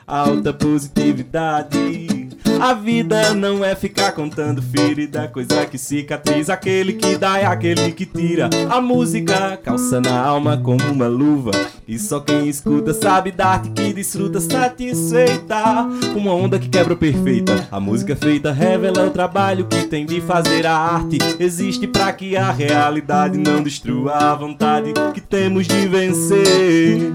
alta 0.08 0.54
positividade. 0.54 2.19
A 2.60 2.74
vida 2.74 3.34
não 3.34 3.64
é 3.64 3.74
ficar 3.74 4.12
contando 4.12 4.62
ferida, 4.62 5.28
coisa 5.30 5.66
que 5.66 5.78
cicatriza. 5.78 6.54
Aquele 6.54 6.94
que 6.94 7.18
dá 7.18 7.40
é 7.40 7.46
aquele 7.46 7.92
que 7.92 8.06
tira. 8.06 8.50
A 8.70 8.82
música 8.82 9.58
calça 9.64 10.02
na 10.02 10.20
alma 10.20 10.58
como 10.58 10.84
uma 10.92 11.08
luva. 11.08 11.52
E 11.88 11.98
só 11.98 12.20
quem 12.20 12.50
escuta 12.50 12.94
sabe 12.94 13.32
da 13.32 13.48
arte 13.48 13.70
que 13.70 13.94
desfruta 13.94 14.42
satisfeita. 14.42 15.88
Uma 16.16 16.34
onda 16.34 16.60
que 16.60 16.68
quebra 16.68 16.96
perfeita. 16.96 17.68
A 17.72 17.80
música 17.80 18.16
feita 18.16 18.52
revela 18.52 19.08
o 19.08 19.12
trabalho 19.12 19.66
que 19.66 19.88
tem 19.88 20.06
de 20.06 20.20
fazer 20.20 20.66
a 20.68 20.76
arte. 20.76 21.18
Existe 21.40 21.88
para 21.88 22.12
que 22.12 22.36
a 22.36 22.52
realidade 22.52 23.38
não 23.38 23.64
destrua 23.64 24.12
a 24.12 24.36
vontade 24.36 24.92
que 25.14 25.22
temos 25.22 25.66
de 25.66 25.88
vencer. 25.88 27.14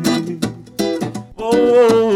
Oh, 1.37 1.51
oh, 1.51 2.14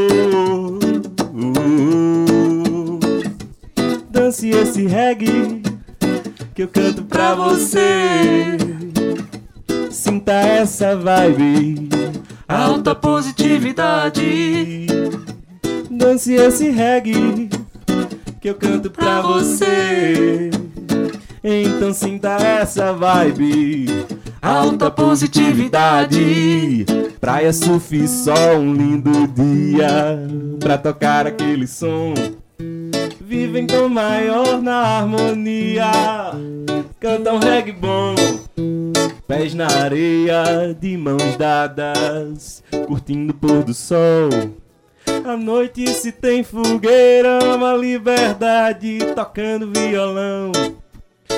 Dance 4.48 4.50
esse 4.50 4.86
reggae 4.86 5.62
que 6.54 6.62
eu 6.62 6.68
canto 6.68 7.02
pra 7.02 7.34
você. 7.34 8.56
Sinta 9.90 10.32
essa 10.32 10.96
vibe, 10.96 11.90
alta 12.48 12.94
positividade. 12.94 14.86
Dance 15.90 16.32
esse 16.32 16.70
reggae 16.70 17.50
que 18.40 18.48
eu 18.48 18.54
canto 18.54 18.90
pra 18.90 19.20
você. 19.20 20.50
Então 21.44 21.92
sinta 21.92 22.36
essa 22.36 22.94
vibe, 22.94 23.86
alta 24.40 24.90
positividade. 24.90 26.86
Praia, 27.20 27.52
surf, 27.52 28.08
sol, 28.08 28.60
um 28.60 28.72
lindo 28.72 29.26
dia 29.28 30.18
pra 30.58 30.78
tocar 30.78 31.26
aquele 31.26 31.66
som. 31.66 32.14
Vivem 33.28 33.66
com 33.66 33.90
maior 33.90 34.62
na 34.62 35.00
harmonia, 35.00 35.92
cantam 36.98 37.38
reggae 37.38 37.72
bom. 37.72 38.14
Pés 39.26 39.52
na 39.52 39.66
areia, 39.66 40.74
de 40.80 40.96
mãos 40.96 41.36
dadas, 41.36 42.64
curtindo 42.86 43.34
o 43.34 43.36
pôr 43.36 43.62
do 43.62 43.74
sol. 43.74 44.30
À 45.26 45.36
noite 45.36 45.86
se 45.88 46.10
tem 46.10 46.42
fogueira, 46.42 47.38
uma 47.54 47.74
liberdade, 47.74 48.98
tocando 49.14 49.70
violão. 49.78 50.50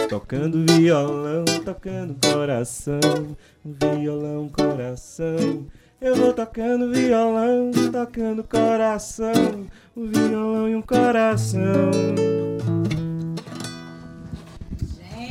Tocando 0.08 0.64
violão, 0.72 1.44
tocando 1.64 2.14
coração, 2.24 3.36
violão, 3.64 4.48
coração. 4.48 5.66
Eu 6.00 6.16
vou 6.16 6.32
tocando 6.32 6.90
violão, 6.92 7.70
tocando 7.92 8.42
coração, 8.42 9.66
um 9.96 10.06
violão 10.08 10.68
e 10.68 10.74
um 10.74 10.80
coração. 10.82 11.90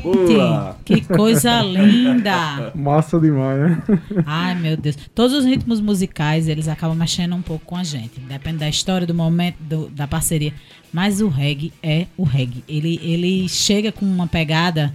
Boa! 0.03 0.77
Que 0.85 1.01
coisa 1.01 1.61
linda! 1.61 2.71
Massa 2.75 3.19
demais, 3.19 3.59
né? 3.59 3.83
Ai, 4.25 4.55
meu 4.55 4.77
Deus. 4.77 4.95
Todos 5.13 5.35
os 5.35 5.43
ritmos 5.43 5.81
musicais, 5.81 6.47
eles 6.47 6.67
acabam 6.67 6.95
mexendo 6.97 7.35
um 7.35 7.41
pouco 7.41 7.65
com 7.65 7.75
a 7.75 7.83
gente. 7.83 8.19
Depende 8.19 8.59
da 8.59 8.69
história, 8.69 9.05
do 9.05 9.13
momento, 9.13 9.57
do- 9.59 9.89
da 9.89 10.07
parceria. 10.07 10.53
Mas 10.93 11.19
o 11.19 11.27
reggae 11.27 11.73
é 11.83 12.05
o 12.15 12.23
reggae. 12.23 12.63
Ele, 12.67 12.99
ele 13.03 13.49
chega 13.49 13.91
com 13.91 14.05
uma 14.05 14.27
pegada... 14.27 14.93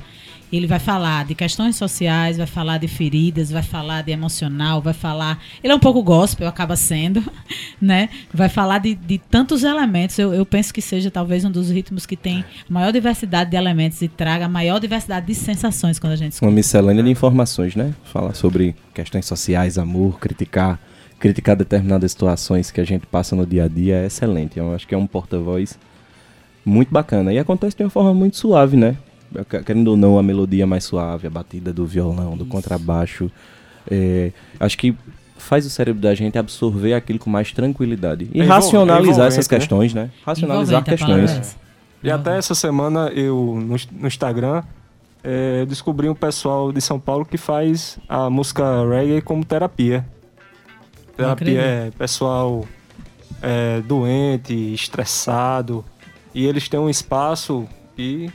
Ele 0.56 0.66
vai 0.66 0.78
falar 0.78 1.24
de 1.24 1.34
questões 1.34 1.76
sociais, 1.76 2.36
vai 2.36 2.46
falar 2.46 2.78
de 2.78 2.86
feridas, 2.86 3.50
vai 3.50 3.62
falar 3.62 4.02
de 4.02 4.12
emocional, 4.12 4.80
vai 4.80 4.94
falar... 4.94 5.42
Ele 5.62 5.72
é 5.72 5.76
um 5.76 5.80
pouco 5.80 6.02
gospel, 6.02 6.46
acaba 6.46 6.76
sendo, 6.76 7.22
né? 7.80 8.08
Vai 8.32 8.48
falar 8.48 8.78
de, 8.78 8.94
de 8.94 9.18
tantos 9.18 9.64
elementos. 9.64 10.18
Eu, 10.18 10.32
eu 10.32 10.46
penso 10.46 10.72
que 10.72 10.80
seja 10.80 11.10
talvez 11.10 11.44
um 11.44 11.50
dos 11.50 11.70
ritmos 11.70 12.06
que 12.06 12.16
tem 12.16 12.44
maior 12.68 12.92
diversidade 12.92 13.50
de 13.50 13.56
elementos 13.56 14.00
e 14.02 14.08
traga 14.08 14.48
maior 14.48 14.78
diversidade 14.78 15.26
de 15.26 15.34
sensações 15.34 15.98
quando 15.98 16.12
a 16.12 16.16
gente 16.16 16.32
escuta. 16.32 16.46
Uma 16.46 16.54
miscelânea 16.54 17.02
de 17.02 17.10
informações, 17.10 17.74
né? 17.74 17.92
Falar 18.04 18.34
sobre 18.34 18.76
questões 18.94 19.26
sociais, 19.26 19.76
amor, 19.76 20.20
criticar, 20.20 20.78
criticar 21.18 21.56
determinadas 21.56 22.12
situações 22.12 22.70
que 22.70 22.80
a 22.80 22.84
gente 22.84 23.06
passa 23.06 23.34
no 23.34 23.44
dia 23.44 23.64
a 23.64 23.68
dia 23.68 23.96
é 23.96 24.06
excelente. 24.06 24.58
Eu 24.58 24.74
acho 24.74 24.86
que 24.86 24.94
é 24.94 24.98
um 24.98 25.06
porta-voz 25.06 25.78
muito 26.64 26.92
bacana. 26.92 27.32
E 27.32 27.38
acontece 27.38 27.76
de 27.76 27.82
uma 27.82 27.90
forma 27.90 28.14
muito 28.14 28.36
suave, 28.36 28.76
né? 28.76 28.96
Querendo 29.64 29.88
ou 29.88 29.96
não, 29.96 30.18
a 30.18 30.22
melodia 30.22 30.66
mais 30.66 30.84
suave, 30.84 31.26
a 31.26 31.30
batida 31.30 31.72
do 31.72 31.86
violão, 31.86 32.36
do 32.36 32.46
contrabaixo. 32.46 33.30
é, 33.90 34.32
acho 34.58 34.78
que 34.78 34.96
faz 35.36 35.66
o 35.66 35.70
cérebro 35.70 36.00
da 36.00 36.14
gente 36.14 36.38
absorver 36.38 36.94
aquilo 36.94 37.18
com 37.18 37.28
mais 37.28 37.52
tranquilidade. 37.52 38.28
E 38.32 38.40
É 38.40 38.44
racionalizar 38.44 39.26
é 39.26 39.28
essas 39.28 39.48
né? 39.48 39.58
questões, 39.58 39.92
né? 39.92 40.10
Racionalizar 40.24 40.80
a 40.80 40.84
palavra 40.84 41.26
questões. 41.26 41.56
é. 41.60 41.64
E 42.06 42.10
até 42.10 42.36
essa 42.36 42.54
semana 42.54 43.08
eu, 43.08 43.58
no, 43.60 43.76
no 44.00 44.06
Instagram, 44.06 44.62
eh, 45.22 45.64
descobri 45.66 46.08
um 46.08 46.14
pessoal 46.14 46.70
de 46.70 46.80
São 46.80 47.00
Paulo 47.00 47.24
que 47.24 47.38
faz 47.38 47.98
a 48.08 48.28
música 48.28 48.86
reggae 48.88 49.22
como 49.22 49.44
terapia. 49.44 50.04
Terapia 51.16 51.60
é 51.60 51.90
pessoal 51.96 52.66
eh, 53.42 53.82
doente, 53.86 54.52
estressado. 54.74 55.84
E 56.34 56.44
eles 56.44 56.68
têm 56.68 56.80
um 56.80 56.90
espaço 56.90 57.66
e 57.96 58.30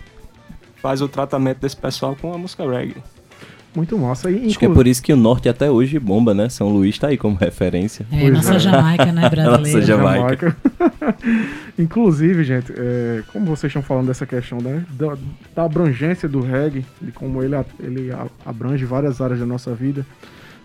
faz 0.82 1.02
o 1.02 1.08
tratamento 1.08 1.60
desse 1.60 1.78
pessoal 1.78 2.16
com 2.20 2.34
a 2.34 2.38
música 2.38 2.70
reggae. 2.70 2.96
Muito 3.76 3.98
massa. 3.98 4.32
E, 4.32 4.48
Acho 4.48 4.58
que 4.58 4.66
é 4.66 4.70
por 4.70 4.88
isso 4.88 5.02
que 5.02 5.14
o 5.14 5.16
norte 5.16 5.48
até 5.48 5.70
hoje 5.70 6.00
bomba, 6.00 6.34
né? 6.34 6.50
São 6.50 6.70
Luís 6.70 6.98
tá 6.98 7.08
aí 7.08 7.18
como 7.18 7.36
referência. 7.36 8.06
É, 8.12 8.22
Pois 8.22 8.34
nossa 8.34 8.56
é. 8.56 8.60
Jamaica, 8.60 9.06
né, 9.12 9.30
brasileira? 9.30 9.58
Nossa 9.60 9.82
Jamaica. 9.82 10.58
Inclusive, 11.78 12.44
gente, 12.44 12.74
é, 12.76 13.22
como 13.32 13.46
vocês 13.46 13.70
estão 13.70 13.84
falando 13.84 14.08
dessa 14.08 14.26
questão 14.26 14.58
né, 14.60 14.84
da, 14.92 15.16
da 15.56 15.64
abrangência 15.66 16.28
do 16.28 16.42
reggae, 16.42 16.84
de 17.00 17.12
como 17.12 17.44
ele, 17.44 17.56
ele 17.80 18.10
abrange 18.44 18.86
várias 18.86 19.22
áreas 19.22 19.40
da 19.40 19.46
nossa 19.46 19.74
vida, 19.76 20.04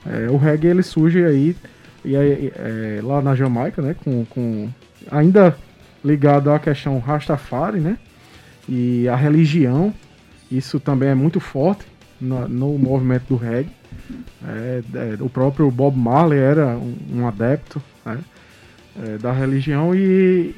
é, 0.06 0.30
o 0.30 0.36
reggae 0.38 0.68
ele 0.68 0.82
surge 0.82 1.22
aí 1.24 1.54
e 2.04 2.16
aí, 2.16 2.52
é, 2.56 3.00
lá 3.02 3.22
na 3.22 3.34
Jamaica, 3.34 3.80
né, 3.80 3.94
com, 4.02 4.24
com 4.26 4.68
ainda 5.10 5.56
ligado 6.04 6.50
à 6.50 6.58
questão 6.58 6.98
Rastafari, 6.98 7.80
né, 7.80 7.96
e 8.68 9.08
a 9.08 9.16
religião, 9.16 9.92
isso 10.50 10.78
também 10.78 11.08
é 11.08 11.14
muito 11.14 11.40
forte 11.40 11.84
no, 12.20 12.48
no 12.48 12.78
movimento 12.78 13.26
do 13.28 13.36
reggae. 13.36 13.70
É, 14.46 14.82
é, 14.94 15.16
o 15.22 15.28
próprio 15.28 15.70
Bob 15.70 15.96
Marley 15.96 16.38
era 16.38 16.76
um, 16.76 16.96
um 17.12 17.26
adepto 17.26 17.82
né, 18.04 18.18
é, 19.02 19.18
da 19.18 19.32
religião 19.32 19.94
e 19.94 20.54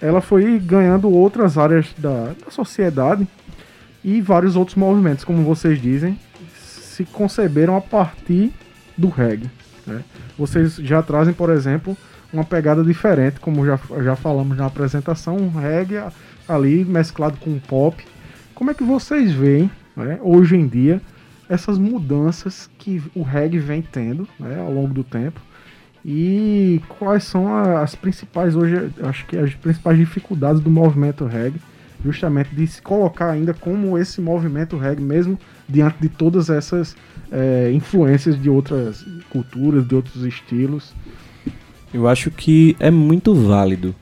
ela 0.00 0.20
foi 0.20 0.58
ganhando 0.58 1.10
outras 1.10 1.58
áreas 1.58 1.92
da, 1.96 2.34
da 2.44 2.50
sociedade 2.50 3.26
e 4.02 4.20
vários 4.20 4.56
outros 4.56 4.76
movimentos, 4.76 5.24
como 5.24 5.42
vocês 5.42 5.80
dizem, 5.80 6.18
se 6.58 7.04
conceberam 7.04 7.76
a 7.76 7.80
partir 7.80 8.52
do 8.96 9.08
reggae. 9.08 9.50
né? 9.86 10.02
Vocês 10.38 10.76
já 10.76 11.02
trazem, 11.02 11.34
por 11.34 11.50
exemplo, 11.50 11.96
uma 12.32 12.44
pegada 12.44 12.82
diferente, 12.82 13.40
como 13.40 13.66
já, 13.66 13.78
já 14.02 14.16
falamos 14.16 14.56
na 14.56 14.66
apresentação, 14.66 15.36
um 15.36 15.50
reggae 15.50 16.02
ali 16.48 16.84
mesclado 16.84 17.36
com 17.38 17.58
pop. 17.58 18.02
Como 18.60 18.70
é 18.70 18.74
que 18.74 18.84
vocês 18.84 19.32
veem, 19.32 19.70
né, 19.96 20.18
hoje 20.20 20.54
em 20.54 20.68
dia, 20.68 21.00
essas 21.48 21.78
mudanças 21.78 22.68
que 22.78 23.02
o 23.14 23.22
reggae 23.22 23.58
vem 23.58 23.80
tendo 23.80 24.28
né, 24.38 24.60
ao 24.60 24.70
longo 24.70 24.92
do 24.92 25.02
tempo? 25.02 25.40
E 26.04 26.78
quais 26.86 27.24
são 27.24 27.56
as 27.56 27.94
principais 27.94 28.54
hoje, 28.54 28.92
acho 29.02 29.24
que 29.24 29.38
as 29.38 29.54
principais 29.54 29.96
dificuldades 29.96 30.60
do 30.60 30.70
movimento 30.70 31.24
reggae, 31.24 31.58
justamente 32.04 32.54
de 32.54 32.66
se 32.66 32.82
colocar 32.82 33.30
ainda 33.30 33.54
como 33.54 33.96
esse 33.96 34.20
movimento 34.20 34.76
reggae, 34.76 35.02
mesmo 35.02 35.38
diante 35.66 35.96
de 35.98 36.10
todas 36.10 36.50
essas 36.50 36.94
eh, 37.32 37.70
influências 37.72 38.38
de 38.38 38.50
outras 38.50 39.06
culturas, 39.30 39.88
de 39.88 39.94
outros 39.94 40.22
estilos. 40.22 40.92
Eu 41.94 42.06
acho 42.06 42.30
que 42.30 42.76
é 42.78 42.90
muito 42.90 43.34
válido 43.34 43.94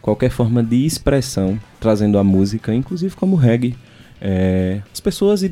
qualquer 0.00 0.30
forma 0.30 0.62
de 0.62 0.86
expressão 0.86 1.60
trazendo 1.78 2.16
a 2.16 2.24
música, 2.24 2.72
inclusive 2.74 3.14
como 3.14 3.36
reggae. 3.36 3.76
É, 4.20 4.82
as 4.92 5.00
pessoas 5.00 5.42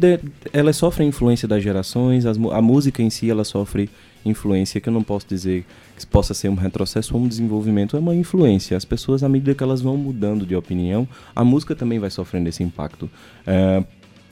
elas 0.53 0.77
sofrem 0.77 1.09
influência 1.09 1.47
das 1.47 1.63
gerações, 1.63 2.27
as 2.27 2.37
a 2.37 2.61
música 2.61 3.03
em 3.03 3.11
si 3.11 3.31
ela 3.31 3.45
sofre 3.45 3.89
influência 4.25 4.81
que 4.81 4.89
eu 4.89 4.93
não 4.93 5.03
posso 5.03 5.27
dizer 5.29 5.65
que 5.97 6.05
possa 6.07 6.35
ser 6.35 6.49
um 6.49 6.55
retrocesso 6.55 7.15
ou 7.15 7.23
um 7.23 7.29
desenvolvimento, 7.29 7.97
é 7.97 8.01
uma 8.01 8.15
influência. 8.15 8.77
As 8.77 8.85
pessoas, 8.85 9.23
à 9.23 9.29
medida 9.29 9.55
que 9.55 9.63
elas 9.63 9.81
vão 9.81 9.97
mudando 9.97 10.45
de 10.45 10.55
opinião, 10.55 11.09
a 11.35 11.45
música 11.45 11.75
também 11.75 11.99
vai 11.99 12.11
sofrendo 12.11 12.49
esse 12.49 12.63
impacto. 12.63 13.09
É, 13.47 13.83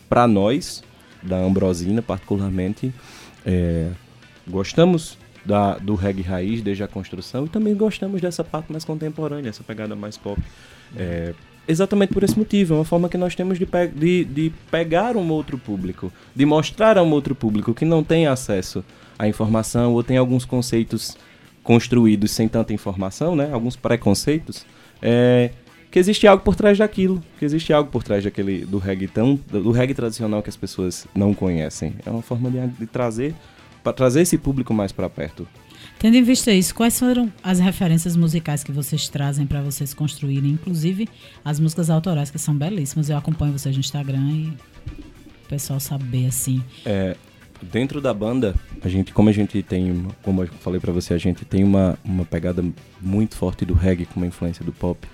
para 0.09 0.27
nós, 0.27 0.83
da 1.23 1.39
Ambrosina 1.39 2.03
particularmente, 2.03 2.93
é, 3.47 3.91
gostamos 4.47 5.17
da, 5.45 5.77
do 5.79 5.95
reggae 5.95 6.23
raiz 6.23 6.63
desde 6.63 6.83
a 6.83 6.89
construção 6.89 7.47
e 7.47 7.49
também 7.49 7.75
gostamos 7.75 8.21
dessa 8.21 8.43
parte 8.43 8.73
mais 8.73 8.85
contemporânea, 8.85 9.51
essa 9.51 9.63
pegada 9.63 9.95
mais 9.95 10.17
pop. 10.17 10.41
É, 10.97 11.35
exatamente 11.67 12.13
por 12.13 12.23
esse 12.23 12.39
motivo, 12.39 12.75
é 12.75 12.79
uma 12.79 12.85
forma 12.85 13.09
que 13.09 13.17
nós 13.17 13.35
temos 13.35 13.59
de, 13.59 13.67
pe 13.67 13.89
de, 13.89 14.25
de 14.25 14.53
pegar 14.71 15.17
um 15.17 15.31
outro 15.31 15.59
público, 15.59 16.13
de 16.35 16.45
mostrar 16.45 16.99
a 16.99 17.03
um 17.03 17.11
outro 17.11 17.35
público 17.35 17.75
que 17.75 17.85
não 17.85 18.03
tem 18.03 18.27
acesso 18.27 18.85
à 19.19 19.27
informação 19.29 19.93
ou 19.93 20.03
tem 20.03 20.17
alguns 20.17 20.45
conceitos 20.45 21.17
construídos 21.63 22.31
sem 22.31 22.47
tanta 22.47 22.73
informação, 22.73 23.35
né? 23.35 23.51
alguns 23.53 23.75
preconceitos, 23.75 24.67
é, 25.01 25.51
que 25.91 25.99
existe 25.99 26.27
algo 26.27 26.43
por 26.43 26.55
trás 26.55 26.77
daquilo, 26.77 27.23
que 27.39 27.45
existe 27.45 27.73
algo 27.73 27.91
por 27.91 28.03
trás 28.03 28.23
daquele 28.23 28.67
do 28.67 28.79
reggae 28.79 29.09
tão, 29.09 29.39
do 29.49 29.71
reggae 29.71 29.95
tradicional 29.95 30.43
que 30.43 30.51
as 30.51 30.57
pessoas 30.57 31.07
não 31.15 31.33
conhecem. 31.33 31.95
É 32.05 32.11
uma 32.11 32.23
forma 32.23 32.51
de, 32.51 32.67
de 32.67 32.87
trazer 32.87 33.35
para 33.83 33.93
trazer 33.93 34.23
esse 34.23 34.37
público 34.37 34.75
mais 34.75 34.93
para 34.93 35.09
perto. 35.09 35.47
Tendo 35.99 36.17
em 36.17 36.23
vista 36.23 36.53
isso, 36.53 36.75
quais 36.75 36.99
foram 36.99 37.33
as 37.43 37.59
referências 37.59 38.15
musicais 38.15 38.63
que 38.63 38.71
vocês 38.71 39.09
trazem 39.09 39.47
para 39.47 39.63
vocês 39.63 39.95
construírem, 39.95 40.51
inclusive 40.51 41.09
as 41.45 41.59
músicas 41.59 41.89
autorais 41.89 42.31
que 42.31 42.39
são 42.39 42.55
belíssimas. 42.55 43.09
Eu 43.09 43.17
acompanho 43.17 43.53
vocês 43.53 43.75
no 43.75 43.81
Instagram 43.81 44.29
e 44.31 44.49
o 45.45 45.49
pessoal 45.49 45.81
saber 45.81 46.27
assim. 46.27 46.63
É, 46.85 47.17
dentro 47.63 48.01
da 48.01 48.13
banda, 48.13 48.55
a 48.83 48.89
gente, 48.89 49.13
como 49.13 49.29
a 49.29 49.33
gente 49.33 49.63
tem, 49.63 50.07
como 50.23 50.43
eu 50.43 50.49
falei 50.61 50.79
para 50.79 50.93
você, 50.93 51.15
a 51.15 51.19
gente 51.19 51.45
tem 51.45 51.65
uma, 51.65 51.99
uma 52.05 52.25
pegada 52.25 52.63
muito 53.01 53.37
forte 53.37 53.65
do 53.65 53.75
reggae 53.75 54.07
com 54.07 54.21
uma 54.21 54.27
influência 54.27 54.65
do 54.65 54.73
pop 54.73 55.07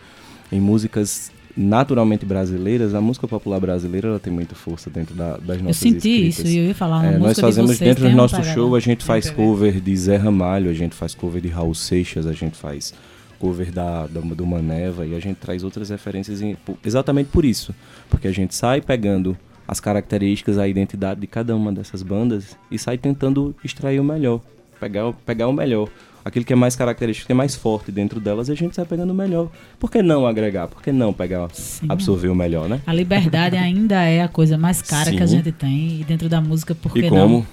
em 0.50 0.60
músicas 0.60 1.30
naturalmente 1.56 2.24
brasileiras, 2.24 2.94
a 2.94 3.00
música 3.00 3.26
popular 3.26 3.60
brasileira 3.60 4.08
ela 4.08 4.18
tem 4.18 4.32
muita 4.32 4.54
força 4.54 4.88
dentro 4.90 5.14
da, 5.14 5.36
das 5.36 5.60
nossas 5.60 5.66
Eu 5.66 5.74
senti 5.92 6.08
escritas. 6.28 6.38
isso, 6.38 6.46
e 6.48 6.58
eu 6.58 6.64
ia 6.66 6.74
falar 6.74 7.04
É, 7.04 7.18
nós 7.18 7.36
de 7.36 7.40
fazemos 7.42 7.70
vocês, 7.76 7.80
dentro 7.80 8.08
do 8.08 8.16
nosso 8.16 8.42
show, 8.44 8.74
a 8.74 8.80
gente 8.80 9.04
faz 9.04 9.30
cover 9.30 9.80
de 9.80 9.96
Zé 9.96 10.16
Ramalho, 10.16 10.70
a 10.70 10.74
gente 10.74 10.94
faz 10.94 11.14
cover 11.14 11.40
de 11.42 11.48
Raul 11.48 11.74
Seixas, 11.74 12.26
a 12.26 12.32
gente 12.32 12.56
faz 12.56 12.94
cover 13.38 13.72
da, 13.72 14.06
da 14.06 14.20
do 14.20 14.46
Maneva 14.46 15.06
e 15.06 15.14
a 15.14 15.20
gente 15.20 15.36
traz 15.38 15.64
outras 15.64 15.88
referências 15.88 16.42
em- 16.42 16.56
exatamente 16.84 17.28
por 17.28 17.44
isso, 17.44 17.74
porque 18.08 18.28
a 18.28 18.32
gente 18.32 18.54
sai 18.54 18.80
pegando 18.80 19.36
as 19.66 19.80
características, 19.80 20.58
a 20.58 20.66
identidade 20.68 21.20
de 21.20 21.26
cada 21.26 21.54
uma 21.56 21.72
dessas 21.72 22.02
bandas 22.02 22.56
e 22.70 22.78
sai 22.78 22.98
tentando 22.98 23.54
extrair 23.64 23.98
o 24.00 24.04
melhor, 24.04 24.40
pegar, 24.78 25.12
pegar 25.24 25.48
o 25.48 25.52
melhor. 25.52 25.88
Aquilo 26.24 26.44
que 26.44 26.52
é 26.52 26.56
mais 26.56 26.76
característico, 26.76 27.26
que 27.26 27.32
é 27.32 27.34
mais 27.34 27.54
forte 27.54 27.90
dentro 27.90 28.20
delas, 28.20 28.50
a 28.50 28.54
gente 28.54 28.76
sai 28.76 28.84
pegando 28.84 29.10
o 29.10 29.14
melhor. 29.14 29.48
Por 29.78 29.90
que 29.90 30.02
não 30.02 30.26
agregar? 30.26 30.68
Por 30.68 30.82
que 30.82 30.92
não 30.92 31.12
pegar, 31.12 31.48
Sim. 31.52 31.86
absorver 31.88 32.28
o 32.28 32.34
melhor, 32.34 32.68
né? 32.68 32.80
A 32.86 32.92
liberdade 32.92 33.56
ainda 33.58 34.02
é 34.02 34.22
a 34.22 34.28
coisa 34.28 34.58
mais 34.58 34.82
cara 34.82 35.10
que 35.10 35.22
a 35.22 35.26
Sim. 35.26 35.36
gente 35.38 35.52
tem 35.52 36.00
e 36.00 36.04
dentro 36.04 36.28
da 36.28 36.40
música, 36.40 36.74
por 36.74 36.92
que 36.92 36.98
E 37.00 37.02
não? 37.02 37.10
como 37.10 37.46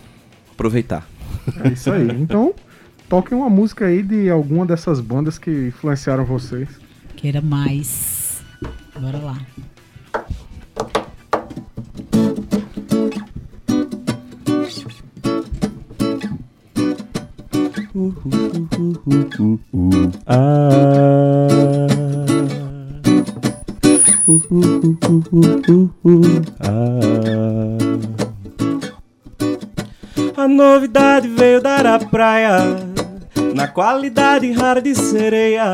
aproveitar. 0.51 1.07
É 1.63 1.70
isso 1.70 1.91
aí. 1.91 2.07
Então, 2.20 2.53
toquem 3.07 3.38
uma 3.38 3.49
música 3.49 3.86
aí 3.86 4.03
de 4.03 4.30
alguma 4.30 4.65
dessas 4.65 4.99
bandas 4.99 5.38
que 5.39 5.49
influenciaram 5.68 6.26
vocês. 6.26 6.68
Queira 7.15 7.41
mais. 7.41 8.41
Bora 8.99 9.18
lá. 9.20 9.38
A 30.38 30.48
novidade 30.48 31.28
veio 31.28 31.60
dar 31.60 31.88
a 31.88 31.98
praia 31.98 32.60
Na 33.56 33.68
qualidade 33.68 34.52
rara 34.52 34.80
de 34.80 34.93
sereia. 34.93 35.74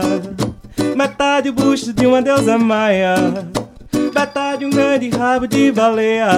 Metade 0.96 1.50
o 1.50 1.54
busto 1.54 1.92
de 1.92 2.08
uma 2.08 2.22
deusa 2.22 2.58
maia 2.58 3.16
Metade 4.16 4.66
um 4.66 4.70
grande 4.70 5.10
rabo 5.10 5.46
de 5.46 5.74
baleia. 5.74 6.30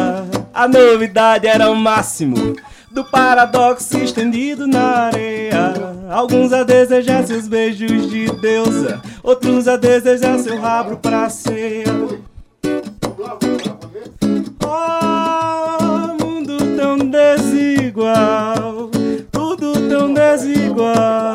A 0.51 0.67
novidade 0.67 1.45
era 1.45 1.69
o 1.69 1.75
máximo 1.75 2.55
Do 2.95 3.03
paradoxo 3.03 3.97
estendido 3.99 4.65
na 4.65 5.07
areia 5.07 5.73
Alguns 6.09 6.53
a 6.53 6.63
desejar 6.63 7.27
seus 7.27 7.47
beijos 7.47 8.09
de 8.09 8.31
deusa 8.39 9.01
Outros 9.21 9.67
a 9.67 9.75
desejar 9.75 10.39
seu 10.39 10.59
rabo 10.59 10.95
pra 10.97 11.29
ceia 11.29 11.83
Oh, 14.67 16.23
mundo 16.23 16.57
tão 16.75 16.97
desigual, 16.97 18.89
tudo 19.31 19.87
tão 19.87 20.13
desigual. 20.13 21.33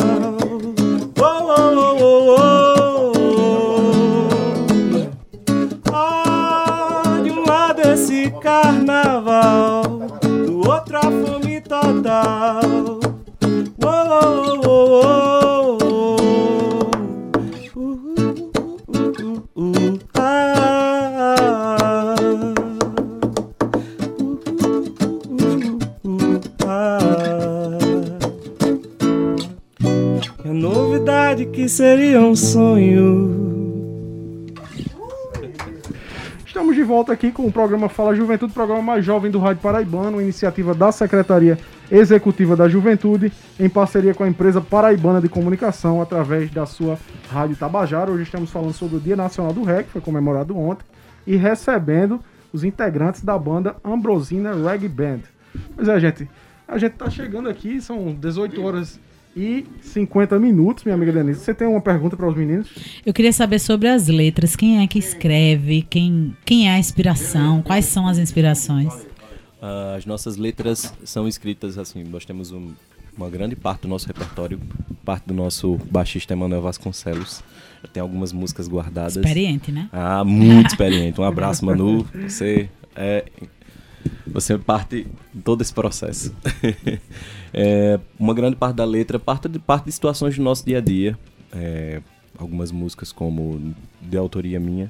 Oh, 1.18 1.24
oh, 1.24 1.76
oh, 1.78 1.96
oh, 2.00 2.32
oh. 2.36 3.50
Ah, 5.92 7.20
de 7.22 7.30
um 7.30 7.46
lado 7.46 7.80
esse 7.82 8.30
carnaval, 8.42 9.79
total. 12.10 13.00
Oh, 13.82 13.86
oh, 13.86 14.58
oh, 14.64 16.10
novidade 30.52 31.46
que 31.46 31.68
seria 31.68 32.20
um 32.20 32.34
sonho. 32.34 33.36
Estamos 36.44 36.74
de 36.74 36.82
volta 36.82 37.12
aqui 37.12 37.30
com 37.30 37.46
o 37.46 37.52
programa 37.52 37.88
Fala 37.88 38.14
Juventude, 38.16 38.52
programa 38.52 38.82
mais 38.82 39.04
jovem 39.04 39.30
do 39.30 39.38
Rádio 39.38 39.62
Paraibano, 39.62 40.20
iniciativa 40.20 40.74
da 40.74 40.90
Secretaria 40.90 41.56
Executiva 41.90 42.54
da 42.54 42.68
Juventude, 42.68 43.32
em 43.58 43.68
parceria 43.68 44.14
com 44.14 44.22
a 44.22 44.28
empresa 44.28 44.60
Paraibana 44.60 45.20
de 45.20 45.28
Comunicação, 45.28 46.00
através 46.00 46.48
da 46.50 46.64
sua 46.64 46.96
Rádio 47.28 47.56
Tabajara. 47.56 48.12
Hoje 48.12 48.22
estamos 48.22 48.50
falando 48.50 48.72
sobre 48.72 48.96
o 48.96 49.00
Dia 49.00 49.16
Nacional 49.16 49.52
do 49.52 49.64
Reggae, 49.64 49.84
que 49.84 49.90
foi 49.90 50.00
comemorado 50.00 50.56
ontem, 50.56 50.84
e 51.26 51.34
recebendo 51.34 52.20
os 52.52 52.62
integrantes 52.62 53.22
da 53.22 53.36
banda 53.36 53.76
Ambrosina 53.84 54.54
Reggae 54.54 54.88
Band. 54.88 55.20
Pois 55.74 55.88
é, 55.88 55.98
gente, 55.98 56.30
a 56.68 56.78
gente 56.78 56.92
tá 56.92 57.10
chegando 57.10 57.48
aqui, 57.48 57.80
são 57.80 58.14
18 58.14 58.62
horas 58.62 59.00
e 59.36 59.66
50 59.80 60.38
minutos, 60.38 60.84
minha 60.84 60.94
amiga 60.94 61.12
Denise. 61.12 61.40
Você 61.40 61.54
tem 61.54 61.66
uma 61.66 61.80
pergunta 61.80 62.16
para 62.16 62.28
os 62.28 62.36
meninos? 62.36 62.68
Eu 63.04 63.12
queria 63.12 63.32
saber 63.32 63.58
sobre 63.58 63.88
as 63.88 64.06
letras. 64.06 64.54
Quem 64.54 64.82
é 64.82 64.86
que 64.86 64.98
escreve? 64.98 65.82
Quem, 65.82 66.36
quem 66.44 66.68
é 66.68 66.72
a 66.72 66.78
inspiração? 66.78 67.62
Quais 67.62 67.84
são 67.86 68.06
as 68.06 68.18
inspirações? 68.18 69.09
Ah, 69.60 69.94
as 69.96 70.06
nossas 70.06 70.36
letras 70.36 70.92
são 71.04 71.28
escritas 71.28 71.76
assim, 71.78 72.02
nós 72.04 72.24
temos 72.24 72.50
um- 72.52 72.72
uma 73.16 73.28
grande 73.28 73.54
parte 73.56 73.82
do 73.82 73.88
nosso 73.88 74.06
repertório, 74.06 74.58
parte 75.04 75.24
do 75.26 75.34
nosso 75.34 75.76
baixista 75.90 76.32
Emanuel 76.32 76.62
Vasconcelos. 76.62 77.42
Tem 77.92 78.00
algumas 78.00 78.32
músicas 78.32 78.68
guardadas. 78.68 79.16
Experiente, 79.16 79.72
né? 79.72 79.88
Ah, 79.92 80.24
muito 80.24 80.68
experiente. 80.68 81.20
Um 81.20 81.24
abraço, 81.24 81.64
Manu. 81.64 82.06
Você 82.28 82.68
é. 82.94 83.24
Você 84.28 84.56
parte 84.56 85.06
de 85.34 85.42
todo 85.42 85.60
esse 85.62 85.72
processo. 85.74 86.34
É, 87.52 87.98
uma 88.16 88.32
grande 88.32 88.54
parte 88.54 88.76
da 88.76 88.84
letra 88.84 89.18
parte 89.18 89.48
de, 89.48 89.58
parte 89.58 89.86
de 89.86 89.90
situações 89.92 90.36
do 90.36 90.42
nosso 90.44 90.64
dia 90.64 90.78
a 90.78 90.80
dia. 90.80 91.18
É, 91.52 92.00
algumas 92.38 92.70
músicas 92.70 93.10
como 93.10 93.74
de 94.00 94.16
autoria 94.16 94.60
minha. 94.60 94.88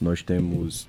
Nós 0.00 0.20
temos 0.20 0.88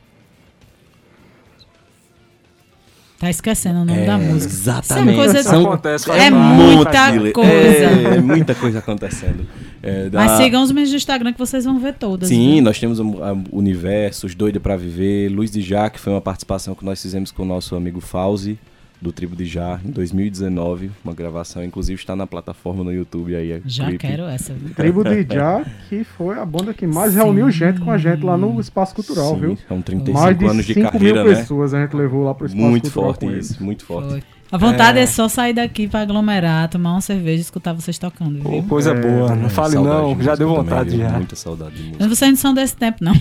Tá 3.22 3.30
esquecendo 3.30 3.82
o 3.82 3.86
nome 3.86 4.04
da 4.04 4.18
música. 4.18 4.52
Exatamente. 4.52 5.12
Isso 5.12 5.22
é 5.22 5.26
coisa- 5.34 5.44
São- 5.50 5.62
Acontece, 5.68 6.10
É 6.10 6.30
muita 6.32 7.32
coisa. 7.32 7.50
É, 7.52 8.16
é 8.18 8.20
muita 8.20 8.56
coisa 8.56 8.80
acontecendo. 8.80 9.46
É, 9.84 10.10
da- 10.10 10.26
Mas 10.26 10.32
sigam 10.38 10.64
os 10.64 10.72
meus 10.72 10.90
do 10.90 10.96
Instagram 10.96 11.32
que 11.32 11.38
vocês 11.38 11.64
vão 11.64 11.78
ver 11.80 11.94
todas. 11.94 12.28
Sim, 12.30 12.56
viu? 12.56 12.64
nós 12.64 12.80
temos 12.80 13.00
o 13.00 13.24
a 13.24 13.38
Universo, 13.52 14.26
Os 14.26 14.34
Doido 14.34 14.60
pra 14.60 14.76
Viver, 14.76 15.30
Luiz 15.30 15.52
de 15.52 15.62
Já, 15.62 15.88
que 15.92 16.00
foi 16.00 16.12
uma 16.12 16.20
participação 16.22 16.74
que 16.74 16.84
nós 16.84 17.00
fizemos 17.00 17.32
com 17.32 17.44
o 17.44 17.46
nosso 17.46 17.76
amigo 17.76 18.02
Fauzi, 18.02 18.58
do 19.02 19.12
Tribo 19.12 19.36
de 19.36 19.46
Já, 19.46 19.80
em 19.84 19.90
2019. 19.90 20.92
Uma 21.04 21.14
gravação, 21.14 21.64
inclusive 21.64 22.00
está 22.00 22.16
na 22.16 22.28
plataforma 22.28 22.84
no 22.84 22.94
YouTube 22.94 23.36
aí. 23.36 23.52
é 23.54 23.62
Já 23.66 23.92
quero 23.98 24.24
essa. 24.24 24.54
viu? 24.54 24.74
Tribo 24.76 25.04
de 25.04 25.24
Já, 25.34 25.66
que 25.90 26.04
foi 26.04 26.38
a 26.38 26.46
banda 26.46 26.74
que 26.74 26.86
mais 26.86 27.14
Sim. 27.14 27.20
reuniu 27.20 27.50
gente 27.50 27.82
com 27.82 27.92
a 27.92 27.98
gente 27.98 28.24
lá 28.24 28.38
no 28.38 28.60
Espaço 28.60 28.94
Cultural, 28.94 29.34
Sim, 29.34 29.40
viu? 29.40 29.58
São 29.68 29.82
35 29.82 30.20
Mais 30.20 30.38
de 30.38 30.46
anos 30.46 30.66
de 30.66 30.74
5 30.76 30.92
carreira, 30.92 31.24
mil 31.24 31.34
né? 31.34 31.40
pessoas 31.40 31.74
a 31.74 31.82
gente 31.82 31.96
levou 31.96 32.24
lá 32.26 32.36
pro 32.36 32.46
Espaço 32.46 32.64
Muito 32.64 32.84
Cultural 32.84 33.10
forte 33.10 33.20
com 33.26 33.32
eles. 33.32 33.50
isso, 33.52 33.64
muito 33.64 33.86
forte. 33.86 34.10
Foi. 34.10 34.24
A 34.52 34.58
vontade 34.58 35.00
é. 35.00 35.06
só 35.06 35.28
sair 35.30 35.54
daqui 35.54 35.88
pra 35.88 36.02
aglomerar, 36.02 36.68
tomar 36.68 36.92
uma 36.92 37.02
cerveja 37.02 37.38
e 37.38 37.42
escutar 37.42 37.74
vocês 37.74 37.98
tocando, 37.98 38.40
Pô, 38.40 38.50
viu? 38.52 38.64
coisa 38.64 38.92
É, 38.92 38.94
boa, 39.02 39.36
não 39.36 39.46
É, 39.46 39.50
fale 39.50 39.76
não, 39.76 40.16
de 40.16 40.24
já 40.24 40.36
deu 40.36 40.48
também, 40.50 40.64
vontade 40.64 40.90
viu? 40.90 41.00
já. 41.00 41.10
Muita 41.12 41.36
saudade 41.36 41.76
de 41.76 41.84
música. 41.84 41.98
Mas 42.00 42.10
vocês 42.10 42.32
não 42.32 42.38
são 42.38 42.54
desse 42.54 42.76
tempo, 42.76 42.98
não. 43.02 43.14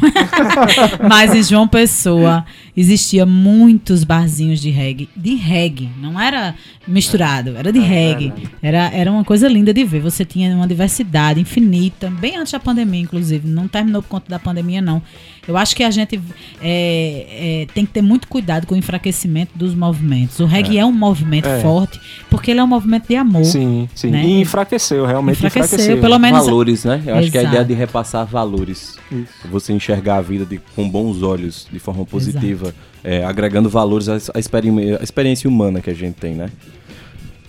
Mas 1.09 1.35
em 1.35 1.43
João 1.43 1.68
Pessoa 1.68 2.45
existia 2.76 3.24
muitos 3.24 4.03
barzinhos 4.05 4.61
de 4.61 4.70
reggae, 4.70 5.09
de 5.16 5.35
reggae, 5.37 5.89
não 6.01 6.20
era 6.20 6.55
misturado, 6.87 7.57
era 7.57 7.72
de 7.72 7.78
É 7.78 7.83
reggae. 7.83 8.33
Era, 8.62 8.91
era 8.93 9.11
uma 9.12 9.24
coisa 9.24 9.49
linda 9.49 9.72
de 9.72 9.85
ver. 9.85 10.01
Você 10.01 10.24
tinha 10.24 10.55
uma 10.55 10.66
diversidade 10.66 11.41
infinita, 11.41 12.11
bem 12.11 12.37
antes 12.37 12.53
da 12.53 12.59
pandemia, 12.61 13.01
inclusive. 13.03 13.47
Não 13.49 13.68
terminou 13.68 14.03
por 14.03 14.09
conta 14.09 14.26
da 14.28 14.39
pandemia, 14.39 14.81
não. 14.81 15.01
Eu 15.47 15.57
acho 15.57 15.74
que 15.74 15.83
a 15.83 15.91
gente 15.91 16.20
é, 16.61 17.62
é, 17.62 17.66
tem 17.74 17.87
que 17.87 17.93
ter 17.93 18.03
muito 18.03 18.28
cuidado 18.28 18.66
com 18.66 18.74
o 18.74 18.78
enfraquecimento 18.78 19.53
dos 19.57 19.74
movimentos. 19.74 20.39
O 20.41 20.47
reggae 20.47 20.78
é, 20.78 20.85
um 20.85 20.93
movimento 20.93 21.20
É. 21.47 21.61
forte, 21.61 22.01
porque 22.29 22.51
ele 22.51 22.61
é 22.61 22.64
um 22.64 22.66
movimento 22.66 23.09
de 23.09 23.16
amor. 23.16 23.45
Sim, 23.45 23.89
sim. 23.95 24.11
Né? 24.11 24.25
E 24.25 24.41
enfraqueceu, 24.41 25.05
realmente 25.07 25.37
Enfraqueceu, 25.39 25.77
enfraqueceu. 25.79 26.01
pelo 26.01 26.18
menos. 26.18 26.45
valores, 26.47 26.85
né? 26.85 27.03
Eu 27.07 27.14
acho 27.16 27.31
que 27.31 27.39
a 27.39 27.41
Exato. 27.43 27.55
ideia 27.57 27.64
de 27.66 27.75
repassar 27.75 28.27
valores, 28.27 28.97
Isso. 29.11 29.49
você 29.51 29.73
enxergar 29.73 30.16
a 30.16 30.21
vida 30.21 30.45
de- 30.45 30.61
com 30.75 30.89
bons 30.89 31.23
olhos, 31.23 31.66
de 31.73 31.79
forma 31.79 32.05
positiva, 32.05 32.75
é, 33.03 33.25
agregando 33.25 33.68
valores 33.68 34.09
à, 34.09 34.14
à 34.35 34.39
experi- 34.39 34.95
à 34.99 35.03
experiência 35.03 35.49
humana 35.49 35.81
que 35.81 35.91
a 35.91 35.95
gente 35.95 36.14
tem, 36.14 36.35
né? 36.35 36.49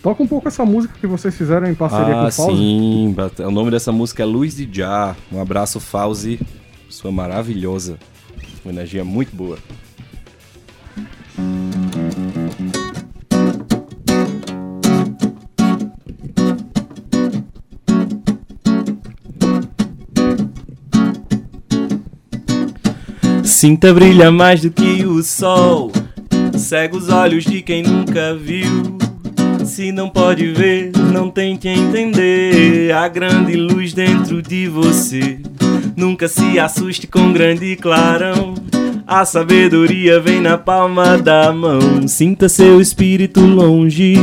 Toca 0.01 0.23
um 0.23 0.27
pouco 0.27 0.47
essa 0.47 0.65
música 0.65 0.95
que 0.99 1.05
vocês 1.05 1.35
fizeram 1.37 1.67
em 1.69 1.75
parceria 1.75 2.13
com 2.15 2.19
ah, 2.21 2.27
o 2.27 2.31
Fauzi. 2.31 2.57
sim. 2.57 3.15
O 3.45 3.51
nome 3.51 3.69
dessa 3.69 3.91
música 3.91 4.23
é 4.23 4.25
Luz 4.25 4.55
de 4.55 4.67
Já. 4.71 5.15
Um 5.31 5.39
abraço, 5.39 5.79
Fauzi. 5.79 6.39
Sua 6.89 7.11
maravilhosa. 7.11 7.97
Uma 8.65 8.71
energia 8.73 9.03
muito 9.05 9.35
boa. 9.35 9.57
Sinta 23.61 23.93
brilha 23.93 24.31
mais 24.31 24.59
do 24.59 24.71
que 24.71 25.05
o 25.05 25.21
sol. 25.21 25.91
Cega 26.57 26.97
os 26.97 27.09
olhos 27.09 27.43
de 27.43 27.61
quem 27.61 27.83
nunca 27.83 28.33
viu. 28.33 28.97
Se 29.63 29.91
não 29.91 30.09
pode 30.09 30.47
ver, 30.51 30.91
não 31.13 31.29
tente 31.29 31.67
entender 31.67 32.91
a 32.91 33.07
grande 33.07 33.55
luz 33.55 33.93
dentro 33.93 34.41
de 34.41 34.67
você. 34.67 35.37
Nunca 35.95 36.27
se 36.27 36.57
assuste 36.57 37.05
com 37.05 37.31
grande 37.31 37.75
clarão. 37.75 38.55
A 39.05 39.25
sabedoria 39.25 40.19
vem 40.19 40.41
na 40.41 40.57
palma 40.57 41.15
da 41.19 41.53
mão. 41.53 42.07
Sinta 42.07 42.49
seu 42.49 42.81
espírito 42.81 43.41
longe, 43.41 44.15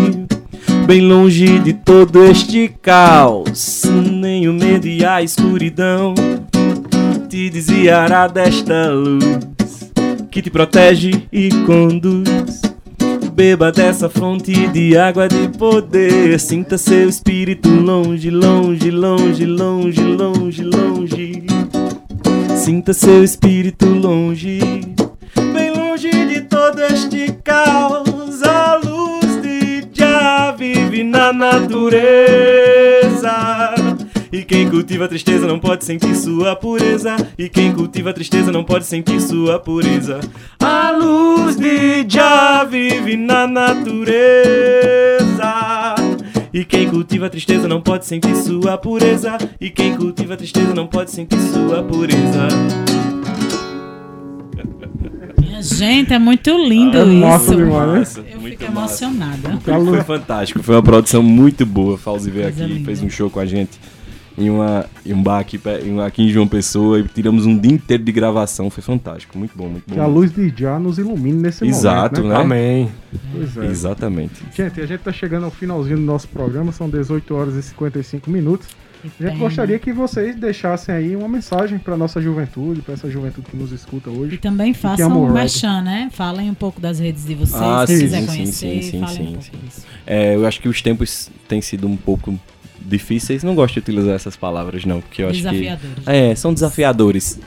bem 0.85 1.01
longe 1.03 1.61
de 1.61 1.75
todo 1.75 2.25
este 2.25 2.75
caos. 2.83 3.85
Nem 3.85 4.49
o 4.49 4.53
medo 4.53 4.89
e 4.89 5.05
a 5.05 5.23
escuridão 5.23 6.13
te 7.29 7.51
desviará 7.51 8.27
desta 8.27 8.89
luz 8.89 9.23
que 10.31 10.41
te 10.41 10.51
protege 10.51 11.27
e 11.31 11.51
conduz. 11.67 12.63
Beba 13.35 13.71
dessa 13.71 14.09
fonte 14.09 14.67
de 14.69 14.97
água 14.97 15.29
de 15.29 15.49
poder. 15.59 16.41
Sinta 16.41 16.79
seu 16.79 17.09
espírito 17.09 17.69
longe, 17.69 18.31
longe, 18.31 18.91
longe, 18.91 19.45
longe, 19.45 20.03
longe, 20.03 20.63
longe. 20.65 21.43
Sinta 22.57 22.95
seu 22.95 23.23
espírito 23.23 23.87
longe, 23.87 24.59
bem 25.53 25.71
longe 25.77 26.11
de 26.11 26.41
todo 26.43 26.83
este 26.83 27.31
caos. 27.45 28.43
A 28.43 28.77
luz 28.77 29.43
de 29.43 29.87
Já 29.93 30.53
vive 30.53 31.05
na 31.05 31.33
natureza. 31.33 32.69
E 34.31 34.43
quem 34.45 34.69
cultiva 34.69 35.07
a 35.07 35.09
tristeza 35.09 35.47
não 35.47 35.59
pode 35.59 35.85
sentir 35.85 36.15
sua 36.15 36.55
pureza. 36.55 37.17
E 37.39 37.49
quem 37.49 37.73
cultiva 37.73 38.11
a 38.11 38.13
tristeza 38.13 38.53
não 38.53 38.63
pode 38.63 38.85
sentir 38.87 39.21
sua 39.21 39.59
pureza. 39.59 40.21
A 40.61 40.91
luz 40.91 41.57
de 41.57 42.05
Já 42.09 42.65
vive 42.65 43.17
na 43.17 43.47
natureza. 43.47 43.95
E 46.53 46.65
quem 46.65 46.89
cultiva 46.89 47.27
a 47.27 47.31
tristeza 47.31 47.67
não 47.69 47.81
pode 47.81 48.05
sentir 48.07 48.35
sua 48.37 48.77
pureza. 48.77 49.39
E 49.61 49.71
quem 49.71 49.97
cultiva 49.97 50.35
a 50.35 50.37
tristeza 50.37 50.75
não 50.75 50.87
pode 50.87 51.11
sentir 51.11 51.39
sua 51.41 51.83
pureza. 51.83 52.49
Minha 55.41 55.63
gente, 55.63 56.13
é 56.13 56.19
muito 56.19 56.51
lindo 56.51 56.99
É 56.99 57.03
isso. 57.05 57.13
massa 57.15 57.57
demais? 57.57 57.99
Massa, 57.99 58.25
Eu 58.31 58.41
muito 58.41 58.59
fico 58.59 58.73
massa. 58.73 59.05
emocionada. 59.07 59.59
Foi 59.61 60.03
fantástico, 60.03 60.63
foi 60.63 60.75
uma 60.75 60.83
produção 60.83 61.23
muito 61.23 61.65
boa. 61.65 61.97
Fauzi 61.97 62.31
veio 62.31 62.45
Coisa 62.45 62.65
aqui, 62.65 62.73
linda. 62.75 62.85
fez 62.87 63.03
um 63.03 63.09
show 63.11 63.31
com 63.31 63.41
a 63.41 63.47
gente 63.47 63.79
em, 64.39 64.49
uma, 64.49 64.87
em 65.05 65.13
um 65.13 65.23
bar 65.23 65.41
aqui, 65.41 65.61
aqui 66.07 66.23
em 66.23 66.29
João 66.29 66.47
Pessoa 66.47 67.01
e 67.01 67.03
tiramos 67.05 67.45
um 67.45 67.59
dia 67.59 67.73
inteiro 67.73 68.03
de 68.05 68.13
gravação. 68.13 68.71
Foi 68.71 68.83
fantástico, 68.83 69.37
muito 69.37 69.57
bom, 69.57 69.69
muito 69.69 69.85
bom. 69.89 69.95
Que 69.95 70.01
a 70.01 70.07
luz 70.07 70.33
de 70.33 70.53
Já 70.57 70.79
nos 70.79 70.99
ilumine 70.99 71.43
nesse 71.43 71.67
Exato, 71.67 72.23
momento, 72.23 72.29
né? 72.29 72.35
né? 72.37 72.41
Amém. 72.43 72.93
Pois 73.33 73.57
é. 73.57 73.67
Exatamente. 73.67 74.35
Gente, 74.55 74.81
a 74.81 74.87
gente 74.87 75.01
tá 75.01 75.13
chegando 75.13 75.45
ao 75.45 75.51
finalzinho 75.51 75.97
do 75.97 76.05
nosso 76.05 76.29
programa, 76.29 76.71
são 76.73 76.89
18 76.89 77.35
horas 77.35 77.55
e 77.57 77.63
55 77.63 78.31
minutos. 78.31 78.69
A 79.21 79.29
gente 79.29 79.39
gostaria 79.39 79.79
que 79.79 79.93
vocês 79.93 80.35
deixassem 80.35 80.93
aí 80.93 81.15
uma 81.15 81.29
mensagem 81.29 81.79
para 81.79 81.97
nossa 81.97 82.21
juventude, 82.21 82.83
para 82.83 82.95
essa 82.95 83.09
juventude 83.09 83.47
que 83.49 83.57
nos 83.57 83.71
escuta 83.71 84.11
E 84.11 84.13
hoje. 84.13 84.39
também 84.39 84.75
façam 84.75 85.23
um 85.25 85.33
merchan, 85.33 85.83
né? 85.83 86.09
Falem 86.13 86.51
um 86.51 86.55
pouco 86.55 86.81
das 86.81 86.99
redes 86.99 87.25
de 87.25 87.35
vocês, 87.37 87.63
Ah, 87.63 87.87
se 87.87 87.95
sim, 87.95 88.03
quiser 88.03 88.21
sim, 88.23 88.27
conhecer, 88.27 88.83
sim, 88.83 88.91
sim, 88.91 89.01
falem 89.01 89.15
sim, 89.17 89.23
um 89.23 89.27
pouco 89.27 89.45
sim. 89.45 89.51
disso. 89.65 89.87
É, 90.05 90.35
eu 90.35 90.45
acho 90.45 90.61
que 90.61 90.69
os 90.69 90.83
tempos 90.83 91.31
têm 91.47 91.61
sido 91.63 91.87
um 91.87 91.97
pouco 91.97 92.37
difíceis. 92.89 93.43
Não 93.43 93.55
gosto 93.55 93.75
de 93.75 93.81
utilizar 93.81 94.15
essas 94.15 94.37
palavras, 94.37 94.85
não, 94.85 95.01
porque 95.01 95.23
eu 95.23 95.29
acho 95.29 95.43
que. 95.43 95.69
É, 96.07 96.35
são 96.35 96.53
desafiadores. 96.53 97.39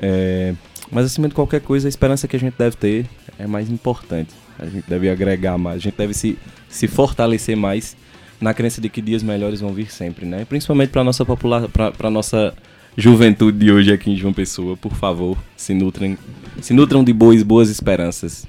É, 0.00 0.54
mas 0.90 1.06
acima 1.06 1.28
de 1.28 1.34
qualquer 1.34 1.60
coisa, 1.60 1.88
a 1.88 1.90
esperança 1.90 2.26
que 2.26 2.36
a 2.36 2.38
gente 2.38 2.54
deve 2.58 2.76
ter 2.76 3.06
é 3.38 3.46
mais 3.46 3.70
importante. 3.70 4.30
A 4.58 4.66
gente 4.66 4.84
deve 4.88 5.08
agregar 5.08 5.56
mais, 5.56 5.76
a 5.76 5.80
gente 5.80 5.96
deve 5.96 6.12
se, 6.14 6.36
se 6.68 6.88
fortalecer 6.88 7.56
mais 7.56 7.96
na 8.40 8.54
crença 8.54 8.80
de 8.80 8.88
que 8.88 9.00
dias 9.00 9.22
melhores 9.22 9.60
vão 9.60 9.72
vir 9.72 9.90
sempre, 9.90 10.26
né? 10.26 10.44
Principalmente 10.44 10.90
para 10.90 11.04
nossa 11.04 11.24
população, 11.24 11.68
para 11.70 12.10
nossa 12.10 12.54
juventude 12.96 13.58
de 13.58 13.70
hoje 13.70 13.92
aqui 13.92 14.10
em 14.10 14.16
João 14.16 14.32
Pessoa, 14.32 14.76
por 14.76 14.94
favor, 14.94 15.36
se 15.56 15.74
nutrem, 15.74 16.18
se 16.60 16.72
nutram 16.72 17.04
de 17.04 17.12
boas 17.12 17.42
boas 17.42 17.68
esperanças. 17.70 18.46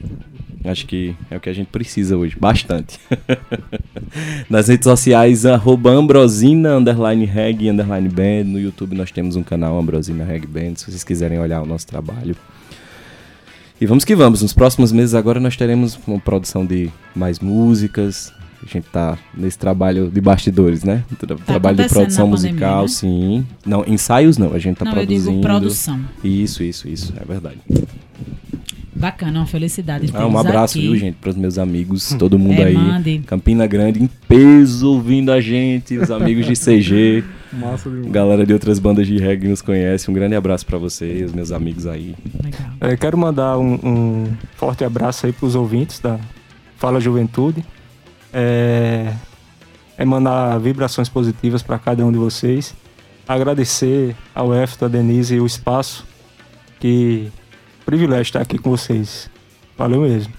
Acho 0.66 0.86
que 0.86 1.16
é 1.32 1.38
o 1.38 1.40
que 1.40 1.50
a 1.50 1.54
gente 1.54 1.68
precisa 1.68 2.18
hoje, 2.18 2.36
bastante. 2.40 3.00
Nas 4.50 4.68
redes 4.68 4.84
sociais, 4.84 5.46
arroba 5.46 5.92
Ambrosina, 5.92 6.76
underline 6.76 7.26
reg, 7.26 7.70
underline 7.70 8.10
band. 8.10 8.44
No 8.46 8.60
YouTube 8.60 8.96
nós 8.96 9.12
temos 9.12 9.36
um 9.36 9.44
canal 9.44 9.80
Ambrosina 9.80 10.24
Reg 10.26 10.46
Band, 10.46 10.76
se 10.76 10.86
vocês 10.92 11.04
quiserem 11.04 11.40
olhar 11.40 11.62
o 11.62 11.66
nosso 11.66 11.88
trabalho. 11.88 12.36
E 13.80 13.86
vamos 13.86 14.04
que 14.04 14.14
vamos. 14.16 14.42
Nos 14.42 14.52
próximos 14.54 14.92
meses 14.92 15.16
agora 15.16 15.40
nós 15.40 15.56
teremos 15.56 15.98
uma 16.06 16.20
produção 16.20 16.66
de 16.66 16.90
mais 17.16 17.40
músicas. 17.40 18.34
A 18.62 18.66
gente 18.66 18.88
tá 18.92 19.18
nesse 19.34 19.58
trabalho 19.58 20.10
de 20.12 20.20
bastidores, 20.20 20.84
né? 20.84 21.06
Tra- 21.18 21.38
trabalho 21.38 21.78
de 21.78 21.88
produção 21.88 22.28
na 22.28 22.36
pandemia, 22.36 22.52
musical, 22.52 22.82
né? 22.82 22.88
sim. 22.90 23.48
Não, 23.66 23.86
ensaios 23.88 24.38
não, 24.38 24.54
a 24.54 24.60
gente 24.60 24.76
tá 24.76 24.84
Não, 24.84 24.92
eu 24.92 24.98
produzindo. 24.98 25.32
digo 25.32 25.42
produção. 25.42 26.02
Isso, 26.22 26.62
isso, 26.62 26.90
isso, 26.90 27.14
é 27.18 27.24
verdade. 27.24 27.60
Bacana, 29.00 29.40
uma 29.40 29.46
felicidade. 29.48 30.10
Ah, 30.14 30.28
um 30.28 30.38
abraço, 30.38 30.78
aqui. 30.78 30.88
viu, 30.88 30.96
gente, 30.98 31.16
para 31.16 31.30
os 31.30 31.36
meus 31.38 31.58
amigos, 31.58 32.14
todo 32.20 32.38
mundo 32.38 32.60
É, 32.62 32.66
aí. 32.66 32.74
mande. 32.74 33.20
Campina 33.26 33.66
Grande, 33.66 34.04
em 34.04 34.08
peso 34.28 34.92
ouvindo 34.92 35.32
a 35.32 35.40
gente, 35.40 35.98
os 35.98 36.12
amigos 36.12 36.46
de 36.46 36.54
CG, 36.54 37.24
Massa 37.54 37.90
demais. 37.90 38.12
galera 38.12 38.46
de 38.46 38.52
outras 38.54 38.78
bandas 38.78 39.08
de 39.08 39.18
reggae 39.18 39.48
nos 39.48 39.62
conhece. 39.62 40.12
Um 40.12 40.14
grande 40.14 40.36
abraço 40.36 40.66
para 40.66 40.78
você 40.78 41.24
os 41.26 41.32
meus 41.32 41.52
amigos 41.52 41.88
aí. 41.88 42.14
Legal. 42.44 42.70
É, 42.82 42.98
quero 42.98 43.18
mandar 43.18 43.58
um, 43.58 43.74
um 43.82 44.28
forte 44.58 44.84
abraço 44.84 45.26
aí 45.26 45.32
para 45.32 45.46
os 45.48 45.56
ouvintes 45.56 46.00
da 46.00 46.20
Fala 46.78 47.00
Juventude. 47.00 47.64
É, 48.34 49.14
emanar 49.98 50.60
vibrações 50.60 51.08
positivas 51.10 51.64
para 51.64 51.80
cada 51.80 52.06
um 52.06 52.12
de 52.12 52.18
vocês. 52.18 52.76
Agradecer 53.28 54.16
ao 54.36 54.54
Efto, 54.54 54.86
a 54.86 54.88
Denise 54.88 55.36
e 55.36 55.40
o 55.40 55.46
espaço. 55.46 56.06
Que 56.80 57.30
privilégio 57.90 58.22
estar 58.24 58.42
aqui 58.42 58.58
com 58.58 58.70
vocês. 58.70 59.30
Valeu 59.78 60.02
mesmo. 60.02 60.32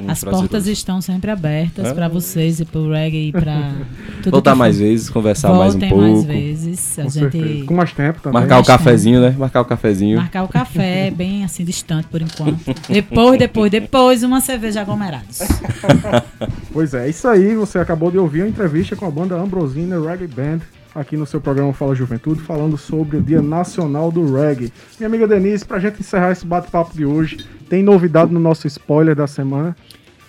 Um 0.00 0.08
As 0.08 0.22
portas 0.22 0.68
estão 0.68 1.00
sempre 1.00 1.28
abertas 1.28 1.86
Ah. 1.88 1.92
para 1.94 2.06
vocês 2.06 2.60
e 2.60 2.64
pro 2.64 2.88
reggae 2.92 3.28
e 3.28 3.32
para 3.32 3.72
tudo 4.22 4.30
Voltar 4.30 4.54
mais 4.54 4.76
for. 4.76 4.82
vezes, 4.84 5.10
conversar 5.10 5.48
mais 5.52 5.74
um 5.74 5.78
Voltem 5.78 5.88
pouco. 5.88 6.04
mais 6.04 6.24
vezes. 6.24 6.98
A 6.98 7.02
Com 7.02 7.10
gente. 7.10 7.64
Com 7.66 7.74
mais 7.74 7.92
tempo 7.92 8.20
também. 8.20 8.40
Marcar 8.40 8.54
o 8.54 8.58
Mais 8.58 8.66
tempo. 8.68 8.78
cafezinho, 8.78 9.20
né? 9.20 9.34
Marcar 9.36 9.60
o 9.60 9.64
cafezinho. 9.64 10.16
marcar 10.18 10.44
o 10.44 10.48
café 10.48 11.10
bem 11.14 11.42
assim 11.44 11.64
distante 11.64 12.06
por 12.06 12.22
enquanto. 12.22 12.60
Depois, 12.88 13.38
depois, 13.40 13.70
depois 13.72 14.22
uma 14.22 14.40
cerveja 14.40 14.80
aglomerados. 14.82 15.40
Pois 16.72 16.94
é, 16.94 17.08
isso 17.08 17.26
aí. 17.26 17.54
Você 17.56 17.78
acabou 17.78 18.10
de 18.10 18.18
ouvir 18.18 18.42
a 18.42 18.48
entrevista 18.48 18.94
com 18.94 19.04
a 19.06 19.10
banda 19.10 19.34
Ambrosina 19.36 19.98
Reggae 20.00 20.28
Band 20.28 20.60
aqui 20.94 21.16
no 21.16 21.26
seu 21.26 21.40
programa 21.40 21.72
Fala 21.72 21.94
Juventude, 21.94 22.40
falando 22.40 22.76
sobre 22.76 23.16
o 23.18 23.22
Dia 23.22 23.42
Nacional 23.42 24.10
do 24.10 24.34
Reggae. 24.34 24.72
Minha 24.98 25.08
amiga 25.08 25.26
Denise, 25.26 25.64
pra 25.64 25.78
gente 25.78 26.00
encerrar 26.00 26.32
esse 26.32 26.46
bate-papo 26.46 26.96
de 26.96 27.04
hoje, 27.04 27.46
tem 27.68 27.82
novidade 27.82 28.32
no 28.32 28.40
nosso 28.40 28.66
spoiler 28.66 29.14
da 29.14 29.26
semana? 29.26 29.76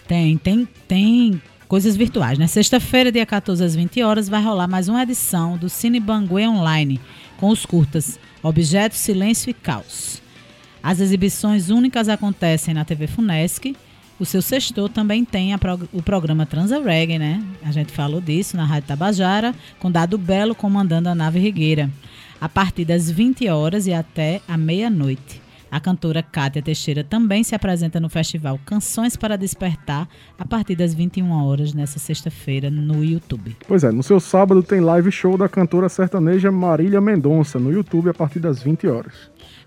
Tem, 0.07 0.37
tem, 0.37 0.67
tem 0.87 1.41
coisas 1.67 1.95
virtuais, 1.95 2.37
né? 2.37 2.47
Sexta-feira, 2.47 3.11
dia 3.11 3.25
14 3.25 3.63
às 3.63 3.75
20 3.75 4.01
horas, 4.01 4.27
vai 4.27 4.43
rolar 4.43 4.67
mais 4.67 4.89
uma 4.89 5.03
edição 5.03 5.57
do 5.57 5.69
Cine 5.69 5.99
Banguê 5.99 6.47
Online, 6.47 6.99
com 7.37 7.49
os 7.49 7.65
curtas 7.65 8.19
Objeto, 8.41 8.95
Silêncio 8.95 9.49
e 9.49 9.53
Caos. 9.53 10.21
As 10.81 10.99
exibições 10.99 11.69
únicas 11.69 12.07
acontecem 12.09 12.73
na 12.73 12.85
TV 12.85 13.05
Funesc. 13.05 13.75
O 14.19 14.25
seu 14.25 14.41
sextor 14.41 14.89
também 14.89 15.23
tem 15.23 15.57
prog 15.57 15.87
o 15.93 16.03
programa 16.03 16.45
Transa 16.45 16.81
Reggae, 16.81 17.17
né? 17.17 17.41
A 17.63 17.71
gente 17.71 17.93
falou 17.93 18.19
disso 18.19 18.57
na 18.57 18.65
Rádio 18.65 18.89
Tabajara, 18.89 19.55
com 19.79 19.89
Dado 19.89 20.17
Belo 20.17 20.53
comandando 20.53 21.07
a 21.07 21.15
nave 21.15 21.39
Rigueira, 21.39 21.89
a 22.41 22.49
partir 22.49 22.83
das 22.83 23.09
20 23.09 23.47
horas 23.47 23.87
e 23.87 23.93
até 23.93 24.41
a 24.45 24.57
meia-noite. 24.57 25.41
A 25.71 25.79
cantora 25.79 26.23
Kátia 26.23 26.61
Teixeira 26.61 27.03
também 27.03 27.43
se 27.43 27.53
apresenta 27.55 27.99
no 27.99 28.09
festival 28.09 28.59
Canções 28.65 29.15
para 29.15 29.37
Despertar 29.37 30.09
a 30.37 30.45
partir 30.45 30.75
das 30.75 30.93
21 30.93 31.31
horas 31.31 31.73
nessa 31.73 31.99
sexta-feira 31.99 32.69
no 32.69 33.05
YouTube. 33.05 33.55
Pois 33.67 33.83
é, 33.83 33.91
no 33.91 34.01
seu 34.01 34.19
sábado 34.19 34.63
tem 34.63 34.81
live 34.81 35.11
show 35.11 35.37
da 35.37 35.47
cantora 35.47 35.87
sertaneja 35.87 36.51
Marília 36.51 36.99
Mendonça 36.99 37.59
no 37.59 37.71
YouTube 37.71 38.09
a 38.09 38.13
partir 38.13 38.39
das 38.39 38.61
20 38.61 38.87
horas. 38.87 39.13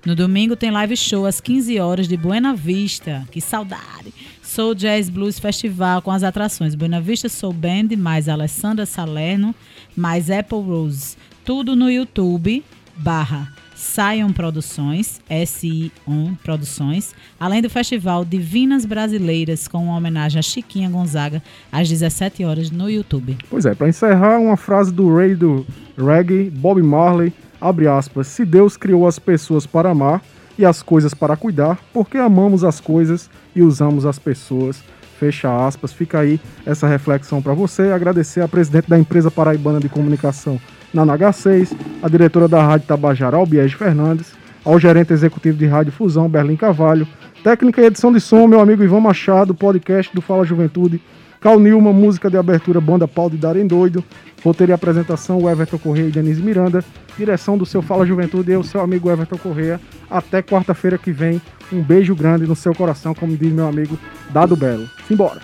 No 0.04 0.16
domingo 0.16 0.56
tem 0.56 0.72
live 0.72 0.96
show 0.96 1.24
às 1.24 1.40
15 1.40 1.78
horas 1.78 2.08
de 2.08 2.16
Buena 2.16 2.52
Vista. 2.52 3.24
Que 3.30 3.40
saudade! 3.40 4.12
Soul 4.52 4.74
Jazz 4.74 5.08
Blues 5.08 5.38
Festival 5.38 6.02
com 6.02 6.10
as 6.10 6.22
atrações 6.22 6.74
Buena 6.74 7.00
Vista 7.00 7.26
Soul 7.26 7.54
Band, 7.54 7.96
mais 7.96 8.28
Alessandra 8.28 8.84
Salerno, 8.84 9.54
mais 9.96 10.30
Apple 10.30 10.58
Rose. 10.58 11.16
Tudo 11.42 11.74
no 11.74 11.90
YouTube, 11.90 12.62
barra 12.94 13.50
Sion 13.74 14.30
Produções, 14.30 15.22
S-I-O 15.26 16.36
Produções, 16.44 17.14
além 17.40 17.62
do 17.62 17.70
festival 17.70 18.26
Divinas 18.26 18.84
Brasileiras, 18.84 19.66
com 19.66 19.84
uma 19.84 19.96
homenagem 19.96 20.38
a 20.38 20.42
Chiquinha 20.42 20.90
Gonzaga, 20.90 21.42
às 21.72 21.88
17 21.88 22.44
horas 22.44 22.70
no 22.70 22.90
YouTube. 22.90 23.38
Pois 23.48 23.64
é, 23.64 23.74
para 23.74 23.88
encerrar, 23.88 24.38
uma 24.38 24.58
frase 24.58 24.92
do 24.92 25.16
rei 25.16 25.34
do 25.34 25.66
reggae, 25.96 26.50
Bob 26.50 26.82
Marley, 26.82 27.32
abre 27.58 27.88
aspas, 27.88 28.26
se 28.26 28.44
Deus 28.44 28.76
criou 28.76 29.06
as 29.06 29.18
pessoas 29.18 29.64
para 29.64 29.88
amar 29.88 30.22
e 30.58 30.64
as 30.64 30.82
coisas 30.82 31.14
para 31.14 31.36
cuidar, 31.36 31.78
porque 31.92 32.18
amamos 32.18 32.64
as 32.64 32.80
coisas 32.80 33.30
e 33.54 33.62
usamos 33.62 34.04
as 34.06 34.18
pessoas, 34.18 34.82
fecha 35.18 35.66
aspas. 35.66 35.92
Fica 35.92 36.18
aí 36.20 36.40
essa 36.66 36.86
reflexão 36.86 37.40
para 37.40 37.54
você. 37.54 37.92
Agradecer 37.92 38.40
a 38.40 38.48
presidente 38.48 38.88
da 38.88 38.98
empresa 38.98 39.30
paraibana 39.30 39.78
de 39.78 39.88
comunicação, 39.88 40.60
na 40.92 41.06
NH6, 41.06 41.76
a 42.02 42.08
diretora 42.08 42.48
da 42.48 42.62
Rádio 42.64 42.86
Tabajara, 42.86 43.36
Albiege 43.36 43.76
Fernandes, 43.76 44.32
ao 44.64 44.78
gerente 44.78 45.12
executivo 45.12 45.56
de 45.56 45.66
Rádio 45.66 45.92
Fusão, 45.92 46.28
Berlim 46.28 46.56
Cavalho, 46.56 47.06
técnica 47.42 47.80
e 47.80 47.86
edição 47.86 48.12
de 48.12 48.20
som, 48.20 48.46
meu 48.46 48.60
amigo 48.60 48.84
Ivan 48.84 49.00
Machado, 49.00 49.54
podcast 49.54 50.14
do 50.14 50.20
Fala 50.20 50.44
Juventude, 50.44 51.00
Cal 51.42 51.58
Nilma, 51.58 51.92
música 51.92 52.30
de 52.30 52.36
abertura, 52.36 52.80
banda 52.80 53.08
Pau 53.08 53.28
de 53.28 53.36
Darem 53.36 53.66
Doido, 53.66 54.04
roteiro 54.44 54.70
e 54.70 54.74
apresentação, 54.74 55.50
Everton 55.50 55.76
Correia 55.76 56.06
e 56.06 56.12
Denise 56.12 56.40
Miranda, 56.40 56.84
direção 57.18 57.58
do 57.58 57.66
seu 57.66 57.82
Fala 57.82 58.06
Juventude 58.06 58.52
e 58.52 58.56
o 58.56 58.62
seu 58.62 58.80
amigo 58.80 59.10
Everton 59.10 59.36
Correia. 59.36 59.80
Até 60.08 60.40
quarta-feira 60.40 60.96
que 60.96 61.10
vem, 61.10 61.42
um 61.72 61.82
beijo 61.82 62.14
grande 62.14 62.46
no 62.46 62.54
seu 62.54 62.72
coração, 62.72 63.12
como 63.12 63.36
diz 63.36 63.52
meu 63.52 63.66
amigo 63.66 63.98
Dado 64.30 64.54
Belo. 64.54 64.88
Simbora! 65.08 65.40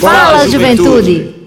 Fala, 0.00 0.48
juventude! 0.48 1.41